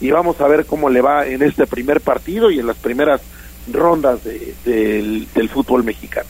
[0.00, 3.20] y vamos a ver cómo le va en este primer partido y en las primeras
[3.72, 6.28] rondas de- del, del fútbol mexicano.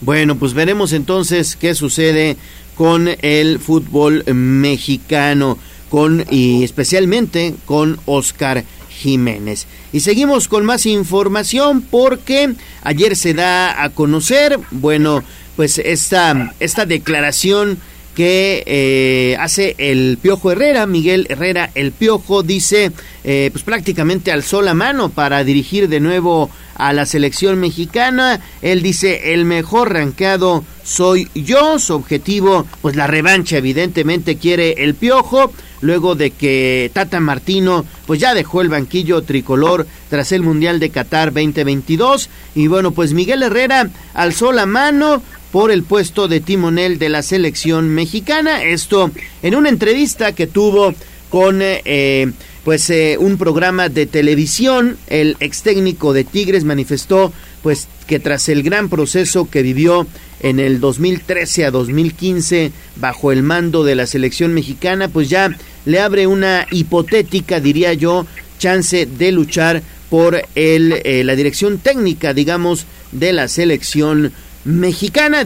[0.00, 2.36] Bueno, pues veremos entonces qué sucede
[2.76, 5.58] con el fútbol mexicano,
[5.90, 9.66] con y especialmente con Oscar Jiménez.
[9.92, 15.24] Y seguimos con más información porque ayer se da a conocer, bueno,
[15.56, 17.78] pues esta esta declaración
[18.18, 22.90] que eh, hace el Piojo Herrera, Miguel Herrera el Piojo, dice,
[23.22, 28.40] eh, pues prácticamente alzó la mano para dirigir de nuevo a la selección mexicana.
[28.60, 34.96] Él dice, el mejor ranqueado soy yo, su objetivo, pues la revancha evidentemente quiere el
[34.96, 40.80] Piojo, luego de que Tata Martino pues ya dejó el banquillo tricolor tras el Mundial
[40.80, 46.40] de Qatar 2022 y bueno, pues Miguel Herrera alzó la mano, por el puesto de
[46.40, 48.62] timonel de la selección mexicana.
[48.62, 49.10] Esto
[49.42, 50.94] en una entrevista que tuvo
[51.30, 52.30] con eh,
[52.64, 54.98] pues eh, un programa de televisión.
[55.06, 60.06] El ex técnico de Tigres manifestó pues que tras el gran proceso que vivió
[60.40, 66.00] en el 2013 a 2015 bajo el mando de la selección mexicana, pues ya le
[66.00, 68.26] abre una hipotética, diría yo,
[68.58, 74.47] chance de luchar por el, eh, la dirección técnica, digamos, de la selección mexicana.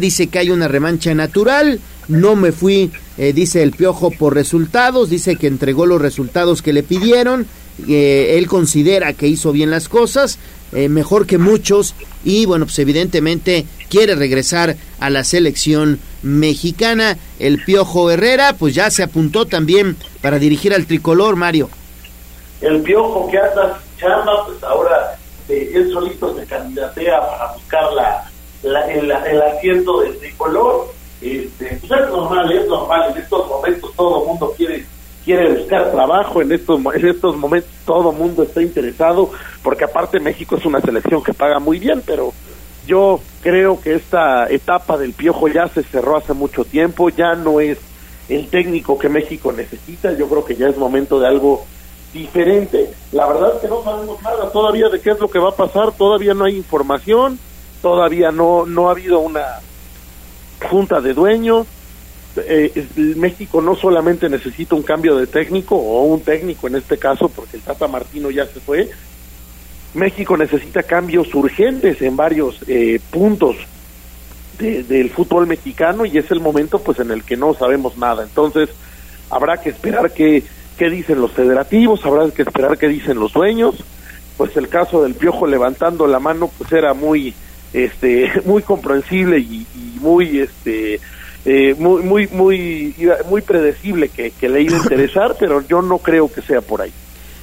[0.00, 1.78] Dice que hay una revancha natural.
[2.08, 5.10] No me fui, eh, dice el Piojo, por resultados.
[5.10, 7.46] Dice que entregó los resultados que le pidieron.
[7.88, 10.38] Eh, él considera que hizo bien las cosas,
[10.72, 11.94] eh, mejor que muchos.
[12.24, 17.16] Y bueno, pues evidentemente quiere regresar a la selección mexicana.
[17.38, 21.70] El Piojo Herrera, pues ya se apuntó también para dirigir al tricolor, Mario.
[22.60, 25.16] El Piojo que anda chamba, pues ahora
[25.48, 28.31] él solito se candidatea para buscar la
[28.62, 30.92] la, el, el, asiento del tricolor.
[31.20, 33.12] Este, pues es normal, es normal.
[33.14, 34.84] En estos momentos todo el mundo quiere
[35.24, 39.30] quiere buscar trabajo en estos en estos momentos todo el mundo está interesado
[39.62, 42.32] porque aparte México es una selección que paga muy bien pero
[42.86, 47.60] yo creo que esta etapa del piojo ya se cerró hace mucho tiempo ya no
[47.60, 47.78] es
[48.28, 51.64] el técnico que México necesita yo creo que ya es momento de algo
[52.12, 55.50] diferente la verdad es que no sabemos nada todavía de qué es lo que va
[55.50, 57.38] a pasar todavía no hay información
[57.82, 59.60] todavía no, no ha habido una
[60.70, 61.66] junta de dueños.
[62.36, 62.86] Eh,
[63.16, 67.58] México no solamente necesita un cambio de técnico o un técnico en este caso, porque
[67.58, 68.88] el Tata Martino ya se fue.
[69.94, 73.56] México necesita cambios urgentes en varios eh, puntos
[74.58, 78.22] del fútbol mexicano y es el momento pues en el que no sabemos nada.
[78.22, 78.70] Entonces
[79.28, 80.44] habrá que esperar qué,
[80.78, 83.74] qué dicen los federativos, habrá que esperar qué dicen los dueños.
[84.36, 87.34] Pues el caso del Piojo levantando la mano pues era muy
[87.72, 89.66] este muy comprensible y,
[90.00, 91.00] muy este
[91.44, 92.94] eh, muy muy muy
[93.28, 96.92] muy predecible que, le iba a interesar pero yo no creo que sea por ahí.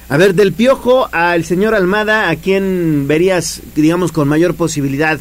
[0.08, 5.20] A ver del piojo al señor Almada a quién verías digamos con mayor posibilidad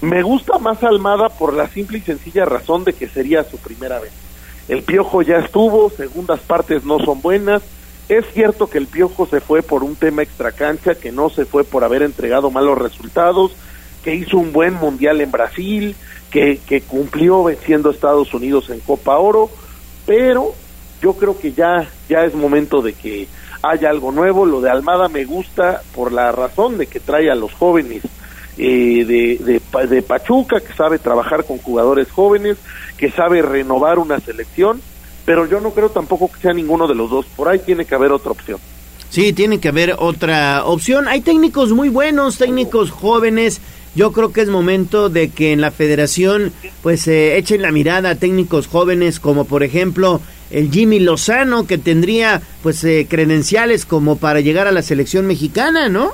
[0.00, 3.98] me gusta más Almada por la simple y sencilla razón de que sería su primera
[3.98, 4.12] vez.
[4.68, 7.62] El piojo ya estuvo segundas partes no son buenas
[8.10, 11.62] es cierto que el Piojo se fue por un tema extracancha, que no se fue
[11.62, 13.52] por haber entregado malos resultados,
[14.02, 15.94] que hizo un buen mundial en Brasil,
[16.28, 19.48] que, cumplió venciendo a Estados Unidos en Copa Oro,
[20.06, 20.54] pero
[21.00, 23.28] yo creo que ya, ya es momento de que
[23.62, 24.44] haya algo nuevo.
[24.44, 28.02] Lo de Almada me gusta por la razón de que trae a los jóvenes
[28.58, 32.58] eh, de, de Pachuca, que sabe trabajar con jugadores jóvenes,
[32.96, 34.82] que sabe renovar una selección
[35.24, 37.26] pero yo no creo tampoco que sea ninguno de los dos.
[37.36, 38.58] Por ahí tiene que haber otra opción.
[39.10, 41.08] Sí, tiene que haber otra opción.
[41.08, 43.60] Hay técnicos muy buenos, técnicos jóvenes.
[43.96, 48.10] Yo creo que es momento de que en la federación pues se echen la mirada
[48.10, 50.20] a técnicos jóvenes como por ejemplo
[50.52, 55.88] el Jimmy Lozano que tendría pues eh, credenciales como para llegar a la selección mexicana,
[55.88, 56.12] ¿no?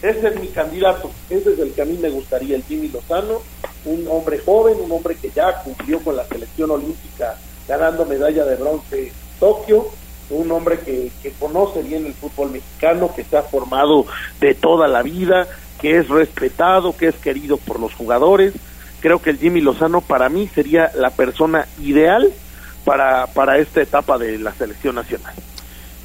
[0.00, 3.42] Ese es mi candidato, ese es el que a mí me gustaría, el Jimmy Lozano,
[3.84, 7.36] un hombre joven, un hombre que ya cumplió con la selección olímpica
[7.68, 9.86] ganando medalla de bronce Tokio,
[10.30, 14.06] un hombre que, que conoce bien el fútbol mexicano, que se ha formado
[14.40, 15.46] de toda la vida,
[15.80, 18.54] que es respetado, que es querido por los jugadores.
[19.00, 22.32] Creo que el Jimmy Lozano para mí sería la persona ideal
[22.84, 25.34] para, para esta etapa de la selección nacional.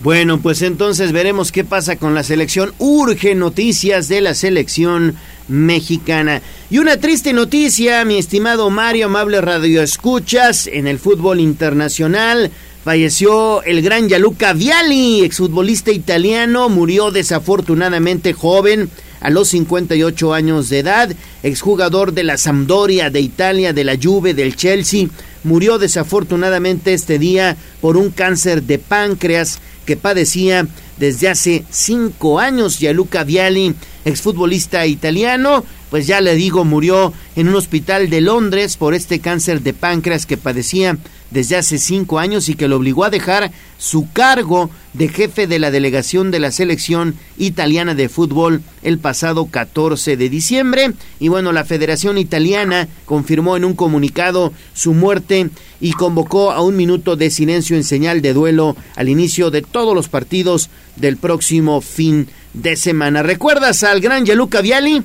[0.03, 2.73] Bueno, pues entonces veremos qué pasa con la selección.
[2.77, 5.15] Urge noticias de la selección
[5.47, 6.41] mexicana.
[6.69, 12.51] Y una triste noticia, mi estimado Mario, amable radio escuchas, en el fútbol internacional.
[12.83, 18.89] Falleció el gran Gianluca Viali, exfutbolista italiano, murió desafortunadamente joven
[19.21, 24.33] a los 58 años de edad, exjugador de la Sampdoria de Italia, de la Juve,
[24.33, 25.07] del Chelsea,
[25.43, 30.67] murió desafortunadamente este día por un cáncer de páncreas que padecía
[30.97, 32.79] desde hace cinco años.
[32.79, 33.75] Gianluca Viali,
[34.05, 39.61] exfutbolista italiano, pues ya le digo, murió en un hospital de Londres por este cáncer
[39.61, 40.97] de páncreas que padecía
[41.31, 45.59] desde hace cinco años y que lo obligó a dejar su cargo de jefe de
[45.59, 50.93] la delegación de la selección italiana de fútbol el pasado 14 de diciembre.
[51.19, 55.49] Y bueno, la Federación Italiana confirmó en un comunicado su muerte
[55.79, 59.95] y convocó a un minuto de silencio en señal de duelo al inicio de todos
[59.95, 63.23] los partidos del próximo fin de semana.
[63.23, 65.01] ¿Recuerdas al gran Gianluca Viali?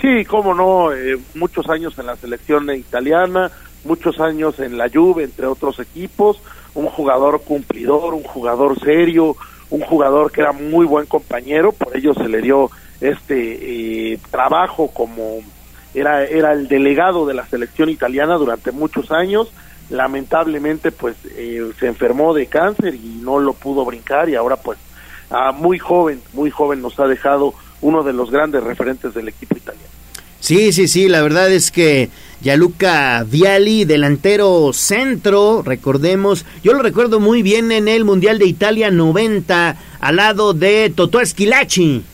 [0.00, 3.50] Sí, cómo no, eh, muchos años en la selección italiana,
[3.84, 6.38] muchos años en la Juve, entre otros equipos,
[6.76, 9.36] un jugador cumplidor, un jugador serio,
[9.70, 12.70] un jugador que era muy buen compañero, por ello se le dio
[13.00, 15.40] este eh, trabajo como
[15.94, 19.50] era, era el delegado de la selección italiana durante muchos años,
[19.88, 24.78] lamentablemente pues eh, se enfermó de cáncer y no lo pudo brincar y ahora pues
[25.30, 29.56] ah, muy joven, muy joven nos ha dejado uno de los grandes referentes del equipo
[29.56, 29.88] italiano.
[30.40, 32.10] Sí, sí, sí, la verdad es que
[32.42, 38.90] Yaluca Viali, delantero centro, recordemos, yo lo recuerdo muy bien en el Mundial de Italia
[38.90, 42.04] 90, al lado de Totò Esquilachi.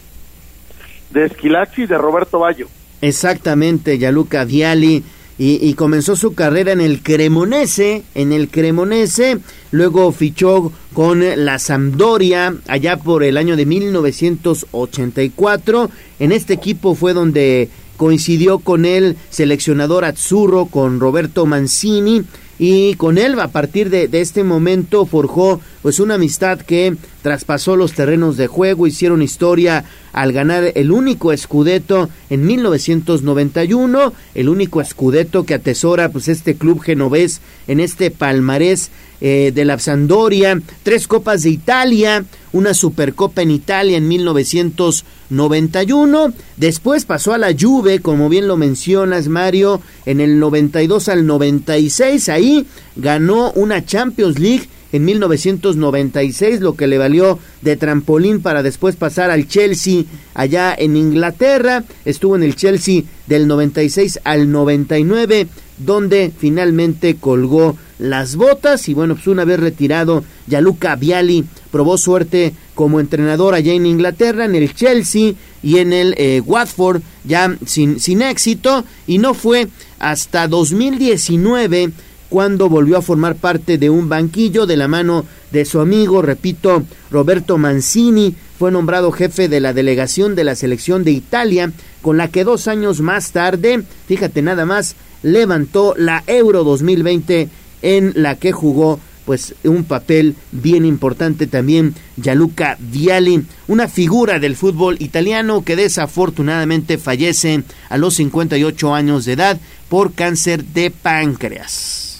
[1.10, 2.68] De Esquilachi y de Roberto Baggio.
[3.00, 5.02] Exactamente, Yaluca Viali.
[5.38, 9.38] Y, y, comenzó su carrera en el Cremonese, en el Cremonese,
[9.70, 15.90] luego fichó con la Sampdoria allá por el año de 1984.
[16.20, 17.70] En este equipo fue donde
[18.02, 22.24] coincidió con el seleccionador Azzurro, con Roberto Mancini,
[22.58, 27.92] y con él a partir de, este momento forjó pues una amistad que traspasó los
[27.92, 35.44] terrenos de juego, hicieron historia al ganar el único escudeto en 1991, el único escudeto
[35.44, 38.90] que atesora pues este club genovés en este palmarés
[39.24, 47.04] eh, de la Sampdoria, tres copas de Italia, una supercopa en Italia en 1991, después
[47.04, 52.66] pasó a la Juve, como bien lo mencionas Mario, en el 92 al 96, ahí
[52.96, 59.30] ganó una Champions League en 1996, lo que le valió de trampolín para después pasar
[59.30, 60.04] al Chelsea
[60.34, 61.84] allá en Inglaterra.
[62.04, 65.48] Estuvo en el Chelsea del 96 al 99,
[65.78, 72.52] donde finalmente colgó las botas y bueno, pues una vez retirado, Yaluca Viali probó suerte
[72.74, 78.00] como entrenador allá en Inglaterra, en el Chelsea y en el eh, Watford, ya sin,
[78.00, 79.68] sin éxito, y no fue
[80.00, 81.92] hasta 2019
[82.32, 86.82] cuando volvió a formar parte de un banquillo de la mano de su amigo, repito,
[87.10, 92.28] Roberto Mancini, fue nombrado jefe de la delegación de la selección de Italia, con la
[92.28, 97.50] que dos años más tarde, fíjate nada más, levantó la Euro 2020
[97.82, 104.56] en la que jugó pues un papel bien importante también Gianluca Viali, una figura del
[104.56, 109.60] fútbol italiano que desafortunadamente fallece a los 58 años de edad
[109.90, 112.11] por cáncer de páncreas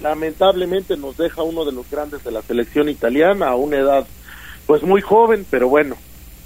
[0.00, 4.06] lamentablemente nos deja uno de los grandes de la selección italiana a una edad
[4.66, 5.96] pues muy joven, pero bueno,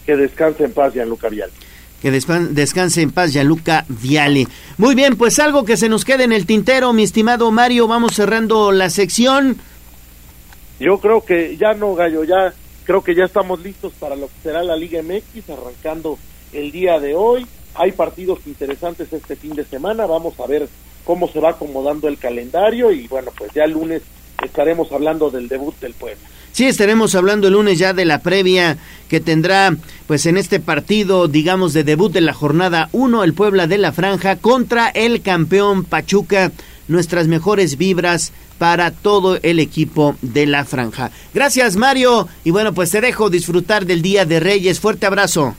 [0.07, 1.53] que descanse en paz Gianluca Viali.
[2.01, 4.49] Que descanse en paz Gianluca Viali.
[4.79, 8.15] Muy bien, pues algo que se nos quede en el tintero, mi estimado Mario, vamos
[8.15, 9.59] cerrando la sección.
[10.81, 12.53] Yo creo que ya no, Gallo, ya
[12.85, 16.19] creo que ya estamos listos para lo que será la Liga MX, arrancando
[16.53, 17.47] el día de hoy.
[17.74, 20.69] Hay partidos interesantes este fin de semana, vamos a ver
[21.05, 24.03] cómo se va acomodando el calendario y bueno, pues ya el lunes
[24.43, 26.20] estaremos hablando del debut del pueblo.
[26.53, 28.77] Sí, estaremos hablando el lunes ya de la previa
[29.09, 29.74] que tendrá,
[30.07, 33.93] pues en este partido, digamos, de debut de la jornada 1, el Puebla de la
[33.93, 36.53] Franja contra el campeón Pachuca.
[36.89, 41.11] Nuestras mejores vibras para todo el equipo de la Franja.
[41.33, 42.29] Gracias, Mario.
[42.45, 44.79] Y bueno, pues te dejo disfrutar del Día de Reyes.
[44.79, 45.57] Fuerte abrazo.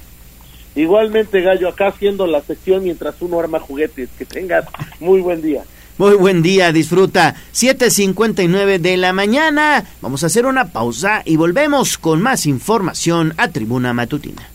[0.76, 4.10] Igualmente, Gallo, acá haciendo la sección mientras uno arma juguetes.
[4.18, 4.66] Que tengas
[5.00, 5.64] muy buen día.
[5.98, 7.36] Muy buen día, disfruta.
[7.54, 9.86] 7.59 de la mañana.
[10.02, 14.53] Vamos a hacer una pausa y volvemos con más información a Tribuna Matutina.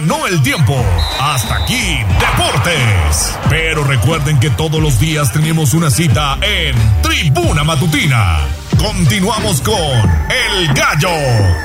[0.00, 0.76] Ganó el tiempo.
[1.20, 3.36] Hasta aquí, Deportes.
[3.50, 8.38] Pero recuerden que todos los días tenemos una cita en Tribuna Matutina.
[8.78, 11.10] Continuamos con El Gallo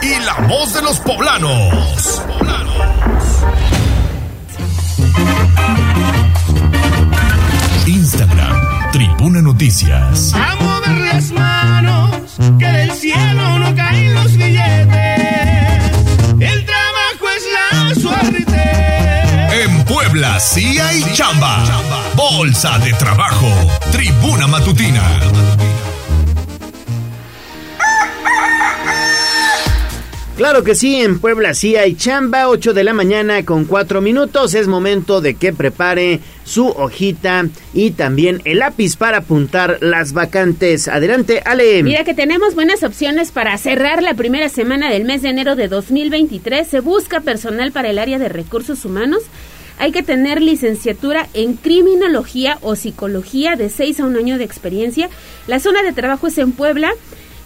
[0.02, 2.24] y la voz de los poblanos.
[7.86, 10.34] Instagram, Tribuna Noticias.
[10.34, 12.16] A mover las manos,
[12.58, 15.94] que del cielo no caen los billetes.
[16.40, 16.66] El
[17.96, 21.64] En Puebla Puebla sí hay chamba.
[22.16, 23.48] Bolsa de trabajo.
[23.92, 25.20] Tribuna matutina.
[30.36, 34.56] Claro que sí, en Puebla sí hay chamba, 8 de la mañana con 4 minutos.
[34.56, 40.88] Es momento de que prepare su hojita y también el lápiz para apuntar las vacantes.
[40.88, 41.84] Adelante, Ale.
[41.84, 45.68] Mira que tenemos buenas opciones para cerrar la primera semana del mes de enero de
[45.68, 46.68] 2023.
[46.68, 49.22] Se busca personal para el área de recursos humanos.
[49.78, 55.12] Hay que tener licenciatura en criminología o psicología de 6 a un año de experiencia.
[55.46, 56.92] La zona de trabajo es en Puebla.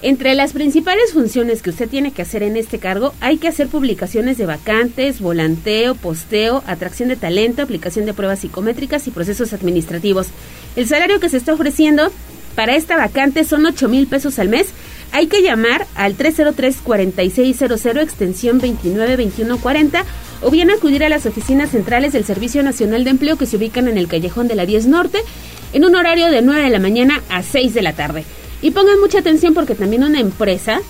[0.04, 3.68] Entre las principales funciones que usted tiene que hacer en este cargo, hay que hacer
[3.68, 10.28] publicaciones de vacantes, volanteo, posteo, atracción de talento, aplicación de pruebas psicométricas y procesos administrativos.
[10.76, 12.12] El salario que se está ofreciendo
[12.54, 14.68] para esta vacante son 8 mil pesos al mes.
[15.14, 20.06] Hay que llamar al 303-4600 extensión 292140
[20.44, 23.88] o bien acudir a las oficinas centrales del Servicio Nacional de Empleo que se ubican
[23.88, 25.18] en el callejón de la 10 Norte
[25.74, 28.26] en un horario de 9 de la mañana a 6 de la tarde.
[28.62, 30.82] Y pongan mucha atención porque también una empresa,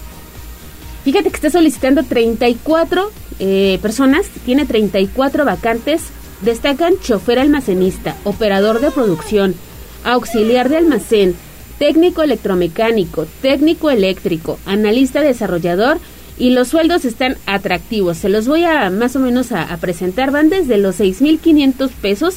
[1.03, 6.03] fíjate que está solicitando 34 eh, personas, tiene 34 vacantes,
[6.41, 9.55] destacan chofer almacenista, operador de producción,
[10.03, 11.35] auxiliar de almacén,
[11.77, 15.99] técnico electromecánico, técnico eléctrico, analista desarrollador
[16.37, 18.17] y los sueldos están atractivos.
[18.17, 22.35] Se los voy a más o menos a, presentar, van desde los 6.500 pesos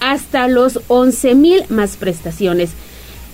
[0.00, 2.70] hasta los 11.000 más prestaciones.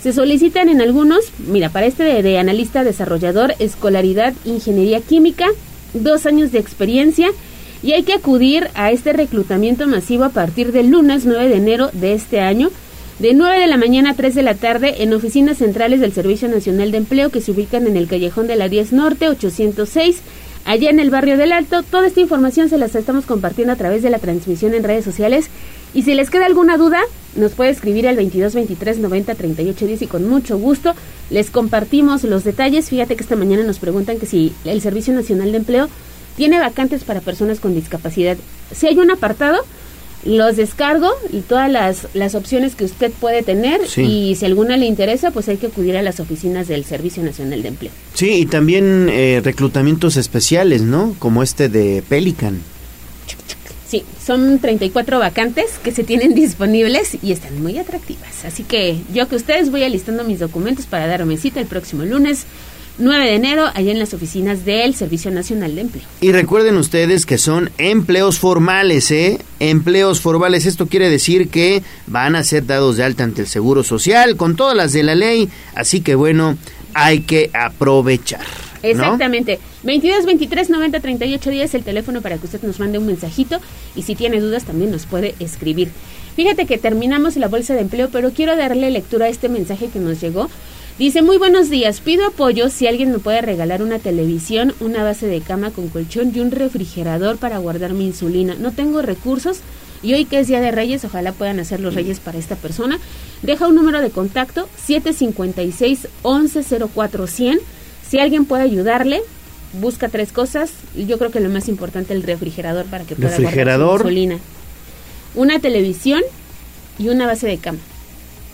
[0.04, 5.46] Se solicitan en algunos, mira, para este de, analista desarrollador, escolaridad, ingeniería química,
[5.94, 7.30] dos años de experiencia
[7.82, 11.88] y hay que acudir a este reclutamiento masivo a partir del lunes 9 de enero
[11.94, 12.70] de este año,
[13.18, 16.48] de 9 de la mañana a 3 de la tarde en oficinas centrales del Servicio
[16.48, 20.20] Nacional de Empleo que se ubican en el callejón de la 10 Norte 806
[20.66, 21.82] allá en el barrio del Alto.
[21.82, 25.48] Toda esta información se las estamos compartiendo a través de la transmisión en redes sociales.
[25.94, 27.00] Y si les queda alguna duda,
[27.36, 30.92] nos puede escribir al 22 23 90 38 10 y con mucho gusto
[31.30, 32.88] les compartimos los detalles.
[32.90, 35.88] Fíjate que esta mañana nos preguntan que si el Servicio Nacional de Empleo
[36.36, 38.36] tiene vacantes para personas con discapacidad.
[38.74, 39.58] Si hay un apartado,
[40.24, 44.02] los descargo y todas las, las opciones que usted puede tener Sí.
[44.02, 47.62] y si alguna le interesa, pues hay que acudir a las oficinas del Servicio Nacional
[47.62, 47.92] de Empleo.
[48.14, 51.14] Sí, y también eh, reclutamientos especiales, ¿no?
[51.18, 52.58] Como este de Pelican.
[53.86, 58.44] Sí, son 34 vacantes que se tienen disponibles y están muy atractivas.
[58.44, 62.46] Así que yo que ustedes voy alistando mis documentos para darme cita el próximo lunes
[62.96, 66.04] 9 de enero allá en las oficinas del Servicio Nacional de Empleo.
[66.20, 69.40] Y recuerden ustedes que son empleos formales, ¿eh?
[69.58, 70.64] Empleos formales.
[70.64, 74.54] Esto quiere decir que van a ser dados de alta ante el Seguro Social con
[74.54, 75.48] todas las de la ley.
[75.74, 76.56] Así que bueno,
[76.94, 78.44] hay que aprovechar.
[78.92, 79.02] ¿No?
[79.02, 79.58] Exactamente.
[79.82, 83.60] 22 23 90 38 10 el teléfono para que usted nos mande un mensajito
[83.96, 85.90] y si tiene dudas también nos puede escribir.
[86.36, 90.00] Fíjate que terminamos la bolsa de empleo, pero quiero darle lectura a este mensaje que
[90.00, 90.48] nos llegó.
[90.98, 95.26] Dice, muy buenos días, pido apoyo si alguien me puede regalar una televisión, una base
[95.26, 98.54] de cama con colchón y un refrigerador para guardar mi insulina.
[98.54, 99.58] No tengo recursos
[100.04, 103.00] y hoy que es Día de Reyes, ojalá puedan hacer los Reyes para esta persona.
[103.42, 107.26] Deja un número de contacto 756 1104
[108.08, 109.20] Si alguien puede ayudarle,
[109.80, 110.70] busca tres cosas.
[110.96, 114.00] Yo creo que lo más importante el refrigerador para que pueda guardar Refrigerador.
[114.00, 114.38] insulina.
[115.34, 116.22] Una televisión
[116.98, 117.78] y una base de cama.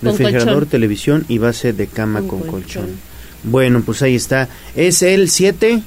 [0.03, 0.69] Refrigerador, colchón.
[0.71, 2.83] televisión y base de cama con, Con colchón.
[2.85, 3.01] colchón.
[3.45, 4.49] Bueno, pues ahí está.
[4.77, 5.83] Es el 7.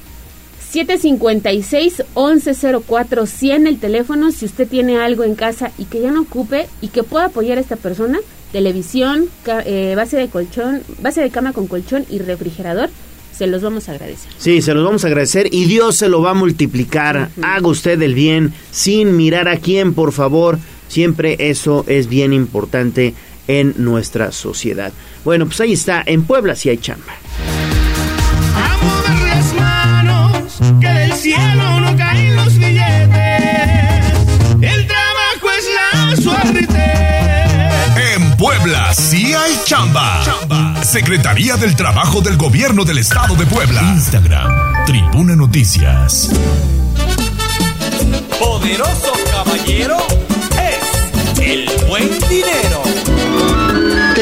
[0.72, 6.88] 756-1104-100 el teléfono si usted tiene algo en casa y que ya no ocupe y
[6.88, 8.18] que pueda apoyar a esta persona,
[8.52, 9.28] televisión,
[9.66, 12.90] eh, base de colchón, base de cama con colchón y refrigerador,
[13.36, 14.30] se los vamos a agradecer.
[14.38, 17.30] Sí, se los vamos a agradecer y Dios se lo va a multiplicar.
[17.42, 20.58] Haga usted el bien sin mirar a quién, por favor.
[20.88, 23.14] Siempre eso es bien importante
[23.48, 24.92] en nuestra sociedad.
[25.24, 26.02] Bueno, pues ahí está.
[26.06, 27.14] En Puebla sí hay chamba.
[29.26, 34.14] las manos, que del cielo no caen los billetes.
[34.60, 38.14] El trabajo es la suerte.
[38.14, 40.73] En Puebla sí hay chamba.
[40.84, 43.80] Secretaría del Trabajo del Gobierno del Estado de Puebla.
[43.94, 46.30] Instagram, Tribuna Noticias.
[48.38, 49.96] Poderoso caballero
[50.52, 52.93] es el buen dinero.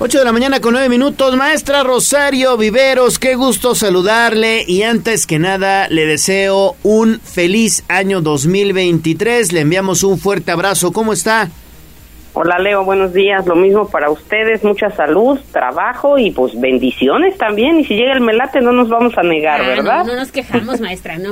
[0.00, 1.36] 8 de la mañana con 9 minutos.
[1.36, 8.20] Maestra Rosario Viveros, qué gusto saludarle y antes que nada le deseo un feliz año
[8.20, 9.52] 2023.
[9.52, 10.92] Le enviamos un fuerte abrazo.
[10.92, 11.48] ¿Cómo está?
[12.36, 13.46] Hola Leo, buenos días.
[13.46, 17.78] Lo mismo para ustedes, mucha salud, trabajo y pues bendiciones también.
[17.78, 19.98] Y si llega el melate no nos vamos a negar, Ah, ¿verdad?
[20.04, 21.30] No, no nos quejamos, maestra, ¿no?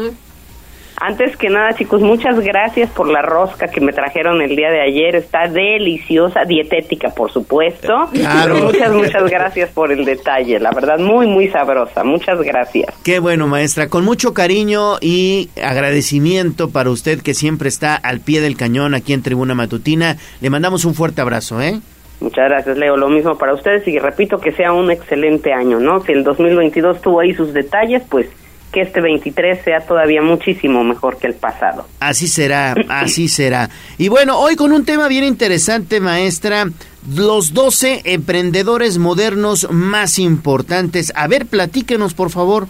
[1.05, 4.83] Antes que nada, chicos, muchas gracias por la rosca que me trajeron el día de
[4.83, 5.17] ayer.
[5.17, 8.09] Está deliciosa, dietética, por supuesto.
[8.13, 8.55] Claro.
[8.55, 10.61] Muchas, muchas gracias por el detalle.
[10.61, 12.05] La verdad, muy, muy sabrosa.
[12.05, 12.95] Muchas gracias.
[13.03, 13.89] Qué bueno, maestra.
[13.89, 19.13] Con mucho cariño y agradecimiento para usted que siempre está al pie del cañón aquí
[19.13, 20.19] en Tribuna Matutina.
[20.41, 21.81] Le mandamos un fuerte abrazo, ¿eh?
[22.21, 22.97] Muchas gracias, Leo.
[22.97, 26.01] Lo mismo para ustedes y repito que sea un excelente año, ¿no?
[26.05, 28.29] Si el 2022 tuvo ahí sus detalles, pues
[28.73, 31.87] que este 23 sea todavía muchísimo mejor que el pasado.
[32.01, 33.69] Así será, así será.
[33.99, 36.67] Y bueno, hoy con un tema bien interesante, maestra,
[37.15, 41.13] los 12 emprendedores modernos más importantes.
[41.15, 42.67] A ver, platíquenos, por favor.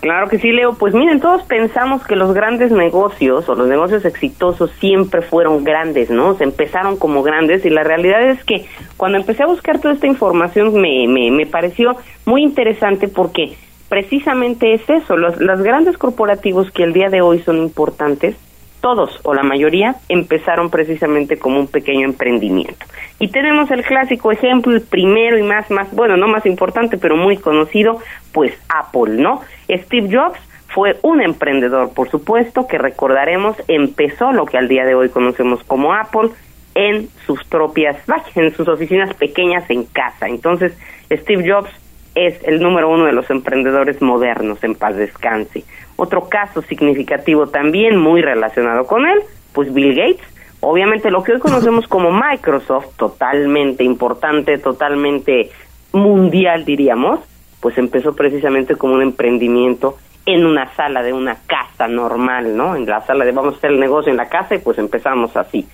[0.00, 0.74] Claro que sí, Leo.
[0.74, 6.10] Pues miren, todos pensamos que los grandes negocios o los negocios exitosos siempre fueron grandes,
[6.10, 6.34] ¿no?
[6.36, 8.66] Se empezaron como grandes y la realidad es que
[8.96, 13.56] cuando empecé a buscar toda esta información me, me, me pareció muy interesante porque
[13.88, 18.36] precisamente es eso, los, grandes corporativos que el día de hoy son importantes,
[18.80, 22.86] todos o la mayoría empezaron precisamente como un pequeño emprendimiento.
[23.18, 27.16] Y tenemos el clásico ejemplo, el primero y más, más, bueno, no más importante, pero
[27.16, 27.98] muy conocido,
[28.32, 29.40] pues Apple, ¿no?
[29.68, 30.38] Steve Jobs
[30.68, 35.64] fue un emprendedor, por supuesto, que recordaremos, empezó lo que al día de hoy conocemos
[35.64, 36.30] como Apple
[36.74, 37.96] en sus propias,
[38.34, 40.28] en sus oficinas pequeñas en casa.
[40.28, 40.76] Entonces,
[41.10, 41.70] Steve Jobs
[42.16, 45.64] es el número uno de los emprendedores modernos, en paz descanse.
[45.96, 49.20] Otro caso significativo también, muy relacionado con él,
[49.52, 50.26] pues Bill Gates.
[50.60, 55.50] Obviamente lo que hoy conocemos como Microsoft, totalmente importante, totalmente
[55.92, 57.20] mundial diríamos,
[57.60, 62.76] pues empezó precisamente como un emprendimiento en una sala de una casa normal, ¿no?
[62.76, 65.36] En la sala de vamos a hacer el negocio en la casa y pues empezamos
[65.36, 65.68] así.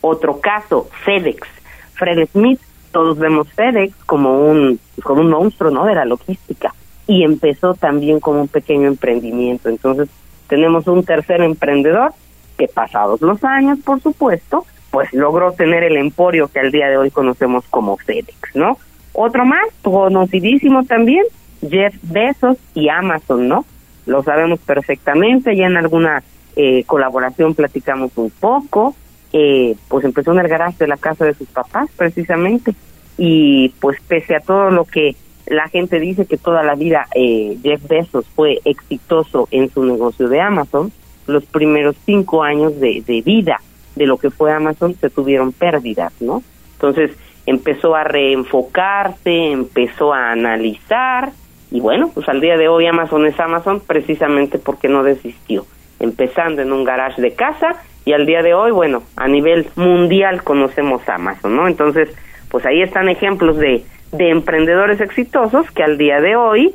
[0.00, 1.46] Otro caso, FedEx.
[1.94, 5.84] Fred Smith, todos vemos FedEx como un, como un monstruo, ¿no?
[5.84, 6.74] De la logística.
[7.06, 9.68] Y empezó también como un pequeño emprendimiento.
[9.68, 10.08] Entonces,
[10.48, 12.12] tenemos un tercer emprendedor
[12.56, 16.96] que pasados los años, por supuesto, pues logró tener el emporio que al día de
[16.96, 18.78] hoy conocemos como FedEx, ¿no?
[19.12, 21.24] Otro más, conocidísimo también,
[21.60, 23.64] Jeff Bezos y Amazon, ¿no?
[24.06, 26.22] Lo sabemos perfectamente, ya en alguna
[26.56, 28.94] eh, colaboración platicamos un poco,
[29.32, 32.74] eh, pues empezó en el garaje de la casa de sus papás precisamente
[33.16, 37.56] y pues pese a todo lo que la gente dice que toda la vida eh,
[37.62, 40.92] Jeff Bezos fue exitoso en su negocio de Amazon,
[41.26, 43.60] los primeros cinco años de, de vida
[43.96, 46.42] de lo que fue Amazon se tuvieron pérdidas, ¿no?
[46.74, 47.10] Entonces
[47.46, 51.32] empezó a reenfocarse, empezó a analizar
[51.70, 55.66] y bueno, pues al día de hoy Amazon es Amazon precisamente porque no desistió,
[55.98, 60.42] empezando en un garage de casa y al día de hoy, bueno, a nivel mundial
[60.42, 61.68] conocemos Amazon, ¿no?
[61.68, 62.08] Entonces,
[62.50, 66.74] pues ahí están ejemplos de, de emprendedores exitosos que al día de hoy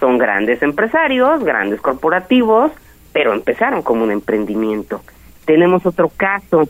[0.00, 2.72] son grandes empresarios, grandes corporativos,
[3.12, 5.00] pero empezaron como un emprendimiento.
[5.44, 6.68] Tenemos otro caso,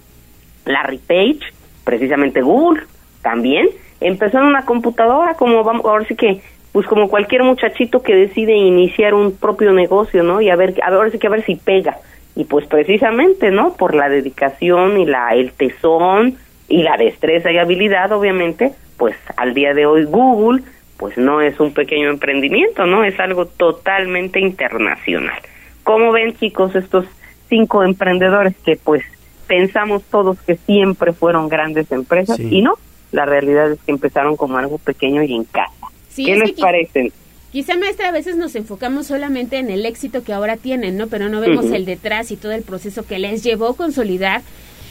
[0.67, 1.41] Larry Page,
[1.85, 2.83] precisamente Google,
[3.23, 3.69] también
[4.01, 6.43] empezó en una computadora, como vamos, ahora sí que,
[6.73, 10.41] pues como cualquier muchachito que decide iniciar un propio negocio, ¿no?
[10.41, 11.99] Y a ver, a ver, ahora sí que a ver si pega.
[12.35, 13.75] Y pues precisamente, ¿no?
[13.75, 16.37] Por la dedicación y la el tesón
[16.69, 20.63] y la destreza y habilidad, obviamente, pues al día de hoy Google,
[20.97, 23.05] pues no es un pequeño emprendimiento, ¿no?
[23.05, 25.39] Es algo totalmente internacional.
[25.83, 27.05] ¿Cómo ven, chicos, estos
[27.49, 29.03] cinco emprendedores que pues
[29.47, 32.49] pensamos todos que siempre fueron grandes empresas Sí.
[32.51, 32.75] y no,
[33.11, 35.89] la realidad es que empezaron como algo pequeño y en casa.
[36.09, 37.13] Sí, ¿Qué que les parecen?
[37.53, 41.09] Quizá maestra a veces nos enfocamos solamente en el éxito que ahora tienen, ¿no?
[41.09, 44.41] Pero no vemos el detrás y todo el proceso que les llevó a consolidar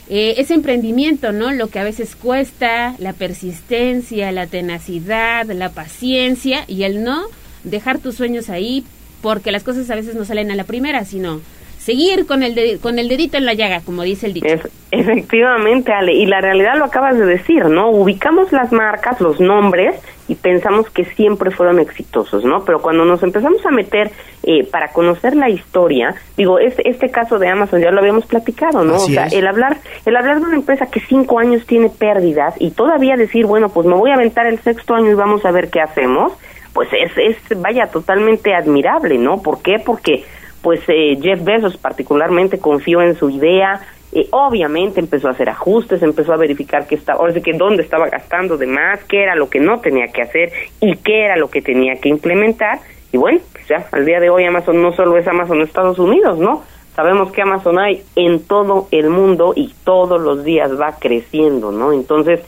[0.09, 1.51] eh, ese emprendimiento, ¿no?
[1.51, 7.23] Lo que a veces cuesta, la persistencia, la tenacidad, la paciencia y el no
[7.63, 8.83] dejar tus sueños ahí
[9.23, 11.41] porque las cosas a veces no salen a la primera, sino
[11.81, 14.45] seguir con el de- con el dedito en la llaga, como dice el dicho.
[14.47, 17.89] Es- efectivamente, Ale, y la realidad lo acabas de decir, ¿no?
[17.89, 19.95] Ubicamos las marcas, los nombres
[20.27, 22.63] y pensamos que siempre fueron exitosos, ¿no?
[22.65, 24.11] Pero cuando nos empezamos a meter
[24.43, 28.83] eh, para conocer la historia, digo, este, este caso de Amazon ya lo habíamos platicado,
[28.83, 28.95] ¿no?
[28.95, 29.33] Así o sea, es.
[29.33, 33.45] el hablar, el hablar de una empresa que cinco años tiene pérdidas y todavía decir,
[33.45, 36.33] bueno, pues me voy a aventar el sexto año y vamos a ver qué hacemos,
[36.73, 39.41] pues es, es vaya, totalmente admirable, ¿no?
[39.41, 39.77] ¿Por qué?
[39.85, 40.23] Porque
[40.61, 43.81] pues eh, Jeff Bezos particularmente confió en su idea,
[44.13, 47.81] eh, obviamente empezó a hacer ajustes, empezó a verificar qué estaba, ahora sí que dónde
[47.83, 50.51] estaba gastando de más, qué era lo que no tenía que hacer
[50.81, 52.79] y qué era lo que tenía que implementar.
[53.13, 56.39] Y bueno, pues ya al día de hoy Amazon no solo es Amazon Estados Unidos,
[56.39, 56.63] ¿no?
[56.95, 61.93] Sabemos que Amazon hay en todo el mundo y todos los días va creciendo, ¿no?
[61.93, 62.41] Entonces,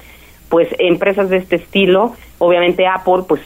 [0.50, 3.42] pues empresas de este estilo, obviamente Apple, pues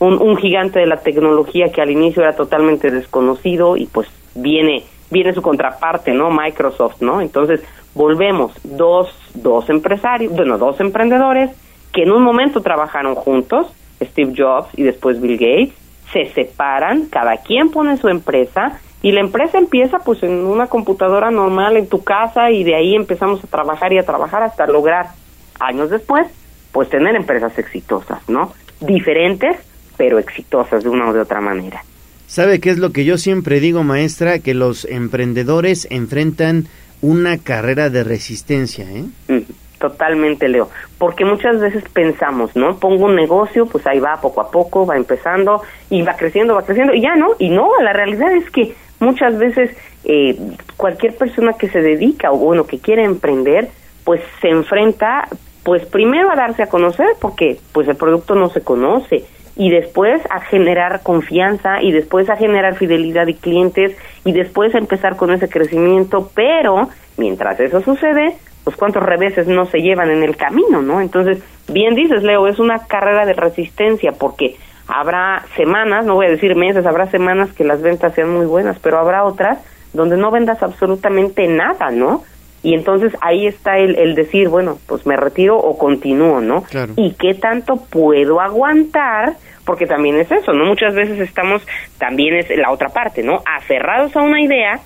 [0.00, 4.84] un, un gigante de la tecnología que al inicio era totalmente desconocido y pues viene
[5.10, 6.30] viene su contraparte, ¿no?
[6.30, 7.20] Microsoft, ¿no?
[7.20, 7.62] Entonces,
[7.94, 11.50] volvemos, dos, dos empresarios, bueno, dos emprendedores
[11.92, 13.66] que en un momento trabajaron juntos,
[14.00, 15.74] Steve Jobs y después Bill Gates,
[16.12, 21.30] se separan, cada quien pone su empresa y la empresa empieza pues en una computadora
[21.30, 25.06] normal en tu casa y de ahí empezamos a trabajar y a trabajar hasta lograr
[25.58, 26.26] años después
[26.72, 28.52] pues tener empresas exitosas, ¿no?
[28.80, 29.56] Diferentes,
[30.00, 31.84] pero exitosas de una o de otra manera.
[32.26, 34.38] ¿Sabe qué es lo que yo siempre digo, maestra?
[34.38, 36.68] Que los emprendedores enfrentan
[37.02, 39.04] una carrera de resistencia, ¿eh?
[39.28, 39.42] Mm,
[39.78, 40.70] Totalmente, Leo.
[40.96, 42.78] Porque muchas veces pensamos, ¿no?
[42.78, 45.60] Pongo un negocio, pues ahí va poco a poco, va empezando
[45.90, 47.32] y va creciendo, va creciendo y ya, ¿no?
[47.38, 50.34] Y no, la realidad es que muchas veces eh,
[50.78, 53.68] cualquier persona que se dedica o bueno, que quiere emprender,
[54.04, 55.28] pues se enfrenta,
[55.62, 59.26] pues primero a darse a conocer porque pues el producto no se conoce
[59.60, 64.78] y después a generar confianza y después a generar fidelidad y clientes y después a
[64.78, 66.88] empezar con ese crecimiento, pero
[67.18, 71.02] mientras eso sucede, pues cuántos reveses no se llevan en el camino, ¿no?
[71.02, 74.56] Entonces, bien dices, Leo, es una carrera de resistencia porque
[74.88, 78.78] habrá semanas, no voy a decir meses, habrá semanas que las ventas sean muy buenas,
[78.78, 79.58] pero habrá otras
[79.92, 82.22] donde no vendas absolutamente nada, ¿no?
[82.62, 86.62] Y entonces ahí está el, el decir, bueno, pues me retiro o continúo, ¿no?
[86.62, 86.94] Claro.
[86.96, 89.36] ¿Y qué tanto puedo aguantar?
[89.64, 90.64] Porque también es eso, ¿no?
[90.64, 91.66] Muchas veces estamos,
[91.98, 93.42] también es la otra parte, ¿no?
[93.44, 94.80] Aferrados a una idea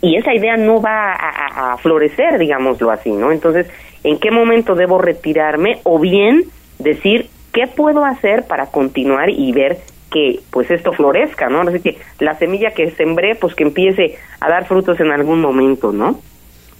[0.00, 3.30] y esa idea no va a, florecer, digámoslo así, ¿no?
[3.30, 3.68] Entonces,
[4.02, 5.78] ¿en qué momento debo retirarme?
[5.84, 6.44] O bien
[6.78, 9.78] decir, ¿qué puedo hacer para continuar y ver
[10.10, 11.62] que pues esto florezca, ¿no?
[11.62, 15.92] Así que la semilla que sembré, pues que empiece a dar frutos en algún momento,
[15.92, 16.20] ¿no?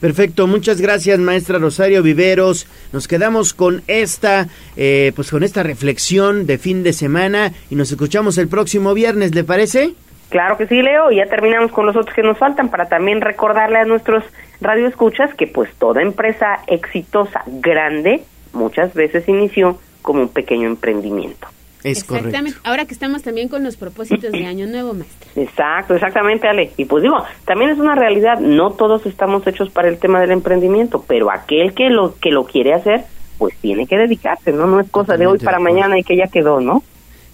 [0.03, 2.67] Perfecto, muchas gracias maestra Rosario Viveros.
[2.93, 7.93] Nos quedamos con esta, eh, pues con esta reflexión de fin de semana y nos
[7.93, 9.95] escuchamos el próximo viernes, ¿le parece?
[10.29, 13.21] Claro que sí, Leo, y ya terminamos con los otros que nos faltan para también
[13.21, 14.25] recordarle a nuestros
[14.61, 21.47] radioescuchas que pues toda empresa exitosa, grande, muchas veces inició como un pequeño emprendimiento.
[21.85, 22.59] Es Exactamente.
[22.65, 25.29] Ahora que estamos también con los propósitos de Año Nuevo, maestra.
[25.43, 26.73] Exacto, exactamente, Ale.
[26.77, 30.31] Y pues digo, también es una realidad, no todos estamos hechos para el tema del
[30.31, 33.05] emprendimiento, pero aquel que lo que lo quiere hacer,
[33.39, 34.67] pues tiene que dedicarse, ¿no?
[34.67, 36.83] No es cosa de hoy para mañana y que ya quedó, ¿no?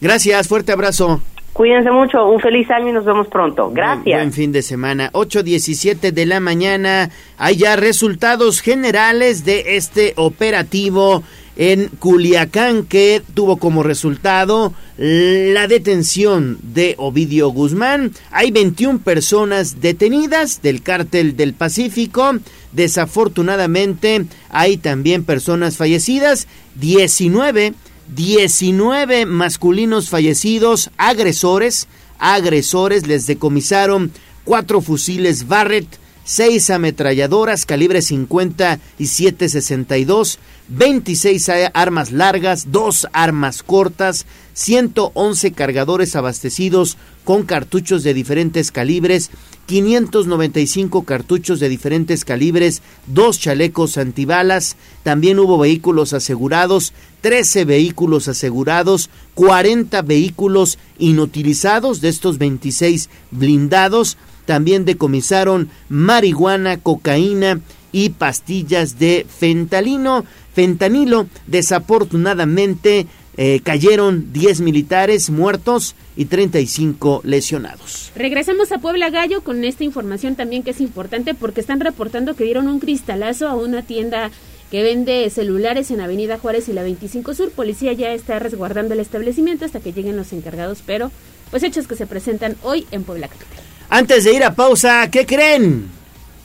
[0.01, 1.21] Gracias, fuerte abrazo.
[1.59, 3.71] Cuídense mucho, un feliz año y nos vemos pronto.
[3.71, 4.17] Gracias.
[4.17, 5.11] Buen fin de semana.
[5.13, 7.11] 8.17 de la mañana.
[7.37, 11.25] Hay ya resultados generales de este operativo
[11.59, 18.13] en Culiacán que tuvo como resultado la detención de Ovidio Guzmán.
[18.31, 22.39] Hay 21 personas detenidas del cártel del Pacífico.
[22.73, 26.47] Desafortunadamente hay también personas fallecidas.
[26.77, 27.75] 19
[28.15, 34.13] 19 masculinos fallecidos, agresores, agresores, les decomisaron
[34.45, 35.99] cuatro fusiles Barrett,
[36.29, 40.39] seis ametralladoras calibre 50 y 762,
[40.69, 49.31] 26 a- armas largas, dos armas cortas, 111 cargadores abastecidos con cartuchos de diferentes calibres,
[49.67, 56.93] 595 cartuchos de diferentes calibres, dos chalecos antibalas, también hubo vehículos asegurados,
[57.23, 64.17] 13 vehículos asegurados, 40 vehículos inutilizados de estos 26 blindados,
[64.49, 67.61] también decomisaron marihuana, cocaína
[67.93, 71.27] y pastillas de fentalino, fentanilo.
[71.47, 73.07] Desafortunadamente
[73.37, 78.11] eh, cayeron 10 militares muertos y 35 lesionados.
[78.17, 82.45] Regresamos a Puebla Gallo con esta información también que es importante porque están reportando que
[82.45, 84.31] dieron un cristalazo a una tienda
[84.71, 87.51] que vende celulares en Avenida Juárez y la 25 Sur.
[87.51, 91.11] Policía ya está resguardando el establecimiento hasta que lleguen los encargados, pero
[91.51, 93.65] pues hechos que se presentan hoy en Puebla Capital.
[93.89, 95.91] Antes de ir a pausa, ¿qué creen?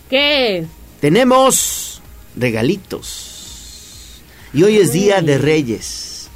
[0.10, 0.66] ¿Qué?
[1.02, 2.02] Tenemos
[2.36, 4.22] regalitos.
[4.54, 6.30] Y hoy es día de Reyes.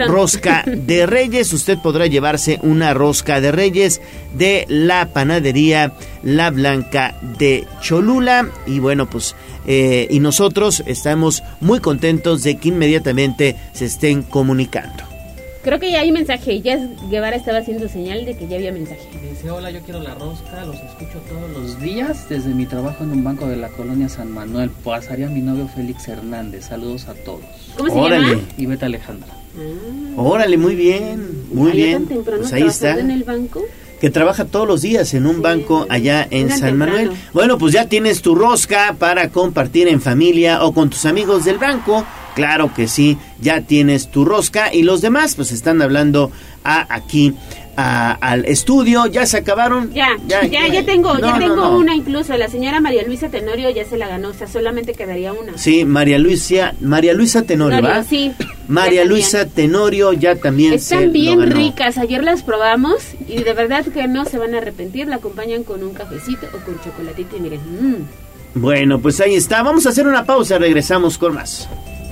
[0.07, 1.51] rosca de reyes.
[1.53, 4.01] Usted podrá llevarse una rosca de reyes
[4.37, 5.93] de la panadería
[6.23, 8.49] La Blanca de Cholula.
[8.65, 9.35] Y bueno, pues,
[9.67, 15.14] eh, y nosotros estamos muy contentos de que inmediatamente se estén comunicando.
[15.65, 16.61] Creo que ya hay mensaje.
[16.61, 16.77] Ya
[17.09, 19.01] Guevara estaba haciendo señal de que ya había mensaje.
[19.31, 23.09] Dice, hola, yo quiero la rosca, los escucho todos los días desde mi trabajo en
[23.09, 24.69] un banco de la colonia San Manuel.
[24.69, 26.65] Pasaría mi novio Félix Hernández.
[26.65, 27.41] Saludos a todos.
[27.75, 28.27] ¿Cómo se Órale.
[28.29, 28.41] llama?
[28.59, 29.29] Y vete Alejandra.
[30.17, 32.05] Órale, muy bien, muy bien.
[32.05, 32.79] Pues ahí está.
[32.93, 33.63] trabajando en el banco.
[33.99, 37.09] que trabaja todos los días en un banco allá en San Manuel.
[37.33, 41.57] Bueno, pues ya tienes tu rosca para compartir en familia o con tus amigos del
[41.57, 42.05] banco.
[42.35, 46.31] Claro que sí, ya tienes tu rosca y los demás pues están hablando
[46.63, 47.33] a aquí
[47.77, 49.05] a- al estudio.
[49.07, 49.93] ¿Ya se acabaron?
[49.93, 51.77] Ya, ya, ya, tengo, No, ya tengo no.
[51.77, 52.35] una incluso.
[52.37, 55.57] La señora María Luisa Tenorio ya se la ganó, o sea, solamente quedaría una.
[55.57, 58.03] Sí, María Luisa, María Luisa Tenorio, ¿va?
[58.03, 58.33] sí.
[58.67, 59.05] María.
[59.05, 61.55] Luisa Tenorio ya también se Están lo bien ganó.
[61.55, 62.97] ricas, ayer las probamos
[63.27, 66.65] y de verdad que no se van a arrepentir, la acompañan con un cafecito o
[66.65, 67.95] con chocolatito y miren, mmm.
[68.57, 69.61] Bueno, pues ahí está.
[69.63, 71.67] Vamos a hacer una pausa, regresamos con más.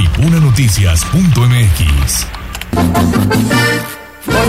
[0.00, 2.26] tribunanoticias.mx.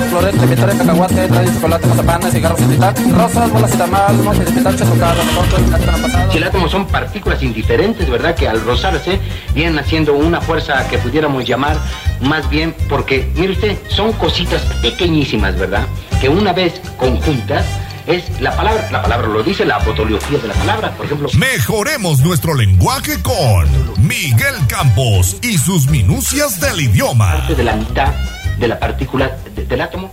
[0.10, 4.15] Florete, vitore, cacahuate, trae chocolate, mazapán, cigarros y titac, rosas, bolas y tamal,
[6.32, 8.34] de son partículas indiferentes, ¿verdad?
[8.36, 9.19] Que al rozarse
[9.53, 11.76] vienen haciendo una fuerza que pudiéramos llamar
[12.22, 15.86] más bien, porque, mire usted, son cositas pequeñísimas, ¿verdad?
[16.22, 17.65] Que una vez conjuntas
[18.11, 21.29] es la palabra, la palabra lo dice, la fotografía de la palabra, por ejemplo.
[21.38, 23.67] Mejoremos nuestro lenguaje con
[24.05, 27.31] Miguel Campos y sus minucias del idioma.
[27.38, 28.13] Parte de la mitad
[28.59, 30.11] de la partícula de- del átomo.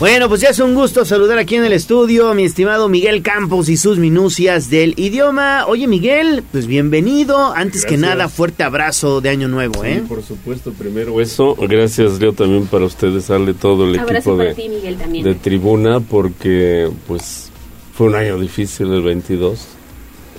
[0.00, 3.22] Bueno, pues ya es un gusto saludar aquí en el estudio a mi estimado Miguel
[3.22, 5.66] Campos y sus minucias del idioma.
[5.66, 7.52] Oye, Miguel, pues bienvenido.
[7.54, 9.96] Antes que nada, fuerte abrazo de Año Nuevo, ¿eh?
[9.96, 11.54] Sí, por supuesto, primero eso.
[11.54, 15.22] Gracias, Leo, también para ustedes, sale todo el Abrazo equipo para de, ti, Miguel, también.
[15.22, 17.50] de tribuna, porque pues
[17.92, 19.66] fue un año difícil el 22.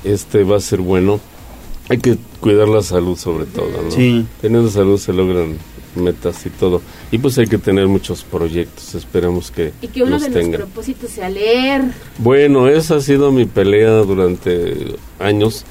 [0.03, 1.19] Este va a ser bueno.
[1.87, 3.91] Hay que cuidar la salud sobre todo, ¿no?
[3.91, 4.25] Sí.
[4.41, 5.55] Teniendo salud se logran
[5.95, 6.81] metas y todo.
[7.11, 10.37] Y pues hay que tener muchos proyectos, esperamos que Y que uno los de los
[10.37, 10.61] tengan.
[10.61, 11.83] propósitos sea leer.
[12.17, 15.65] Bueno, esa ha sido mi pelea durante años.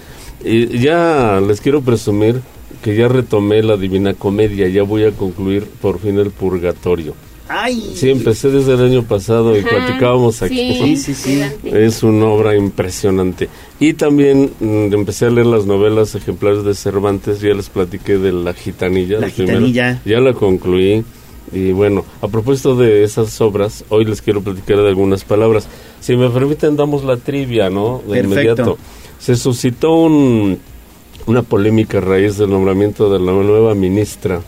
[0.45, 2.41] Y ya les quiero presumir
[2.83, 7.15] que ya retomé la Divina Comedia, ya voy a concluir por fin el Purgatorio.
[7.53, 7.95] ¡Ay!
[7.97, 10.55] Sí, empecé desde el año pasado y Ajá, platicábamos aquí.
[10.73, 11.43] sí, Sí, sí, sí.
[11.65, 13.49] Es una obra impresionante.
[13.81, 18.31] Y también mm, empecé a leer las novelas ejemplares de Cervantes, ya les platiqué de
[18.31, 19.19] La Gitanilla.
[19.19, 19.31] La.
[19.31, 20.01] Gitanilla.
[20.05, 21.05] Ya la concluí.
[21.53, 25.67] Y bueno, a propósito de esas obras, hoy les quiero platicar de algunas palabras.
[25.99, 28.01] Si me permiten, damos la trivia, ¿no?
[28.07, 28.33] De Perfecto.
[28.33, 28.79] inmediato.
[29.19, 30.57] Se suscitó un,
[31.27, 34.41] una polémica a raíz del nombramiento de la nueva ministra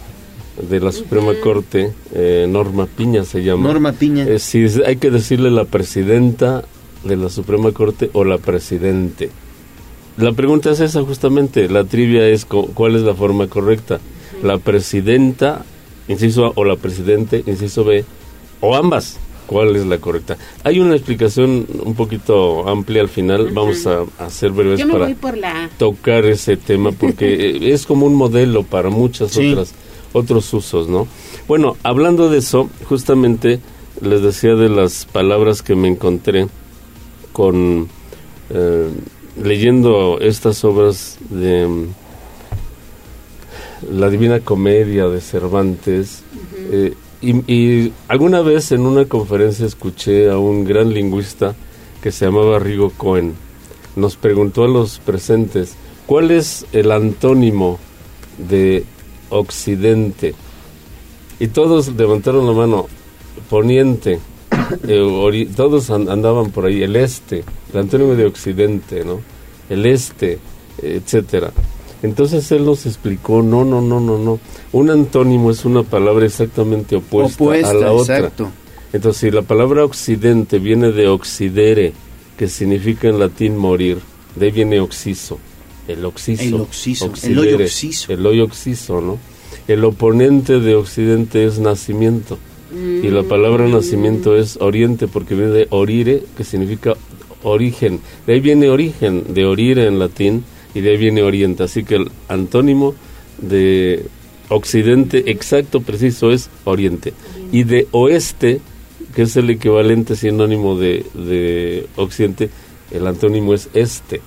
[0.60, 3.68] de la Suprema Corte, eh, Norma Piña se llama.
[3.68, 4.24] Norma Piña.
[4.28, 6.64] Eh, si es- hay que decirle la presidenta
[7.04, 9.30] de la Suprema Corte o la presidente.
[10.18, 13.98] La pregunta es esa justamente, la trivia es co- cuál es la forma correcta.
[14.42, 15.64] La presidenta,
[16.08, 18.04] inciso A, o la presidente, inciso B,
[18.60, 19.18] o ambas.
[19.46, 20.36] ¿Cuál es la correcta?
[20.64, 23.48] Hay una explicación un poquito amplia al final.
[23.52, 25.68] Vamos a, a hacer breves Yo me para voy por la...
[25.78, 29.50] tocar ese tema porque eh, es como un modelo para muchas Sí.
[29.52, 29.74] otras
[30.12, 31.06] otros usos, ¿no?
[31.48, 33.60] Bueno, hablando de eso, justamente
[34.00, 36.48] les decía de las palabras que me encontré
[37.32, 37.88] con
[38.50, 38.90] eh,
[39.42, 41.86] leyendo estas obras de mm,
[43.92, 46.22] la Divina Comedia de Cervantes.
[46.70, 51.54] eh, y, y alguna vez en una conferencia escuché a un gran lingüista
[52.02, 53.34] que se llamaba Rigo Cohen.
[53.94, 55.76] Nos preguntó a los presentes,
[56.06, 57.78] ¿cuál es el antónimo
[58.48, 58.84] de
[59.32, 60.34] Occidente?
[61.40, 62.86] Y todos levantaron la mano,
[63.50, 64.20] poniente,
[64.86, 69.20] eh, todos an- andaban por ahí, el este, el antónimo de Occidente, ¿no?
[69.68, 70.38] El este,
[70.80, 71.52] etcétera.
[72.02, 74.38] Entonces él nos explicó, no, no, no, no, no.
[74.72, 78.18] Un antónimo es una palabra exactamente opuesta, Opuesta, a la otra.
[78.18, 78.50] exacto.
[78.92, 81.92] Entonces, si la palabra occidente viene de oxidere,
[82.36, 83.98] que significa en latín morir,
[84.36, 85.38] de ahí viene oxiso.
[85.92, 86.42] El oxiso.
[86.42, 88.12] El oxiso, el hoyo oxiso.
[88.12, 89.18] El hoyo oxiso, ¿no?
[89.68, 92.38] El oponente de occidente es nacimiento.
[92.74, 96.94] Y la palabra nacimiento es oriente, porque viene de orire, que significa
[97.42, 98.00] origen.
[98.26, 100.44] De ahí viene origen, de orire en latín,
[100.74, 101.64] y de ahí viene oriente.
[101.64, 102.94] Así que el antónimo
[103.38, 104.06] de
[104.48, 107.12] occidente exacto, preciso, es oriente.
[107.52, 108.60] Y de oeste,
[109.14, 112.48] que es el equivalente sinónimo de, de occidente,
[112.90, 114.22] el antónimo es este.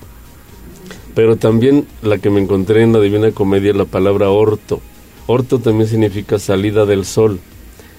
[1.15, 4.81] Pero también la que me encontré en la Divina Comedia es la palabra orto.
[5.27, 7.39] Orto también significa salida del sol.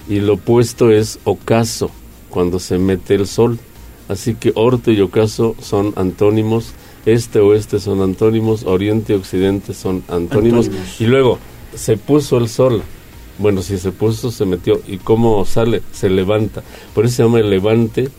[0.07, 1.91] Y lo opuesto es ocaso,
[2.29, 3.59] cuando se mete el sol.
[4.07, 6.73] Así que orto y ocaso son antónimos.
[7.05, 8.63] Este oeste son antónimos.
[8.63, 10.67] Oriente y occidente son antónimos.
[10.67, 11.01] Antónimos.
[11.01, 11.39] Y luego,
[11.75, 12.83] se puso el sol.
[13.39, 14.79] Bueno, si se puso, se metió.
[14.87, 15.81] ¿Y cómo sale?
[15.91, 16.63] Se levanta.
[16.93, 18.09] Por eso se llama el levante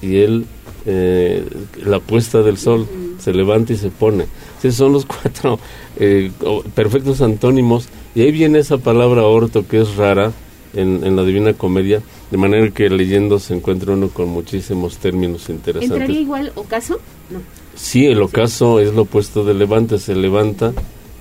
[0.00, 0.46] y él,
[0.86, 1.44] eh,
[1.84, 2.86] la puesta del sol,
[3.18, 4.26] se levanta y se pone.
[4.60, 5.58] Sí, son los cuatro
[5.96, 6.30] eh,
[6.74, 7.88] perfectos antónimos.
[8.14, 10.32] Y ahí viene esa palabra orto que es rara
[10.74, 15.48] en, en la Divina Comedia, de manera que leyendo se encuentra uno con muchísimos términos
[15.48, 15.90] interesantes.
[15.90, 17.00] ¿Entraría igual ocaso?
[17.30, 17.40] No.
[17.74, 20.72] Sí, el ocaso es lo opuesto de levante, se levanta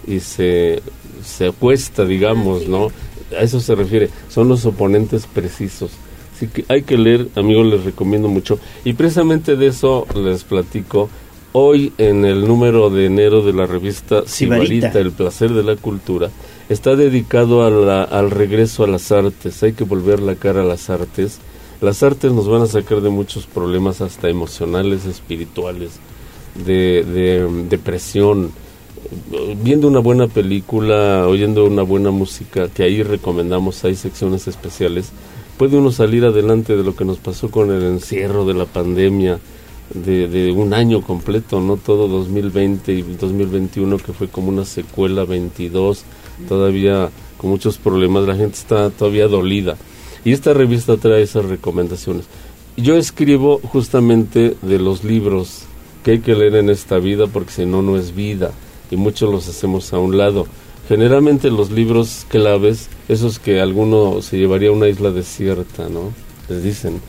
[0.07, 0.82] y se,
[1.24, 2.88] se apuesta, digamos, ¿no?
[3.38, 5.91] A eso se refiere, son los oponentes precisos.
[6.36, 8.60] Así que hay que leer, amigos, les recomiendo mucho.
[8.86, 11.10] Y precisamente de eso les platico
[11.58, 14.66] hoy en el número de enero de la revista Sibarita.
[14.90, 16.30] Sibarita, El placer de la cultura.
[16.70, 19.64] Está dedicado a la- al regreso a las artes.
[19.64, 21.40] Hay que volver la cara a las artes.
[21.82, 25.92] Las artes nos van a sacar de muchos problemas, hasta emocionales, espirituales,
[26.66, 28.52] de, de depresión.
[29.64, 35.12] Viendo una buena película, oyendo una buena música, que ahí recomendamos, hay secciones especiales,
[35.58, 39.40] puede uno salir adelante de lo que nos pasó con el encierro de la pandemia,
[39.93, 45.23] de, de un año completo, no todo 2020 y 2021 que fue como una secuela
[45.23, 46.03] 22,
[46.47, 49.77] todavía con muchos problemas, la gente está todavía dolida.
[50.26, 52.26] Y esta revista trae esas recomendaciones.
[52.76, 55.64] Yo escribo justamente de los libros
[56.03, 58.51] que hay que leer en esta vida porque si no, no es vida
[58.91, 60.47] y muchos los hacemos a un lado.
[60.88, 66.14] Generalmente los libros claves, esos que alguno se llevaría a una isla desierta, ¿no?
[66.49, 67.01] Les dicen.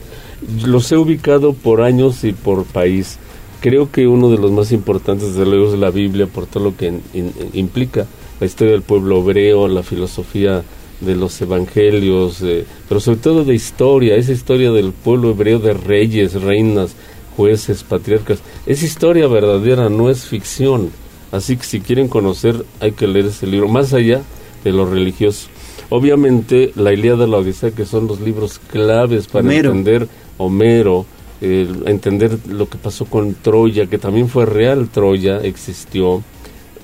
[0.65, 3.17] Los he ubicado por años y por país.
[3.61, 6.77] Creo que uno de los más importantes, desde luego, es la Biblia, por todo lo
[6.77, 8.05] que in- in- implica
[8.39, 10.63] la historia del pueblo hebreo, la filosofía
[11.01, 15.73] de los evangelios, eh, pero sobre todo de historia, esa historia del pueblo hebreo de
[15.73, 16.95] reyes, reinas,
[17.35, 18.39] jueces, patriarcas.
[18.65, 20.89] Es historia verdadera, no es ficción.
[21.31, 24.21] Así que si quieren conocer, hay que leer ese libro, más allá
[24.63, 25.47] de lo religioso.
[25.89, 30.07] Obviamente, la Ilíada y la Odisea, que son los libros claves para entender
[30.39, 31.05] Homero,
[31.41, 36.23] entender lo que pasó con Troya, que también fue real, Troya existió.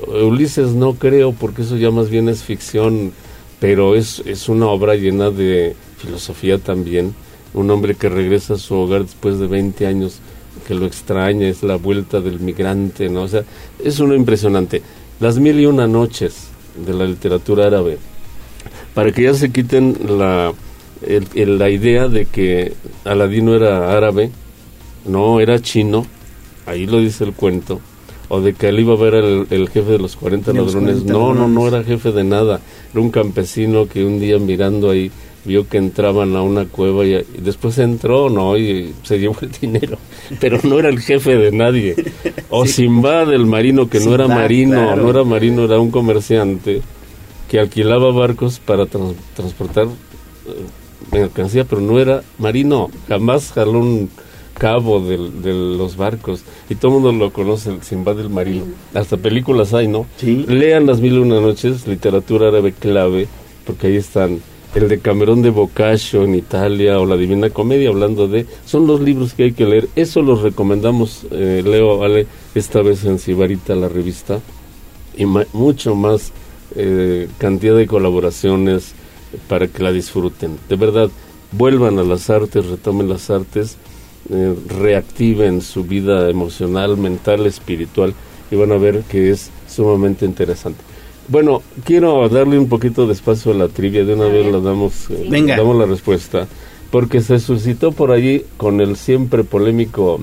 [0.07, 3.11] Ulises no creo, porque eso ya más bien es ficción,
[3.59, 7.15] pero es, es una obra llena de filosofía también.
[7.53, 10.19] Un hombre que regresa a su hogar después de 20 años,
[10.67, 13.23] que lo extraña, es la vuelta del migrante, ¿no?
[13.23, 13.43] O sea,
[13.83, 14.81] es uno impresionante.
[15.19, 16.47] Las mil y una noches
[16.85, 17.97] de la literatura árabe,
[18.93, 20.53] para que ya se quiten la,
[21.01, 22.73] el- el- la idea de que
[23.03, 24.29] Aladino era árabe,
[25.05, 26.05] no, era chino,
[26.65, 27.79] ahí lo dice el cuento,
[28.29, 30.73] o de que él iba a ver el, el jefe de los 40 De los
[30.73, 31.03] ladrones.
[31.03, 32.59] 40 no, no, no era jefe de nada,
[32.91, 35.11] era un campesino que un día mirando ahí
[35.45, 38.57] vio que entraban a una cueva y, y después entró, ¿no?
[38.57, 39.99] Y se llevó el dinero,
[40.39, 41.95] pero no era el jefe de nadie.
[42.49, 45.03] O Simbad, el marino, que no era marino, claro.
[45.03, 46.81] no era marino, era un comerciante
[47.47, 49.85] que alquilaba barcos para trans- transportar
[51.11, 54.09] eh, mercancía, pero no era marino, jamás jaló un
[54.57, 58.63] cabo de, los barcos y todo el mundo lo conoce, el Simbad del Marino.
[58.93, 60.05] Hasta películas hay, ¿no?
[60.21, 63.27] Lean Las Mil y Una Noches, literatura árabe clave,
[63.65, 64.39] porque ahí están
[64.73, 68.45] el de Camerón de Boccaccio en Italia o la Divina Comedia, hablando de...
[68.65, 69.87] Son los libros que hay que leer.
[69.95, 74.39] Eso los recomendamos, eh, Leo, Ale, esta vez en Sibarita, la revista,
[75.17, 76.33] y ma- mucho más
[76.75, 78.93] eh, cantidad de colaboraciones
[79.47, 80.57] para que la disfruten.
[80.69, 81.09] De verdad,
[81.51, 83.77] vuelvan a las artes, retomen las artes,
[84.29, 88.13] eh, reactiven su vida emocional, mental, espiritual
[88.49, 90.79] y van a ver que es sumamente interesante.
[91.27, 95.09] Bueno, quiero darle un poquito de espacio a la trivia, de una vez la damos,
[95.09, 95.57] eh, Venga.
[95.57, 96.47] damos la respuesta,
[96.91, 100.19] porque se suscitó por allí con el siempre polémico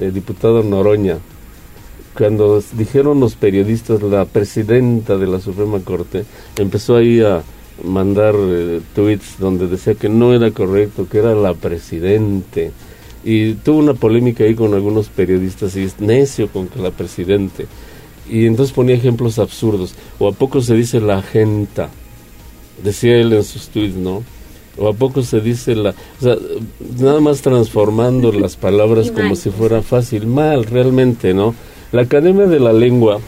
[0.00, 1.18] eh, diputado Noroña,
[2.16, 6.24] cuando dijeron los periodistas, la presidenta de la Suprema Corte
[6.58, 7.42] empezó ahí a
[7.84, 12.72] mandar eh, tweets donde decía que no era correcto, que era la presidente.
[13.24, 17.66] Y tuvo una polémica ahí con algunos periodistas y es necio con que la presidente.
[18.28, 19.94] Y entonces ponía ejemplos absurdos.
[20.18, 21.90] O a poco se dice la agenta.
[22.82, 24.22] Decía él en sus tweets, ¿no?
[24.76, 25.90] O a poco se dice la...
[25.90, 26.36] O sea,
[26.98, 30.26] nada más transformando las palabras como si fuera fácil.
[30.26, 31.54] Mal, realmente, ¿no?
[31.92, 33.20] La Academia de la Lengua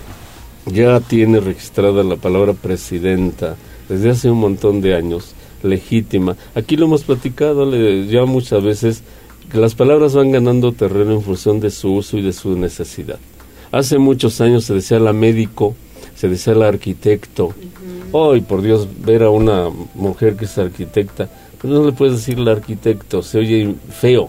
[0.66, 3.56] ya tiene registrada la palabra presidenta
[3.88, 6.36] desde hace un montón de años, legítima.
[6.54, 9.02] Aquí lo hemos platicado le- ya muchas veces,
[9.50, 13.18] que las palabras van ganando terreno en función de su uso y de su necesidad.
[13.72, 15.74] Hace muchos años se decía la médico,
[16.16, 17.52] se decía la arquitecto.
[18.12, 21.28] Hoy, por Dios, ver a una mujer que es arquitecta,
[21.60, 24.28] pues no le puedes decir la arquitecto, se oye feo.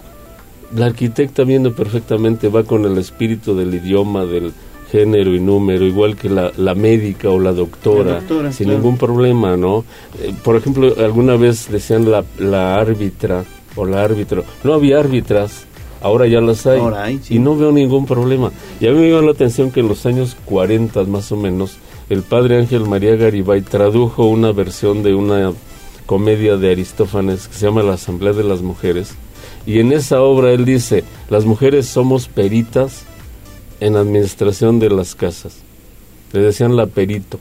[0.76, 4.52] La arquitecta viendo perfectamente va con el espíritu del idioma, del
[4.92, 8.80] género y número, igual que la, la médica o la doctora, La doctora, sin claro.
[8.80, 9.84] ningún problema, ¿no?
[10.22, 13.44] Eh, por ejemplo, alguna vez decían la, la árbitra
[13.76, 14.44] o la árbitro.
[14.64, 15.66] No había árbitras,
[16.02, 16.80] ahora ya las hay.
[16.80, 17.36] Ahora hay, sí.
[17.36, 18.52] Y no veo ningún problema.
[18.80, 21.78] Y a mí me llama la atención que en los años 40 más o menos,
[22.10, 25.52] el padre Ángel María Garibay tradujo una versión de una
[26.06, 29.16] comedia de Aristófanes que se llama La Asamblea de las Mujeres.
[29.66, 33.04] Y en esa obra él dice, las mujeres somos peritas
[33.80, 35.58] en administración de las casas.
[36.34, 37.40] Le decían la perito.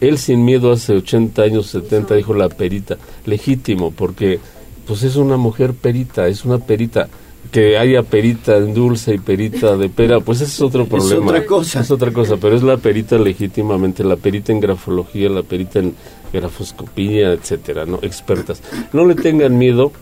[0.00, 2.98] Él sin miedo hace 80 años, 70 dijo la perita.
[3.24, 4.40] Legítimo, porque
[4.86, 7.08] pues es una mujer perita, es una perita.
[7.50, 11.26] Que haya perita en dulce y perita de pera, pues ese es otro problema.
[11.26, 11.80] otra cosa.
[11.80, 15.94] Es otra cosa, pero es la perita legítimamente, la perita en grafología, la perita en
[16.32, 18.00] grafoscopía, etcétera, ¿no?
[18.02, 18.60] Expertas.
[18.92, 19.92] No le tengan miedo,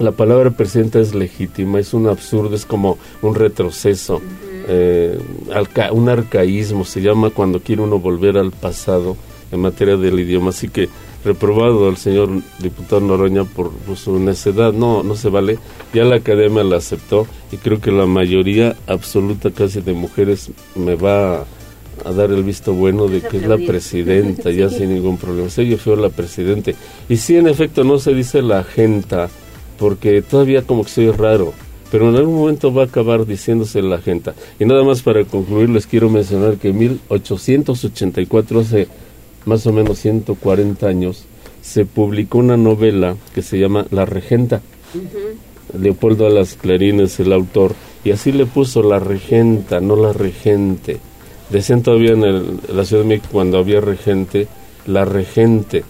[0.00, 4.20] la palabra presidenta es legítima, es un absurdo, es como un retroceso,
[4.68, 5.18] eh,
[5.52, 9.16] alca- un arcaísmo, se llama cuando quiere uno volver al pasado
[9.50, 10.50] en materia del idioma.
[10.50, 10.88] Así que
[11.24, 15.58] reprobado al señor diputado Noroña por, por su necedad, no, no se vale.
[15.94, 20.94] Ya la academia la aceptó y creo que la mayoría absoluta casi de mujeres me
[20.96, 21.44] va
[22.04, 25.48] a, dar el visto bueno de que es la presidenta, ya sin ningún problema.
[25.48, 26.74] Se oye feo la presidente.
[27.08, 29.28] Y sí, en efecto, no se dice la agenta,
[29.78, 31.52] porque todavía como que se oye raro.
[31.92, 34.34] Pero en algún momento va a acabar diciéndose la agenta.
[34.58, 38.88] Y nada más para concluir, les quiero mencionar que en 1884, hace
[39.44, 41.24] más o menos 140 años,
[41.60, 44.62] se publicó una novela que se llama La Regenta.
[45.78, 47.74] Leopoldo Alas Clarín es el autor,
[48.04, 50.98] y así le puso la regenta, no la regente.
[51.50, 54.48] Decían todavía en, el- en la Ciudad de México cuando había regente,
[54.86, 55.84] la regente.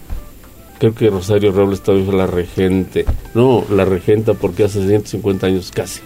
[0.83, 3.05] Creo que Rosario Robles todavía dijo la regente.
[3.35, 6.01] No, la regenta porque hace 150 años casi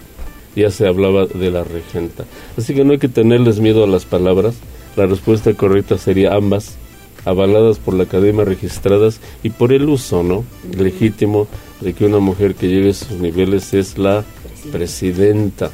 [0.54, 2.26] ya se hablaba de la regenta.
[2.58, 4.56] Así que no hay que tenerles miedo a las palabras.
[4.94, 6.76] La respuesta correcta sería ambas,
[7.24, 10.44] avaladas por la academia, registradas y por el uso, ¿no?
[10.76, 11.48] Legítimo
[11.80, 14.24] de que una mujer que llegue a sus niveles es la
[14.72, 15.70] presidenta.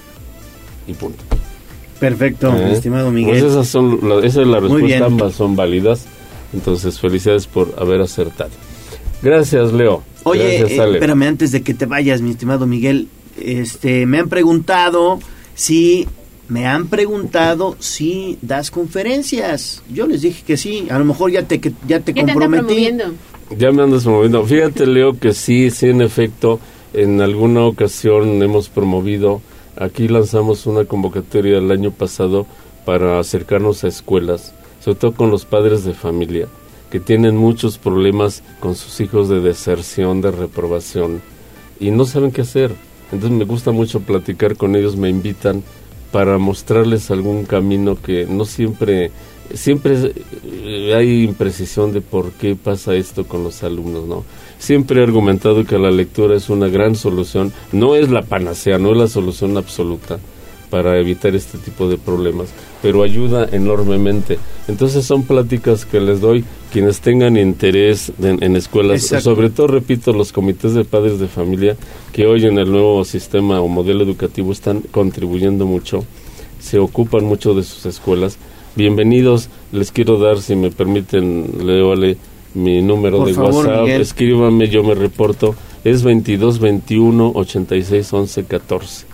[0.86, 1.24] Y punto.
[1.98, 2.70] Perfecto, ¿Eh?
[2.70, 3.40] estimado Miguel.
[3.40, 6.06] Pues esas son esa es la respuesta, ambas son válidas.
[6.52, 8.52] Entonces, felicidades por haber acertado.
[9.22, 10.02] Gracias, Leo.
[10.24, 13.08] Oye, Gracias, eh, espérame, antes de que te vayas, mi estimado Miguel,
[13.40, 15.18] este, me han preguntado
[15.54, 16.06] si,
[16.48, 19.82] me han preguntado si das conferencias.
[19.92, 22.88] Yo les dije que sí, a lo mejor ya te, que- ya te Ya comprometí.
[23.56, 24.44] Ya me andas moviendo.
[24.44, 26.58] Fíjate, Leo, que sí, sí, en efecto,
[26.94, 29.40] en alguna ocasión hemos promovido,
[29.76, 32.46] aquí lanzamos una convocatoria el año pasado
[32.84, 36.48] para acercarnos a escuelas, sobre todo con los padres de familia,
[36.92, 41.22] que tienen muchos problemas con sus hijos de deserción, de reprobación,
[41.80, 42.70] y no saben qué hacer.
[43.10, 45.62] Entonces me gusta mucho platicar con ellos, me invitan
[46.12, 49.10] para mostrarles algún camino que no siempre
[49.54, 50.12] siempre
[50.44, 54.24] eh, hay imprecisión de por qué pasa esto con los alumnos, ¿no?
[54.58, 58.92] Siempre he argumentado que la lectura es una gran solución, no es la panacea, no
[58.92, 60.18] es la solución absoluta
[60.72, 62.48] para evitar este tipo de problemas,
[62.80, 64.38] pero ayuda enormemente.
[64.68, 69.24] Entonces son pláticas que les doy quienes tengan interés en, en escuelas, Exacto.
[69.34, 71.76] sobre todo, repito, los comités de padres de familia
[72.14, 76.06] que hoy en el nuevo sistema o modelo educativo están contribuyendo mucho,
[76.58, 78.38] se ocupan mucho de sus escuelas.
[78.74, 82.16] Bienvenidos, les quiero dar, si me permiten, Leole,
[82.54, 84.00] mi número Por de favor, WhatsApp, Miguel.
[84.00, 85.54] escríbame, yo me reporto,
[85.84, 89.11] es 22 21 86 11 14.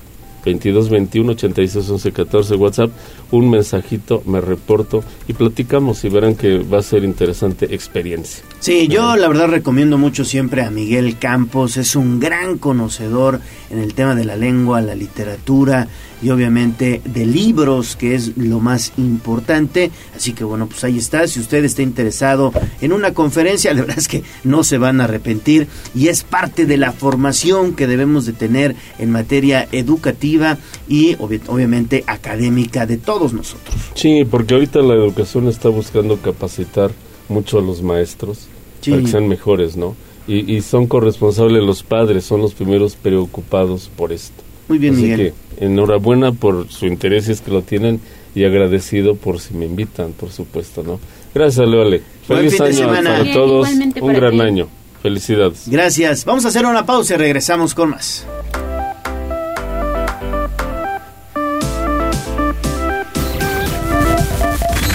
[0.49, 2.91] 22 21 86 11 14 WhatsApp,
[3.31, 8.43] un mensajito, me reporto y platicamos y verán que va a ser interesante experiencia.
[8.61, 13.79] Sí, yo la verdad recomiendo mucho siempre a Miguel Campos, es un gran conocedor en
[13.79, 15.89] el tema de la lengua, la literatura
[16.23, 19.91] y obviamente de libros, que es lo más importante.
[20.17, 23.99] Así que bueno, pues ahí está, si usted está interesado en una conferencia, la verdad
[23.99, 28.27] es que no se van a arrepentir y es parte de la formación que debemos
[28.27, 30.59] de tener en materia educativa
[30.89, 33.75] y obvi- obviamente académica de todos nosotros.
[33.95, 36.91] Sí, porque ahorita la educación está buscando capacitar
[37.29, 38.47] mucho a los maestros
[38.81, 38.91] Sí.
[38.93, 39.97] para que sean mejores, ¿no?
[40.29, 44.43] Y, y son corresponsables los padres, son los primeros preocupados por esto.
[44.69, 45.33] Muy bien, Así Miguel.
[45.59, 48.01] que enhorabuena por su interés si es que lo tienen
[48.35, 51.01] y agradecido por si me invitan, por supuesto, ¿no?
[51.35, 52.03] Gracias, Leole.
[52.29, 53.69] Buen Feliz fin de año para Bien, todos.
[53.71, 54.41] Un para gran ti.
[54.41, 54.69] año.
[55.03, 55.65] Felicidades.
[55.69, 56.25] Gracias.
[56.25, 58.27] Vamos a hacer una pausa y regresamos con más.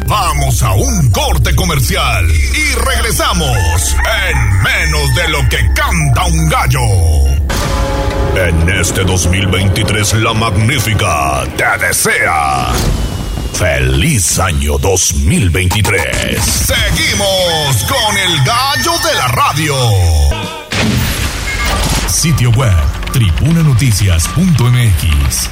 [0.08, 3.96] Vamos a un corte comercial y regresamos
[4.30, 7.43] en menos de lo que canta un gallo.
[8.36, 12.72] En este 2023 la magnífica te desea.
[13.54, 16.44] Feliz año 2023.
[16.44, 19.76] Seguimos con el gallo de la radio.
[22.08, 22.74] Sitio web
[23.12, 25.50] tribunanoticias.mx.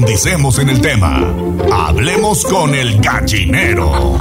[0.00, 1.18] Profundicemos en el tema.
[1.70, 4.16] Hablemos con el gallinero.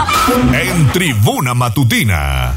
[0.53, 2.53] En Tribuna Matutina.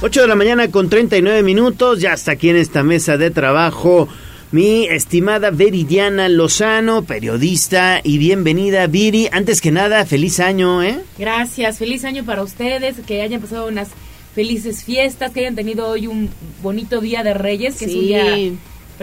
[0.00, 4.06] 8 de la mañana con 39 minutos, ya está aquí en esta mesa de trabajo
[4.52, 9.28] mi estimada Veridiana Lozano, periodista y bienvenida Viri.
[9.32, 11.00] Antes que nada, feliz año, ¿eh?
[11.18, 13.88] Gracias, feliz año para ustedes, que hayan pasado unas
[14.32, 16.30] felices fiestas, que hayan tenido hoy un
[16.62, 18.06] bonito día de Reyes, que es un Sí.
[18.06, 18.24] día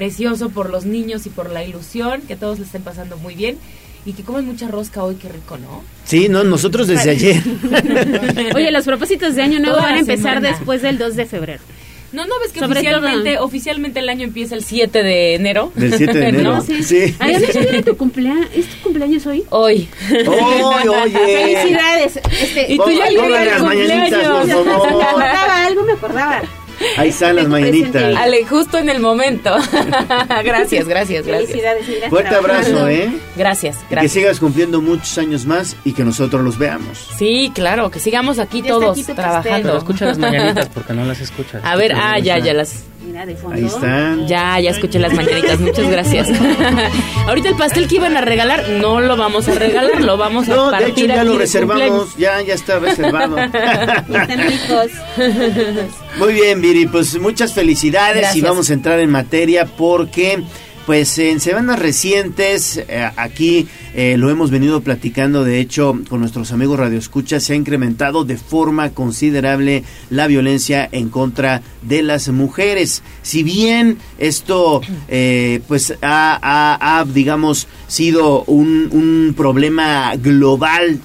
[0.02, 3.58] precioso por los niños y por la ilusión, que todos le estén pasando muy bien
[4.06, 5.84] y que comen mucha rosca hoy, qué rico, ¿no?
[6.06, 7.42] Sí, no, nosotros desde ayer.
[8.56, 10.50] Oye, los propósitos de año nuevo Toda van a empezar semana.
[10.56, 11.64] después del 2 de febrero.
[12.14, 15.72] No, no ves que Sobre oficialmente, todo- oficialmente el año empieza el 7 de enero.
[15.76, 16.56] Del 7 de enero.
[16.58, 16.62] ¿No?
[16.62, 16.84] Sí.
[16.84, 17.16] Sí.
[17.20, 18.48] Ay, ¿no era tu cumpleaños?
[18.56, 19.44] ¿Es tu cumpleaños hoy?
[19.50, 19.90] Hoy.
[20.12, 21.18] Oy, oye.
[21.20, 22.18] Felicidades.
[22.40, 24.66] Este, Y tú ya mañanitas, por favor.
[24.66, 26.42] Me acordaba, algo me acordaba.
[26.98, 28.16] Ahí están las mañanitas.
[28.16, 29.56] Ale, justo en el momento.
[30.44, 31.50] gracias, gracias, gracias.
[31.50, 33.12] Felicidades, mira, Fuerte abrazo, ¿eh?
[33.36, 34.12] Gracias, Y que gracias.
[34.12, 37.10] sigas cumpliendo muchos años más y que nosotros los veamos.
[37.18, 39.68] Sí, claro, que sigamos aquí todos aquí trabajando.
[39.70, 41.62] Pero escucha las mañanitas porque no las escuchas.
[41.64, 42.84] A ver, ah, ya, ya las.
[43.08, 43.56] Mira, de fondo.
[43.56, 44.28] Ahí están.
[44.28, 46.30] Ya, ya escuché las mañanitas, muchas gracias.
[47.28, 50.56] Ahorita el pastel que iban a regalar, no lo vamos a regalar, lo vamos a
[50.56, 53.38] No, de hecho ya lo reservamos, ya, ya está reservado.
[53.42, 54.92] Están ricos.
[56.20, 60.44] Muy bien, Viri, pues muchas felicidades y vamos a entrar en materia porque
[60.88, 66.52] pues en semanas recientes eh, aquí eh, lo hemos venido platicando de hecho con nuestros
[66.54, 72.30] amigos Radio Escucha se ha incrementado de forma considerable la violencia en contra de las
[72.30, 73.04] mujeres.
[73.22, 81.00] Si bien esto eh, pues ha, ha- ha, digamos sido un, un problema global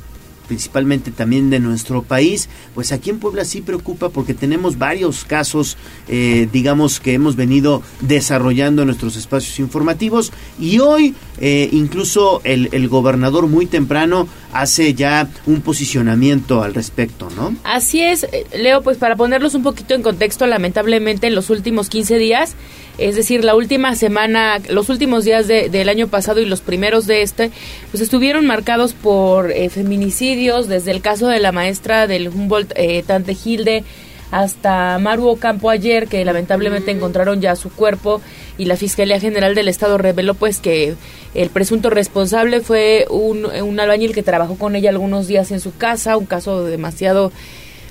[0.53, 5.79] principalmente también de nuestro país, pues aquí en Puebla sí preocupa porque tenemos varios casos,
[6.09, 12.89] eh, digamos, que hemos venido desarrollando nuestros espacios informativos y hoy eh, incluso el, el
[12.89, 17.55] gobernador muy temprano hace ya un posicionamiento al respecto, ¿no?
[17.65, 21.89] Así es, eh, Leo, pues para ponerlos un poquito en contexto, lamentablemente en los últimos
[21.89, 22.55] 15 días,
[22.99, 27.07] es decir, la última semana, los últimos días de- del año pasado y los primeros
[27.07, 27.51] de este,
[27.91, 33.02] pues estuvieron marcados por eh, feminicidios, desde el caso de la maestra del Humboldt, eh,
[33.07, 33.85] Tante Hilde,
[34.33, 38.23] hasta Maru Ocampo ayer, que lamentablemente encontraron ya su cuerpo
[38.57, 40.94] y la Fiscalía General del Estado reveló pues que
[41.35, 45.77] el presunto responsable fue un, un albañil que trabajó con ella algunos días en su
[45.77, 47.31] casa, un caso demasiado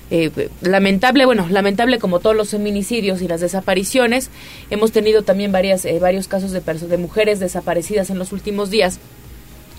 [0.09, 4.31] eh, lamentable, bueno, lamentable como todos los feminicidios y las desapariciones.
[4.71, 8.99] Hemos tenido también varias, eh, varios casos de, de mujeres desaparecidas en los últimos días.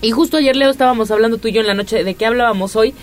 [0.01, 2.77] Y justo ayer, Leo, estábamos hablando tú y yo en la noche de qué hablábamos
[2.77, 2.93] hoy.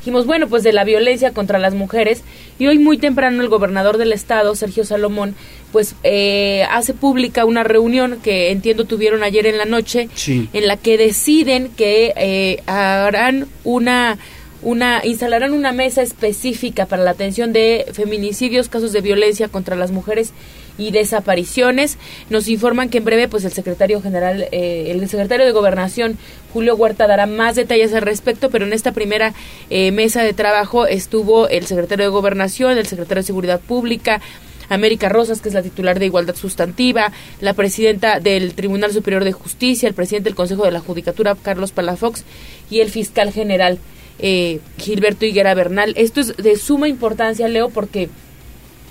[0.00, 2.22] Dijimos, bueno, pues de la violencia contra las mujeres.
[2.58, 5.34] Y hoy muy temprano el gobernador del estado, Sergio Salomón,
[5.72, 10.48] pues eh, hace pública una reunión que entiendo tuvieron ayer en la noche, Sí.
[10.54, 14.18] en la que deciden que eh, harán una
[14.62, 19.90] una instalarán una mesa específica para la atención de feminicidios, casos de violencia contra las
[19.90, 20.32] mujeres
[20.78, 21.98] y desapariciones.
[22.28, 26.18] Nos informan que en breve, pues el secretario general, eh, el secretario de Gobernación,
[26.52, 29.34] Julio Huerta, dará más detalles al respecto, pero en esta primera
[29.70, 34.20] eh, mesa de trabajo estuvo el secretario de Gobernación, el secretario de Seguridad Pública,
[34.70, 39.32] América Rosas, que es la titular de Igualdad Sustantiva, la presidenta del Tribunal Superior de
[39.32, 42.24] Justicia, el presidente del Consejo de la Judicatura, Carlos Palafox,
[42.70, 43.78] y el fiscal general
[44.20, 45.92] eh, Gilberto Higuera Bernal.
[45.96, 48.08] Esto es de suma importancia, Leo, porque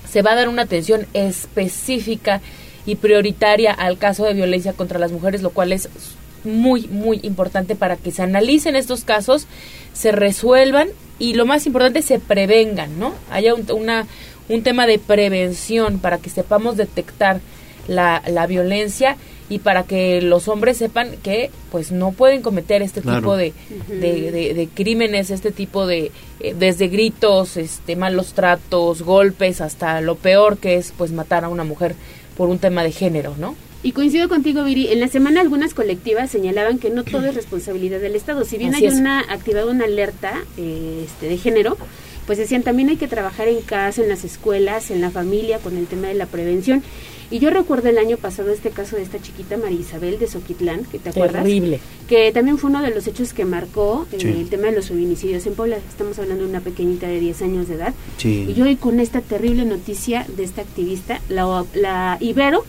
[0.08, 2.40] se va a dar una atención específica
[2.86, 5.88] y prioritaria al caso de violencia contra las mujeres, lo cual es
[6.44, 9.46] muy, muy importante para que se analicen estos casos,
[9.92, 10.88] se resuelvan
[11.18, 13.12] y lo más importante, se prevengan, ¿no?
[13.30, 14.06] Haya un, una,
[14.48, 17.40] un tema de prevención para que sepamos detectar
[17.88, 19.16] la, la violencia
[19.50, 23.18] y para que los hombres sepan que pues no pueden cometer este Claro.
[23.18, 23.52] tipo de,
[23.88, 30.00] de, de- de crímenes, este tipo de eh, desde gritos, este malos tratos, golpes, hasta
[30.00, 31.94] lo peor que es pues matar a una mujer
[32.36, 33.54] por un tema de género, ¿no?
[33.82, 34.88] Y coincido contigo, Viri.
[34.88, 38.44] En la semana algunas colectivas señalaban que no todo es responsabilidad del Estado.
[38.44, 38.98] Si bien Así hay es.
[39.00, 41.76] una activada una alerta eh, este, de género,
[42.30, 45.76] pues decían también hay que trabajar en casa, en las escuelas, en la familia, con
[45.76, 46.80] el tema de la prevención.
[47.28, 50.84] Y yo recuerdo el año pasado este caso de esta chiquita María Isabel de Soquitlán,
[50.84, 51.80] que te acuerdas, Terrible.
[52.08, 54.28] que también fue uno de los hechos que marcó eh, Sí.
[54.28, 55.78] el tema de los feminicidios en Puebla.
[55.88, 57.94] Estamos hablando de una pequeñita de 10 años de edad.
[58.18, 58.54] Sí.
[58.56, 62.64] Y hoy con esta terrible noticia de esta activista, la, la Ibero,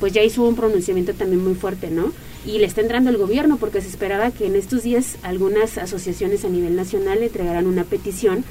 [0.00, 2.10] pues ya hizo un pronunciamiento también muy fuerte, ¿no?
[2.46, 6.42] Y le está entrando el gobierno porque se esperaba que en estos días algunas asociaciones
[6.46, 8.44] a nivel nacional le entregaran una petición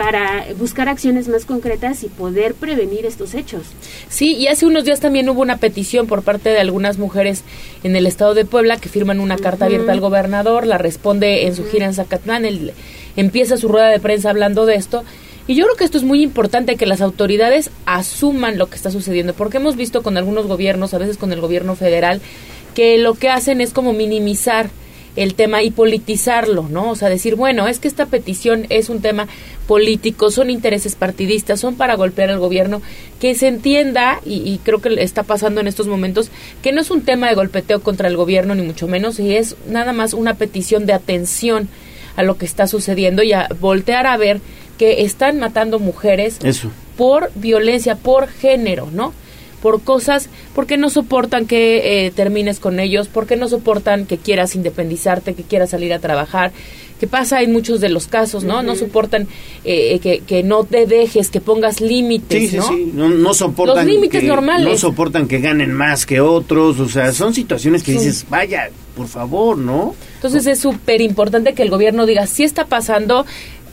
[0.00, 3.64] para buscar acciones más concretas y poder prevenir estos hechos.
[4.08, 7.44] Sí, y hace unos días también hubo una petición por parte de algunas mujeres
[7.84, 11.54] en el estado de Puebla que firman una carta abierta al gobernador, la responde en
[11.54, 12.72] su gira en Zacatlán, él
[13.14, 15.04] empieza su rueda de prensa hablando de esto.
[15.46, 18.90] Y yo creo que esto es muy importante que las autoridades asuman lo que está
[18.90, 22.22] sucediendo, porque hemos visto con algunos gobiernos, a veces con el gobierno federal,
[22.74, 24.70] que lo que hacen es como minimizar
[25.16, 26.90] el tema y politizarlo, ¿no?
[26.90, 29.28] O sea, decir, bueno, es que esta petición es un tema
[29.66, 32.82] político, son intereses partidistas, son para golpear al gobierno,
[33.20, 36.30] que se entienda, y, y creo que está pasando en estos momentos,
[36.62, 39.56] que no es un tema de golpeteo contra el gobierno, ni mucho menos, y es
[39.68, 41.68] nada más una petición de atención
[42.16, 44.40] a lo que está sucediendo y a voltear a ver
[44.78, 46.70] que están matando mujeres Eso.
[46.96, 49.12] por violencia, por género, ¿no?
[49.62, 54.54] Por cosas, porque no soportan que eh, termines con ellos, porque no soportan que quieras
[54.56, 56.50] independizarte, que quieras salir a trabajar,
[56.98, 58.62] que pasa en muchos de los casos, ¿no?
[58.62, 59.26] No soportan
[59.64, 62.68] eh, que, que no te dejes, que pongas límites, Sí, sí, ¿no?
[62.68, 62.90] sí.
[62.94, 63.76] No, no soportan.
[63.76, 64.66] Los límites que- normales.
[64.68, 66.78] No soportan que ganen más que otros.
[66.80, 67.98] O sea, son situaciones que Sí.
[67.98, 69.94] dices, vaya, por favor, ¿no?
[70.16, 73.24] Entonces es súper importante que el gobierno diga, si está pasando,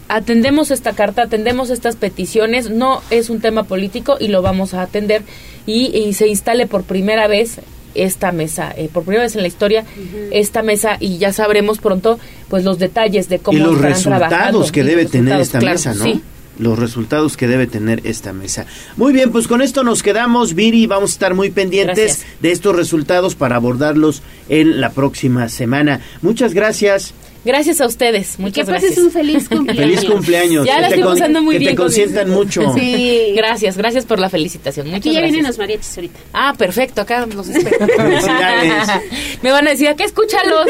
[0.07, 4.81] atendemos esta carta, atendemos estas peticiones, no es un tema político y lo vamos a
[4.81, 5.23] atender
[5.65, 7.59] y, y se instale por primera vez
[7.97, 9.85] esta mesa, eh, por primera vez en la historia,
[10.31, 14.71] esta mesa y ya sabremos pronto pues los detalles de cómo y los resultados trabajando.
[14.71, 16.03] que debe tener esta claro, mesa, ¿no?
[16.03, 16.21] Sí.
[16.59, 18.65] Los resultados que debe tener esta mesa.
[18.95, 22.41] Muy bien, pues con esto nos quedamos, Viri, vamos a estar muy pendientes Gracias.
[22.41, 26.01] de estos resultados para abordarlos en la próxima semana.
[26.21, 27.13] Muchas gracias.
[27.47, 29.95] Gracias a ustedes, muchas que pases un feliz cumpleaños.
[30.01, 30.65] Feliz cumpleaños.
[30.67, 31.71] Ya Que la te estoy pasando muy que bien.
[31.71, 32.73] te con mis- consientan mucho.
[32.75, 33.31] Sí.
[33.35, 34.87] Gracias, gracias por la felicitación.
[34.87, 35.31] Muchas Aquí ya gracias.
[35.33, 36.19] vienen los mariachis ahorita.
[36.33, 37.87] Ah, perfecto, acá los espero.
[39.41, 40.67] Me van a decir, ¿a qué escúchalos?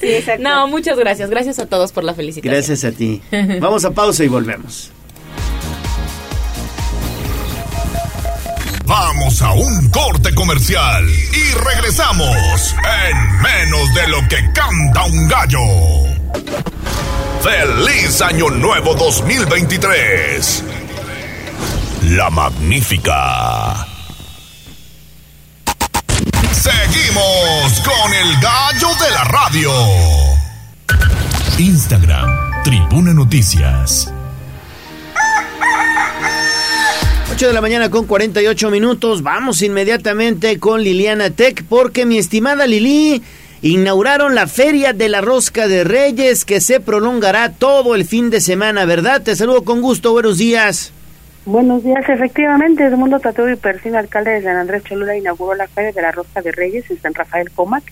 [0.00, 0.42] Sí, exacto.
[0.42, 1.28] No, muchas gracias.
[1.30, 2.54] Gracias a todos por la felicitación.
[2.54, 3.20] Gracias a ti.
[3.60, 4.90] Vamos a pausa y volvemos.
[8.86, 12.74] Vamos a un corte comercial y regresamos
[13.08, 15.58] en menos de lo que canta un gallo.
[17.42, 20.64] ¡Feliz Año Nuevo 2023!
[22.10, 23.86] La Magnífica.
[26.52, 29.72] Seguimos con el gallo de la radio.
[31.58, 34.13] Instagram, Tribuna Noticias.
[37.34, 39.24] 8 de la mañana con 48 minutos.
[39.24, 43.22] Vamos inmediatamente con Liliana Tech porque mi estimada Lili
[43.60, 48.40] inauguraron la Feria de la Rosca de Reyes que se prolongará todo el fin de
[48.40, 49.20] semana, ¿verdad?
[49.22, 50.92] Te saludo con gusto, buenos días.
[51.44, 55.90] Buenos días, efectivamente, Edmundo Tateo y Persino, alcalde de San Andrés Cholula, inauguró la Feria
[55.90, 57.82] de la Rosca de Reyes en San Rafael Comac,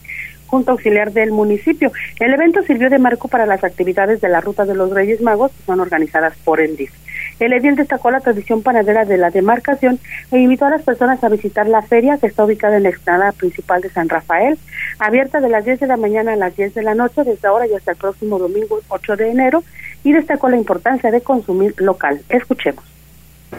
[0.47, 1.91] junto auxiliar del municipio.
[2.21, 5.51] El evento sirvió de marco para las actividades de la Ruta de los Reyes Magos,
[5.51, 6.93] que son organizadas por el DIF.
[7.39, 9.99] El edil destacó la tradición panadera de la demarcación
[10.31, 13.33] e invitó a las personas a visitar la feria que está ubicada en la explanada
[13.33, 14.59] principal de San Rafael,
[14.99, 17.67] abierta de las 10 de la mañana a las 10 de la noche, desde ahora
[17.67, 19.65] y hasta el próximo domingo 8 de enero,
[20.05, 22.20] y destacó la importancia de consumir local.
[22.28, 22.85] Escuchemos.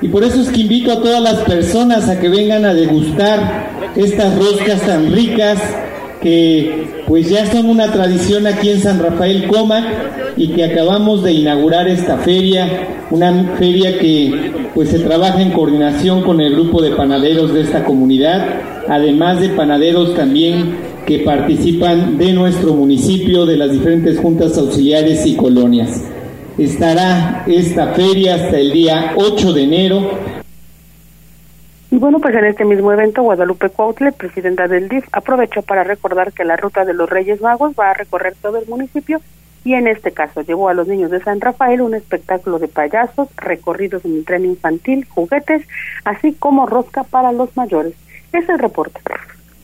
[0.01, 3.69] Y por eso es que invito a todas las personas a que vengan a degustar
[3.95, 5.59] estas roscas tan ricas
[6.23, 9.83] que pues ya son una tradición aquí en San Rafael Comac
[10.37, 16.23] y que acabamos de inaugurar esta feria, una feria que pues se trabaja en coordinación
[16.23, 18.47] con el grupo de panaderos de esta comunidad,
[18.87, 25.35] además de panaderos también que participan de nuestro municipio, de las diferentes juntas auxiliares y
[25.35, 26.01] colonias.
[26.57, 30.42] Estará esta feria hasta el día 8 de enero
[31.93, 36.33] y bueno, pues en este mismo evento, Guadalupe Cuautle, presidenta del DIF, aprovechó para recordar
[36.33, 39.21] que la ruta de los Reyes Magos va a recorrer todo el municipio
[39.63, 43.27] y en este caso llevó a los niños de San Rafael un espectáculo de payasos,
[43.37, 45.67] recorridos en el tren infantil, juguetes,
[46.03, 47.93] así como rosca para los mayores.
[48.31, 48.99] Es el reporte.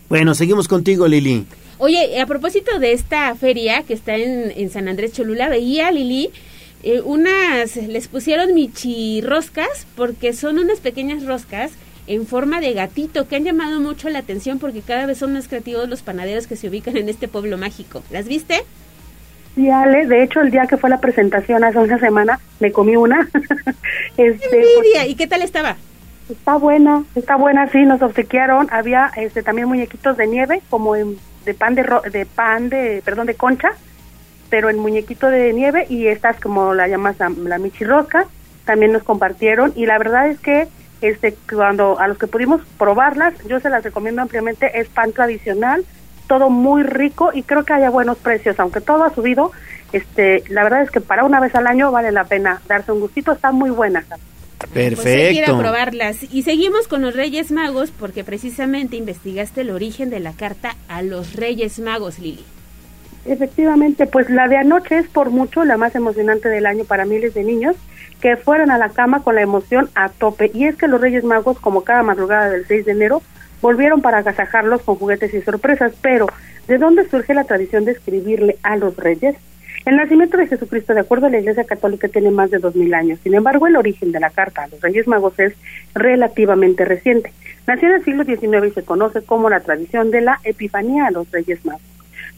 [0.07, 1.47] Bueno, seguimos contigo, Lili.
[1.79, 6.29] Oye, a propósito de esta feria que está en, en San Andrés Cholula, veía, Lili,
[6.83, 11.71] eh, unas, les pusieron michirroscas porque son unas pequeñas roscas
[12.09, 15.47] en forma de gatito que han llamado mucho la atención porque cada vez son más
[15.47, 18.01] creativos los panaderos que se ubican en este pueblo mágico.
[18.09, 18.63] ¿Las viste?
[19.53, 22.95] Sí, Ale, de hecho el día que fue la presentación hace una semana me comí
[22.95, 23.29] una.
[24.17, 24.65] este,
[25.07, 25.77] ¿Y qué tal estaba?
[26.27, 31.53] Está buena, está buena, sí, nos obsequiaron, había este también muñequitos de nieve como de
[31.53, 33.69] pan de, de pan de, perdón, de concha,
[34.49, 38.25] pero en muñequito de nieve y estas como la llamas la, la michirroca,
[38.65, 40.67] también nos compartieron y la verdad es que
[41.01, 45.85] este cuando a los que pudimos probarlas, yo se las recomiendo ampliamente, es pan tradicional,
[46.27, 49.51] todo muy rico y creo que haya buenos precios, aunque todo ha subido,
[49.93, 52.99] este, la verdad es que para una vez al año vale la pena darse un
[52.99, 54.05] gustito, está muy buena.
[54.73, 55.53] Perfecto.
[55.53, 56.17] Pues probarlas.
[56.31, 61.01] Y seguimos con los Reyes Magos porque precisamente investigaste el origen de la carta a
[61.01, 62.43] los Reyes Magos, Lili.
[63.25, 67.33] Efectivamente, pues la de anoche es por mucho la más emocionante del año para miles
[67.33, 67.75] de niños
[68.21, 70.51] que fueron a la cama con la emoción a tope.
[70.53, 73.21] Y es que los Reyes Magos, como cada madrugada del 6 de enero,
[73.61, 75.93] volvieron para agasajarlos con juguetes y sorpresas.
[76.01, 76.27] Pero,
[76.67, 79.35] ¿de dónde surge la tradición de escribirle a los Reyes?
[79.85, 82.93] El nacimiento de Jesucristo, de acuerdo a la Iglesia Católica, tiene más de dos mil
[82.93, 83.19] años.
[83.23, 85.53] Sin embargo, el origen de la carta a los Reyes Magos es
[85.95, 87.31] relativamente reciente.
[87.65, 91.11] Nació en el siglo XIX y se conoce como la tradición de la Epifanía a
[91.11, 91.81] los Reyes Magos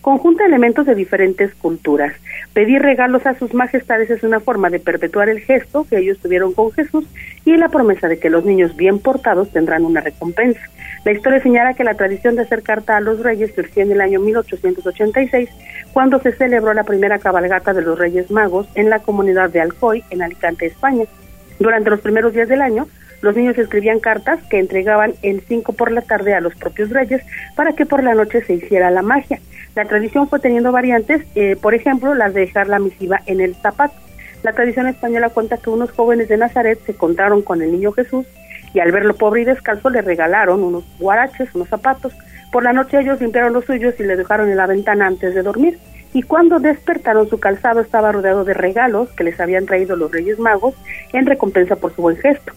[0.02, 2.14] conjunta elementos de diferentes culturas.
[2.54, 6.54] Pedir regalos a sus majestades es una forma de perpetuar el gesto que ellos tuvieron
[6.54, 7.06] con Jesús
[7.46, 10.62] y la promesa de que los niños bien portados tendrán una recompensa.
[11.06, 14.02] La historia señala que la tradición de hacer carta a los reyes surgió en el
[14.02, 15.50] año 1886,
[15.94, 20.04] cuando se celebró la primera cabalgata de los Reyes Magos en la comunidad de Alcoy,
[20.10, 21.06] en Alicante, España.
[21.60, 22.88] Durante los primeros días del año,
[23.22, 27.22] los niños escribían cartas que entregaban el 5 por la tarde a los propios reyes
[27.56, 29.40] para que por la noche se hiciera la magia.
[29.76, 33.56] La tradición fue teniendo variantes, eh, por ejemplo, las de dejar la misiva en el
[33.56, 33.96] zapato.
[34.44, 38.26] La tradición española cuenta que unos jóvenes de Nazaret se encontraron con el niño Jesús
[38.74, 42.14] y al verlo pobre y descalzo le regalaron unos guaraches, unos zapatos.
[42.52, 45.42] Por la noche ellos limpiaron los suyos y le dejaron en la ventana antes de
[45.42, 45.80] dormir.
[46.14, 50.40] Y cuando despertaron su calzado estaba rodeado de regalos que les habían traído los Reyes
[50.40, 50.76] Magos
[51.14, 52.52] en recompensa por su buen gesto.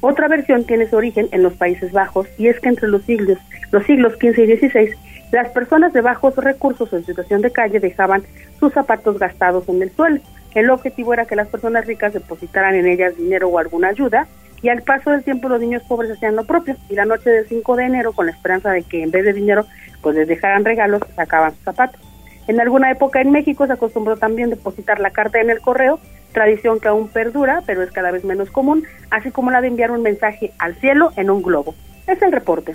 [0.00, 3.38] Otra versión tiene su origen en los Países Bajos y es que entre los siglos,
[3.72, 4.96] los siglos XV y XVI
[5.32, 8.22] las personas de bajos recursos o en situación de calle dejaban
[8.58, 10.20] sus zapatos gastados en el suelo.
[10.54, 14.26] El objetivo era que las personas ricas depositaran en ellas dinero o alguna ayuda
[14.62, 17.46] y al paso del tiempo los niños pobres hacían lo propio y la noche del
[17.46, 19.64] 5 de enero con la esperanza de que en vez de dinero
[20.02, 22.00] pues les dejaran regalos sacaban sus zapatos.
[22.48, 26.00] En alguna época en México se acostumbró también depositar la carta en el correo,
[26.32, 29.92] tradición que aún perdura, pero es cada vez menos común, así como la de enviar
[29.92, 31.74] un mensaje al cielo en un globo.
[32.06, 32.74] Es el reporte.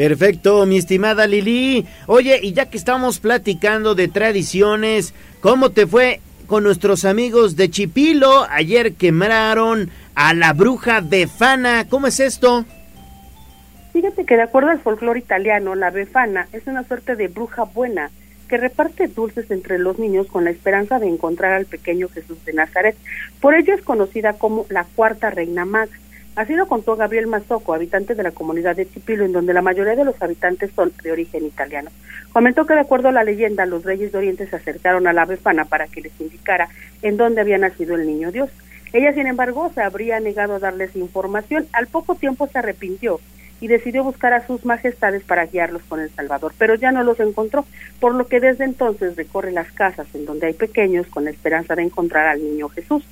[0.00, 1.84] Perfecto, mi estimada Lili.
[2.06, 5.12] Oye, y ya que estamos platicando de tradiciones,
[5.42, 8.46] ¿cómo te fue con nuestros amigos de Chipilo?
[8.48, 11.86] Ayer quemaron a la bruja Befana.
[11.86, 12.64] ¿Cómo es esto?
[13.92, 18.10] Fíjate que de acuerdo al folclore italiano, la Befana es una suerte de bruja buena
[18.48, 22.54] que reparte dulces entre los niños con la esperanza de encontrar al pequeño Jesús de
[22.54, 22.96] Nazaret.
[23.38, 25.92] Por ello es conocida como la cuarta reina maga.
[26.40, 29.94] Así lo contó Gabriel Mazoco, habitante de la comunidad de Chipilo, en donde la mayoría
[29.94, 31.90] de los habitantes son de origen italiano.
[32.32, 35.26] Comentó que de acuerdo a la leyenda, los reyes de Oriente se acercaron a la
[35.26, 36.70] befana para que les indicara
[37.02, 38.48] en dónde había nacido el niño Dios.
[38.94, 41.66] Ella, sin embargo, se habría negado a darles información.
[41.74, 43.20] Al poco tiempo se arrepintió
[43.60, 47.20] y decidió buscar a sus majestades para guiarlos con el Salvador, pero ya no los
[47.20, 47.66] encontró,
[48.00, 51.74] por lo que desde entonces recorre las casas en donde hay pequeños con la esperanza
[51.74, 53.04] de encontrar al niño Jesús.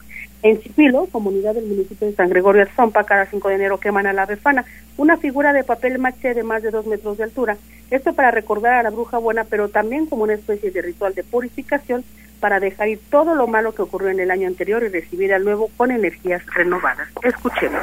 [0.42, 4.12] En Chipilo, comunidad del municipio de San Gregorio Arzompa, cada 5 de enero queman a
[4.12, 4.64] la befana,
[4.96, 7.56] una figura de papel maché de más de dos metros de altura.
[7.90, 11.24] Esto para recordar a la bruja buena, pero también como una especie de ritual de
[11.24, 12.04] purificación
[12.38, 15.44] para dejar ir todo lo malo que ocurrió en el año anterior y recibir al
[15.44, 17.08] nuevo con energías renovadas.
[17.22, 17.82] Escuchemos.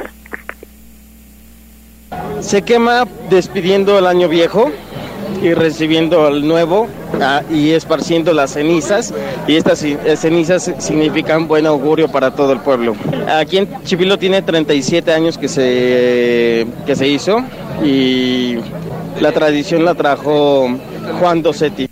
[2.40, 4.70] Se quema despidiendo el año viejo
[5.42, 6.88] y recibiendo el nuevo
[7.20, 9.12] ah, y esparciendo las cenizas
[9.46, 12.96] y estas eh, cenizas significan buen augurio para todo el pueblo.
[13.28, 17.44] Aquí en Chipilo tiene 37 años que se, que se hizo
[17.84, 18.56] y
[19.20, 20.68] la tradición la trajo
[21.20, 21.88] Juan Dosetti.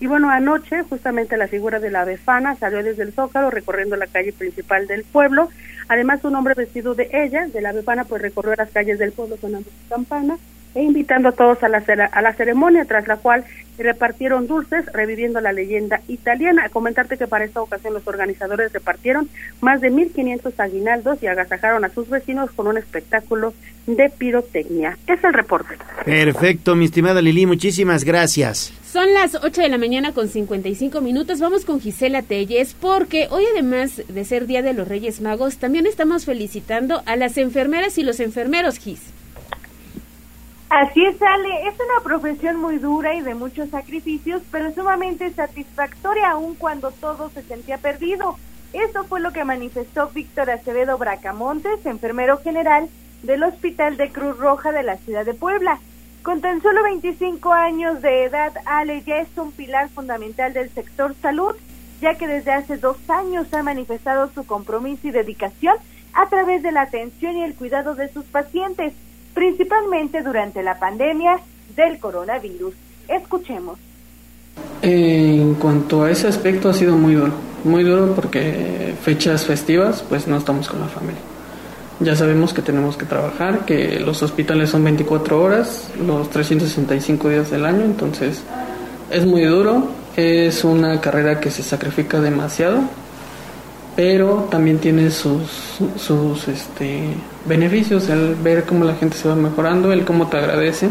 [0.00, 4.08] Y bueno, anoche justamente la figura de la befana salió desde el Zócalo recorriendo la
[4.08, 5.48] calle principal del pueblo.
[5.88, 9.36] Además, un hombre vestido de ella, de la befana, pues recorrió las calles del pueblo
[9.40, 10.38] sonando su campana
[10.74, 13.44] e invitando a todos a la, cera- a la ceremonia, tras la cual
[13.78, 16.68] repartieron dulces, reviviendo la leyenda italiana.
[16.68, 19.28] Comentarte que para esta ocasión los organizadores repartieron
[19.60, 23.54] más de 1.500 aguinaldos y agasajaron a sus vecinos con un espectáculo
[23.86, 24.96] de pirotecnia.
[25.06, 25.74] Es el reporte.
[26.04, 28.72] Perfecto, mi estimada Lili, muchísimas gracias.
[28.84, 31.40] Son las 8 de la mañana con 55 minutos.
[31.40, 35.86] Vamos con Gisela Telles porque hoy además de ser Día de los Reyes Magos, también
[35.86, 39.00] estamos felicitando a las enfermeras y los enfermeros, Gis.
[40.72, 41.68] Así es, Ale.
[41.68, 47.28] Es una profesión muy dura y de muchos sacrificios, pero sumamente satisfactoria aun cuando todo
[47.28, 48.38] se sentía perdido.
[48.72, 52.88] Esto fue lo que manifestó Víctor Acevedo Bracamontes, enfermero general
[53.22, 55.78] del Hospital de Cruz Roja de la ciudad de Puebla.
[56.22, 61.14] Con tan solo 25 años de edad, Ale ya es un pilar fundamental del sector
[61.20, 61.54] salud,
[62.00, 65.76] ya que desde hace dos años ha manifestado su compromiso y dedicación
[66.14, 68.94] a través de la atención y el cuidado de sus pacientes,
[69.34, 71.38] principalmente durante la pandemia
[71.74, 72.74] del coronavirus.
[73.08, 73.78] Escuchemos.
[74.82, 77.32] En cuanto a ese aspecto ha sido muy duro,
[77.64, 81.20] muy duro porque fechas festivas pues no estamos con la familia.
[82.00, 87.50] Ya sabemos que tenemos que trabajar, que los hospitales son 24 horas, los 365 días
[87.50, 88.42] del año, entonces
[89.10, 92.80] es muy duro, es una carrera que se sacrifica demasiado,
[93.94, 97.04] pero también tiene sus, sus este,
[97.44, 100.88] beneficios, el ver cómo la gente se va mejorando, el cómo te agradece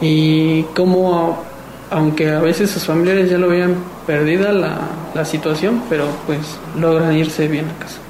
[0.00, 1.42] y cómo,
[1.90, 4.78] aunque a veces sus familiares ya lo vean perdida la,
[5.14, 8.00] la situación, pero pues logran irse bien a casa.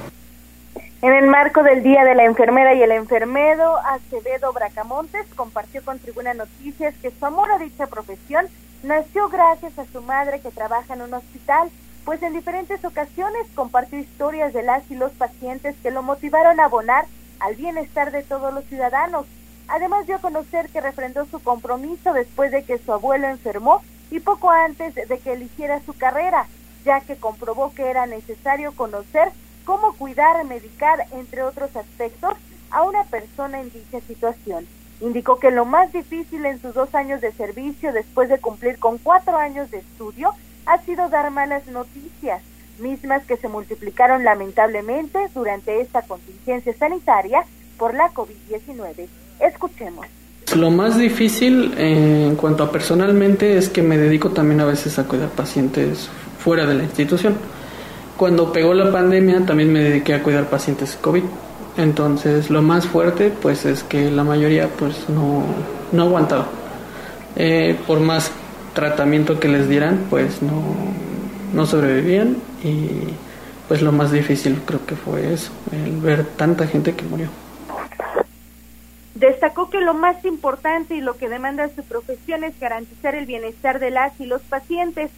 [1.00, 6.00] En el marco del Día de la Enfermera y el Enfermero, Acevedo Bracamontes compartió con
[6.00, 8.46] Tribuna Noticias que su amor a dicha profesión
[8.82, 11.70] nació gracias a su madre que trabaja en un hospital,
[12.04, 16.64] pues en diferentes ocasiones compartió historias de las y los pacientes que lo motivaron a
[16.64, 17.04] abonar
[17.40, 19.26] al bienestar de todos los ciudadanos.
[19.68, 24.20] Además dio a conocer que refrendó su compromiso después de que su abuelo enfermó y
[24.20, 26.46] poco antes de que eligiera su carrera,
[26.84, 29.28] ya que comprobó que era necesario conocer
[29.64, 32.34] cómo cuidar, medicar, entre otros aspectos,
[32.70, 34.66] a una persona en dicha situación.
[35.00, 38.98] Indicó que lo más difícil en sus dos años de servicio, después de cumplir con
[38.98, 40.32] cuatro años de estudio,
[40.66, 42.42] ha sido dar malas noticias,
[42.80, 47.44] mismas que se multiplicaron lamentablemente durante esta contingencia sanitaria
[47.78, 49.06] por la COVID-19.
[49.40, 50.06] Escuchemos.
[50.56, 54.98] Lo más difícil eh, en cuanto a personalmente es que me dedico también a veces
[54.98, 56.08] a cuidar pacientes
[56.38, 57.36] fuera de la institución.
[58.16, 61.22] Cuando pegó la pandemia también me dediqué a cuidar pacientes COVID.
[61.76, 65.44] Entonces lo más fuerte pues es que la mayoría pues no,
[65.92, 66.46] no aguantaba.
[67.36, 68.32] Eh, por más
[68.74, 70.62] tratamiento que les dieran pues no,
[71.52, 73.14] no sobrevivían y
[73.68, 77.28] pues lo más difícil creo que fue eso, el ver tanta gente que murió.
[79.14, 83.80] Destacó que lo más importante y lo que demanda su profesión es garantizar el bienestar
[83.80, 85.10] de las y los pacientes.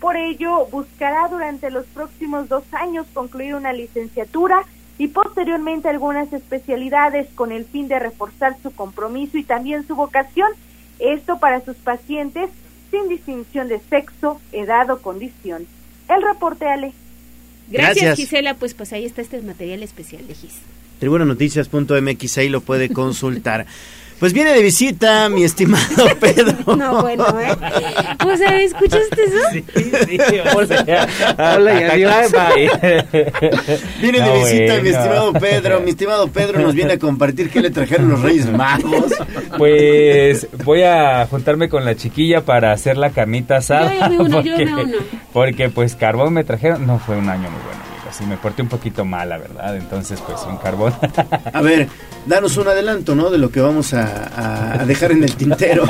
[0.00, 4.64] Por ello, buscará durante los próximos dos años concluir una licenciatura
[4.98, 10.50] y posteriormente algunas especialidades con el fin de reforzar su compromiso y también su vocación.
[10.98, 12.50] Esto para sus pacientes
[12.90, 15.66] sin distinción de sexo, edad o condición.
[16.08, 16.92] El reporte, Ale.
[17.68, 18.16] Gracias, Gracias.
[18.16, 18.54] Gisela.
[18.54, 20.54] Pues, pues ahí está este material especial de Gis.
[21.00, 23.66] Tribunanoticias.mx, ahí lo puede consultar.
[24.24, 26.74] Pues Pues viene de visita mi estimado Pedro.
[26.76, 27.54] No, bueno, ¿eh?
[28.24, 29.36] O sea, ¿escuchaste eso?
[29.52, 30.18] Sí, sí,
[30.56, 31.08] hola,
[31.56, 33.04] hola y adiós, bye.
[34.00, 35.80] Viene de visita mi estimado Pedro.
[35.82, 39.12] Mi estimado Pedro nos viene a compartir qué le trajeron los Reyes Magos.
[39.58, 43.92] Pues voy a juntarme con la chiquilla para hacer la carnita asada.
[43.92, 44.96] Yo ya me uno, yo porque, me uno.
[45.34, 46.86] porque, pues carbón me trajeron.
[46.86, 47.93] No fue un año muy bueno.
[48.16, 49.76] Sí, me porté un poquito mal, la verdad.
[49.76, 50.94] Entonces, pues un carbón.
[51.52, 51.88] A ver,
[52.26, 53.28] danos un adelanto, ¿no?
[53.28, 55.84] De lo que vamos a, dejar en el tintero.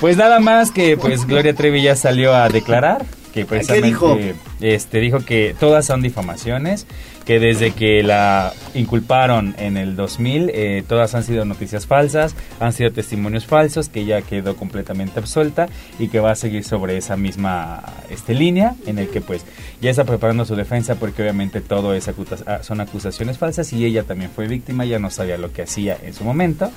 [0.00, 3.04] Pues nada más que pues Gloria Trevi ya salió a declarar
[3.34, 4.18] que precisamente dijo?
[4.60, 6.86] este dijo que todas son difamaciones,
[7.24, 12.72] que desde que la inculparon en el 2000 eh, todas han sido noticias falsas, han
[12.72, 15.68] sido testimonios falsos, que ella quedó completamente absuelta
[15.98, 19.44] y que va a seguir sobre esa misma este línea en el que pues
[19.80, 23.84] ya está preparando su defensa porque obviamente todo es acusa- ah, son acusaciones falsas y
[23.84, 26.70] ella también fue víctima, ya no sabía lo que hacía en su momento.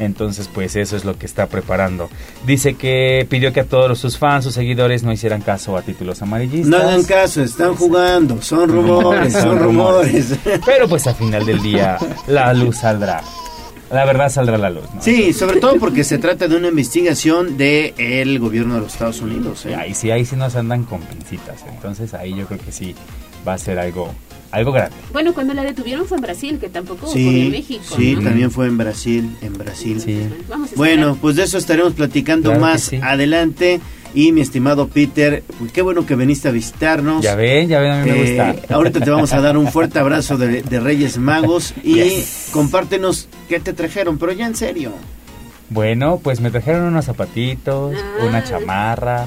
[0.00, 2.08] Entonces, pues eso es lo que está preparando.
[2.46, 6.22] Dice que pidió que a todos sus fans, sus seguidores, no hicieran caso a títulos
[6.22, 6.68] amarillistas.
[6.68, 9.87] No hagan caso, están jugando, son rumores, son rumores.
[10.64, 13.22] Pero pues al final del día, la luz saldrá.
[13.90, 14.84] La verdad saldrá a la luz.
[14.94, 15.00] ¿no?
[15.02, 19.64] Sí, sobre todo porque se trata de una investigación del gobierno de los Estados Unidos.
[19.64, 19.74] ¿eh?
[19.74, 21.64] Ahí sí, ahí sí nos andan con pincitas.
[21.72, 22.94] Entonces ahí yo creo que sí
[23.48, 24.12] va a ser algo,
[24.50, 24.94] algo grande.
[25.10, 27.94] Bueno, cuando la detuvieron fue en Brasil, que tampoco ocurrió en Sí, México.
[27.96, 28.22] sí, ¿no?
[28.24, 29.96] también fue en Brasil, en Brasil.
[30.50, 30.76] Vamos a esperar.
[30.76, 33.00] Bueno, pues de eso estaremos platicando Claro más sí.
[33.02, 33.80] adelante.
[34.14, 37.22] Y mi estimado Peter, pues qué bueno que viniste a visitarnos.
[37.22, 38.74] Ya ven, ya ven, a mí me Eh, gusta.
[38.74, 42.48] Ahorita te vamos a dar un fuerte abrazo de, de Reyes Magos y Yes.
[42.50, 44.92] compártenos qué te trajeron, pero ya en serio.
[45.70, 48.24] Bueno, pues me trajeron unos zapatitos, Ah.
[48.26, 49.26] una chamarra.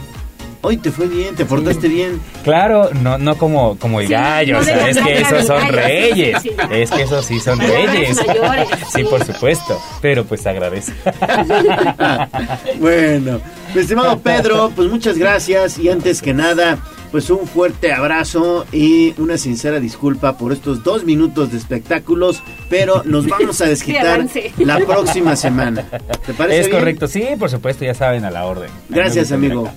[0.63, 2.19] Hoy te fue bien, te portaste bien.
[2.43, 5.45] Claro, no, no como, como el Sí, gallo, no o sea, de es que esos
[5.47, 6.41] son gallo, reyes.
[6.41, 6.65] sí, sí, sí.
[6.71, 8.17] Es que esos sí son reyes.
[8.27, 9.81] mayores, Sí, por supuesto.
[10.01, 10.93] Pero pues agradece.
[12.79, 13.41] Bueno,
[13.73, 16.77] mi estimado Pedro, pues muchas gracias y antes que nada,
[17.11, 23.01] pues un fuerte abrazo y una sincera disculpa por estos dos minutos de espectáculos, pero
[23.05, 24.25] nos vamos a desquitar
[24.57, 25.85] la próxima semana.
[26.25, 26.79] ¿Te parece Es bien?
[26.79, 28.69] correcto, sí, por supuesto, ya saben, a la orden.
[28.89, 29.69] Gracias, amigo.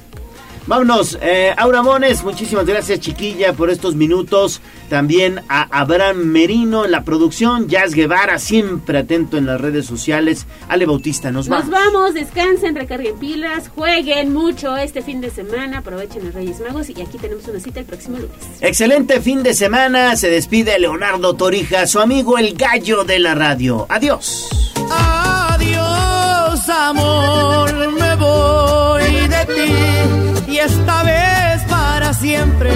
[0.67, 4.63] Vámonos, eh, Aura Mones, muchísimas gracias, chiquilla, por estos minutos.
[4.89, 10.47] También a Abraham Merino en la producción, Jazz Guevara, siempre atento en las redes sociales.
[10.69, 11.93] Ale Bautista, nos Nos vamos.
[11.93, 17.01] vamos, descansen, recarguen pilas, jueguen mucho este fin de semana, aprovechen los Reyes Magos y
[17.03, 18.35] aquí tenemos una cita el próximo lunes.
[18.61, 20.17] Excelente fin de semana.
[20.17, 23.87] Se despide Leonardo Torija, su amigo el gallo de la radio.
[23.91, 24.49] Adiós.
[24.91, 32.73] Adiós, amor, me voy de ti y esta vez para siempre.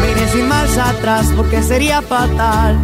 [0.00, 2.78] Me sin marcha atrás porque sería fatal.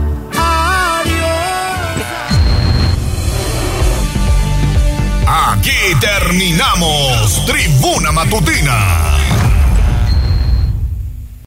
[5.26, 5.70] Aquí
[6.00, 9.21] terminamos Tribuna Matutina